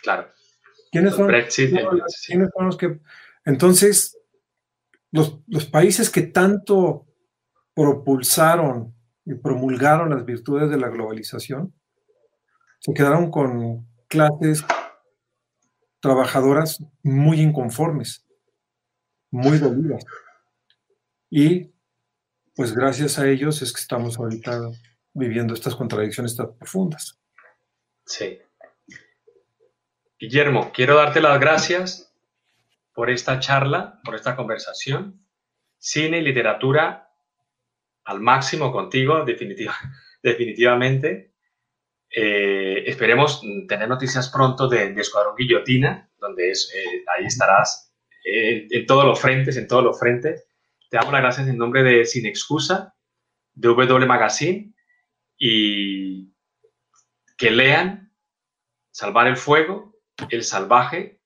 Claro. 0.02 0.30
¿Quiénes 0.92 1.14
son? 1.14 1.28
Brexit, 1.28 1.72
No, 1.72 1.92
el- 1.92 2.04
sí. 2.08 2.32
¿Quiénes 2.32 2.50
son 2.56 2.66
los 2.66 2.78
que.? 2.78 3.00
Entonces, 3.46 4.18
los, 5.12 5.40
los 5.48 5.66
países 5.66 6.10
que 6.10 6.22
tanto 6.22 7.06
propulsaron 7.74 8.96
y 9.26 9.34
promulgaron 9.36 10.10
las 10.10 10.26
virtudes 10.26 10.70
de 10.70 10.78
la 10.78 10.90
globalización 10.90 11.74
se 12.80 12.94
quedaron 12.94 13.30
con 13.30 13.88
clases 14.08 14.64
trabajadoras 16.00 16.80
muy 17.04 17.42
inconformes, 17.42 18.26
muy 19.32 19.58
dolidas. 19.58 20.04
Y 21.30 21.74
pues 22.60 22.76
gracias 22.76 23.18
a 23.18 23.26
ellos 23.30 23.62
es 23.62 23.72
que 23.72 23.80
estamos 23.80 24.20
ahorita 24.20 24.60
viviendo 25.14 25.54
estas 25.54 25.78
contradicciones 25.78 26.36
tan 26.36 26.58
profundas. 26.58 27.18
Sí. 28.06 28.38
Guillermo, 30.20 30.70
quiero 30.74 30.96
darte 30.98 31.22
las 31.22 31.40
gracias 31.40 32.14
por 32.94 33.10
esta 33.10 33.40
charla, 33.40 34.02
por 34.04 34.16
esta 34.16 34.36
conversación. 34.36 35.26
Cine 35.78 36.18
y 36.18 36.22
literatura 36.22 37.10
al 38.04 38.20
máximo 38.20 38.74
contigo, 38.74 39.24
definitiva- 39.24 39.78
definitivamente. 40.22 41.32
Eh, 42.14 42.84
esperemos 42.88 43.42
tener 43.70 43.88
noticias 43.88 44.28
pronto 44.28 44.68
de, 44.68 44.92
de 44.94 45.00
Escuadrón 45.00 45.36
Guillotina, 45.38 46.10
donde 46.18 46.52
es, 46.52 46.74
eh, 46.76 47.06
ahí 47.16 47.24
estarás 47.26 47.94
eh, 48.26 48.68
en 48.70 48.86
todos 48.86 49.06
los 49.06 49.18
frentes, 49.18 49.56
en 49.56 49.66
todos 49.66 49.86
los 49.86 49.98
frentes. 49.98 50.46
Te 50.90 50.98
damos 50.98 51.14
las 51.14 51.22
gracias 51.22 51.48
en 51.48 51.58
nombre 51.58 51.84
de 51.84 52.06
Sin 52.06 52.26
Excusa, 52.26 52.96
de 53.54 53.68
W 53.68 54.06
Magazine, 54.08 54.74
y 55.38 56.34
que 57.38 57.52
lean 57.52 58.12
Salvar 58.92 59.28
el 59.28 59.38
Fuego, 59.38 59.96
El 60.30 60.44
Salvaje. 60.44 61.22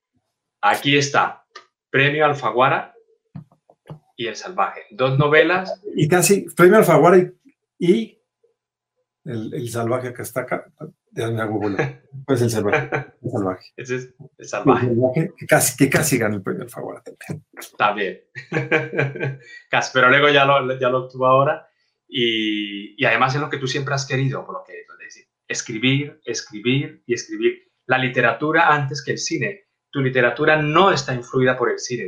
Aquí 0.62 0.98
está, 0.98 1.46
Premio 1.90 2.26
Alfaguara 2.26 2.94
y 4.18 4.28
El 4.28 4.36
Salvaje. 4.36 4.82
Dos 4.92 5.18
novelas 5.18 5.82
Y 5.96 6.08
casi, 6.08 6.46
premio 6.56 6.78
Alfaguara 6.78 7.32
y, 7.80 8.20
el 9.26 9.70
salvaje 9.70 10.14
que 10.14 10.22
está 10.22 10.42
acá. 10.42 10.72
Me 11.16 11.42
hago 11.42 11.60
bola. 11.60 12.02
Pues 12.26 12.42
el 12.42 12.50
salvaje. 12.50 12.90
El 13.22 13.32
salvaje. 13.32 13.66
Ese 13.78 13.96
es 13.96 14.04
El 14.06 14.30
El 14.38 14.48
Salvaje. 14.48 14.88
salvaje 14.88 15.32
que, 15.38 15.46
casi, 15.46 15.78
que 15.78 15.90
casi 15.90 16.18
gana 16.18 16.36
el 16.36 16.42
premio 16.42 16.64
Alfaguara 16.64 17.04
también. 17.04 17.46
También. 17.78 18.22
Casi, 19.70 19.92
pero 19.94 20.10
luego 20.10 20.30
ya 20.30 20.46
lo, 20.46 20.80
ya 20.80 20.90
lo 20.90 21.06
obtuvo 21.06 21.28
ahora. 21.28 21.68
Y, 22.08 23.02
y 23.02 23.06
además 23.06 23.36
es 23.36 23.42
lo 23.42 23.50
que 23.50 23.58
tú 23.58 23.68
siempre 23.68 23.94
has 23.94 24.06
querido, 24.08 24.46
por 24.46 24.56
lo 24.56 24.64
que 24.64 24.74
es 24.74 24.88
decir, 25.00 25.26
escribir, 25.48 26.20
escribir 26.26 27.04
y 27.06 27.14
escribir. 27.14 27.72
La 27.86 27.98
literatura 27.98 28.68
antes 28.74 29.04
que 29.04 29.12
el 29.12 29.18
cine. 29.18 29.68
Tu 29.92 30.02
literatura 30.02 30.60
no 30.60 30.92
está 30.92 31.14
influida 31.14 31.56
por 31.56 31.70
el 31.70 31.78
cine. 31.78 32.06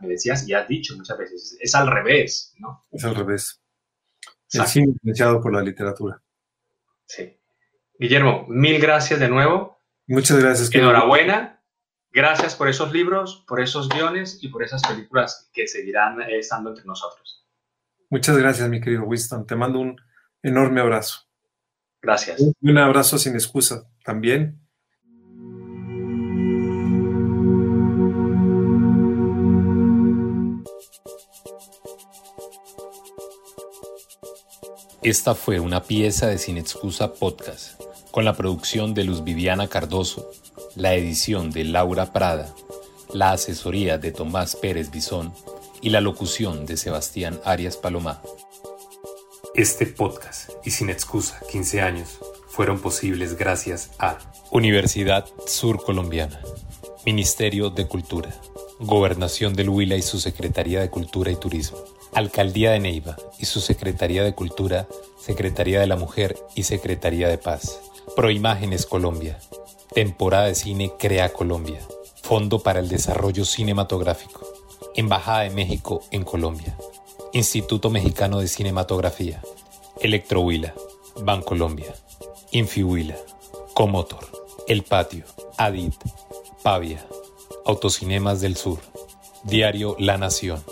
Me 0.00 0.08
decías 0.08 0.48
y 0.48 0.54
has 0.54 0.66
dicho 0.66 0.96
muchas 0.96 1.16
veces, 1.16 1.56
es, 1.60 1.74
al 1.76 1.86
revés, 1.86 2.52
¿no? 2.58 2.86
Es 2.90 3.04
al 3.04 3.14
revés. 3.14 3.62
El 4.24 4.30
Exacto. 4.60 4.70
cine 4.72 4.86
influenciado 4.88 5.40
por 5.40 5.52
la 5.52 5.62
literatura. 5.62 6.20
Sí. 7.06 7.38
Guillermo, 8.02 8.46
mil 8.48 8.80
gracias 8.80 9.20
de 9.20 9.28
nuevo. 9.28 9.78
Muchas 10.08 10.36
gracias. 10.40 10.68
querido. 10.68 10.90
Enhorabuena. 10.90 11.62
Gracias 12.10 12.56
por 12.56 12.68
esos 12.68 12.92
libros, 12.92 13.44
por 13.46 13.60
esos 13.60 13.88
guiones 13.88 14.40
y 14.42 14.48
por 14.48 14.64
esas 14.64 14.82
películas 14.82 15.48
que 15.52 15.68
seguirán 15.68 16.20
eh, 16.20 16.38
estando 16.38 16.70
entre 16.70 16.84
nosotros. 16.84 17.46
Muchas 18.10 18.36
gracias, 18.36 18.68
mi 18.68 18.80
querido 18.80 19.04
Winston. 19.04 19.46
Te 19.46 19.54
mando 19.54 19.78
un 19.78 20.00
enorme 20.42 20.80
abrazo. 20.80 21.20
Gracias. 22.02 22.40
Y 22.40 22.70
un 22.70 22.78
abrazo 22.78 23.18
sin 23.18 23.34
excusa 23.34 23.88
también. 24.04 24.60
Esta 35.02 35.34
fue 35.34 35.58
una 35.58 35.82
pieza 35.82 36.28
de 36.28 36.38
Sin 36.38 36.58
Excusa 36.58 37.12
Podcast, 37.12 37.81
con 38.12 38.26
la 38.26 38.36
producción 38.36 38.92
de 38.92 39.04
Luz 39.04 39.24
Viviana 39.24 39.68
Cardoso, 39.68 40.30
la 40.76 40.94
edición 40.94 41.50
de 41.50 41.64
Laura 41.64 42.12
Prada, 42.12 42.54
la 43.10 43.32
asesoría 43.32 43.96
de 43.96 44.12
Tomás 44.12 44.54
Pérez 44.54 44.90
Bisón 44.90 45.32
y 45.80 45.88
la 45.88 46.02
locución 46.02 46.66
de 46.66 46.76
Sebastián 46.76 47.40
Arias 47.42 47.78
Palomá. 47.78 48.22
Este 49.54 49.86
podcast 49.86 50.50
y 50.62 50.72
Sin 50.72 50.90
Excusa 50.90 51.40
15 51.50 51.80
años 51.80 52.18
fueron 52.48 52.80
posibles 52.80 53.38
gracias 53.38 53.90
a 53.98 54.18
Universidad 54.50 55.26
Sur 55.46 55.82
Colombiana, 55.82 56.38
Ministerio 57.06 57.70
de 57.70 57.88
Cultura, 57.88 58.30
Gobernación 58.78 59.54
del 59.54 59.70
Huila 59.70 59.96
y 59.96 60.02
su 60.02 60.20
Secretaría 60.20 60.80
de 60.80 60.90
Cultura 60.90 61.30
y 61.30 61.36
Turismo, 61.36 61.78
Alcaldía 62.12 62.72
de 62.72 62.80
Neiva 62.80 63.16
y 63.38 63.46
su 63.46 63.60
Secretaría 63.60 64.22
de 64.22 64.34
Cultura, 64.34 64.86
Secretaría 65.18 65.80
de 65.80 65.86
la 65.86 65.96
Mujer 65.96 66.36
y 66.54 66.64
Secretaría 66.64 67.28
de 67.28 67.38
Paz, 67.38 67.80
Proimágenes 68.16 68.86
Colombia, 68.86 69.38
Temporada 69.94 70.46
de 70.46 70.54
Cine 70.54 70.92
Crea 70.98 71.32
Colombia, 71.32 71.80
Fondo 72.22 72.62
para 72.62 72.80
el 72.80 72.88
Desarrollo 72.88 73.44
Cinematográfico, 73.44 74.46
Embajada 74.94 75.40
de 75.40 75.50
México 75.50 76.02
en 76.10 76.24
Colombia, 76.24 76.76
Instituto 77.32 77.88
Mexicano 77.88 78.40
de 78.40 78.48
Cinematografía, 78.48 79.42
Electrohuila, 80.00 80.74
Bancolombia, 81.22 81.94
Infihuila, 82.50 83.16
Comotor, 83.72 84.26
El 84.68 84.82
Patio, 84.82 85.24
Adit, 85.56 85.94
Pavia, 86.62 87.06
Autocinemas 87.64 88.40
del 88.40 88.56
Sur, 88.56 88.80
Diario 89.44 89.96
La 89.98 90.18
Nación, 90.18 90.62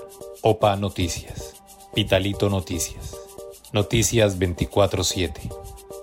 OPA 0.43 0.77
Noticias, 0.77 1.55
Vitalito 1.95 2.51
Noticias, 2.51 3.17
Noticias 3.73 4.39
24-7, 4.39 5.31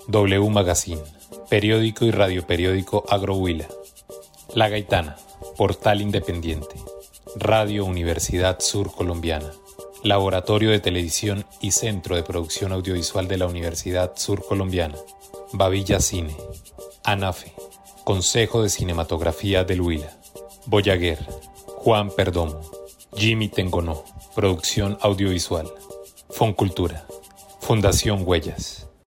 W 0.08 0.50
Magazine, 0.50 1.02
Periódico 1.50 2.04
y 2.04 2.12
Radioperiódico 2.12 3.06
Agrohuila, 3.08 3.68
La 4.54 4.68
Gaitana, 4.68 5.16
Portal 5.56 6.02
Independiente, 6.02 6.76
Radio 7.38 7.86
Universidad 7.86 8.60
Sur 8.60 8.94
Colombiana, 8.94 9.50
Laboratorio 10.04 10.72
de 10.72 10.82
Televisión 10.82 11.46
y 11.62 11.72
Centro 11.72 12.18
de 12.18 12.24
Producción 12.24 12.74
Audiovisual 12.74 13.30
de 13.30 13.38
la 13.38 13.48
Universidad 13.48 14.18
Sur 14.18 14.46
Colombiana, 14.46 14.96
Babilla 15.54 16.02
Cine, 16.02 16.36
ANAFE, 17.06 17.54
Consejo 18.04 18.62
de 18.62 18.70
Cinematografía 18.70 19.64
del 19.64 19.80
Huila, 19.80 20.18
Boyaguer, 20.66 21.20
Juan 21.78 22.12
Perdomo, 22.12 22.60
Jimmy 23.16 23.48
Tengonó, 23.48 24.04
Producción 24.36 24.98
Audiovisual, 25.00 25.72
Foncultura, 26.30 27.08
Fundación 27.62 28.24
Huellas. 28.26 28.87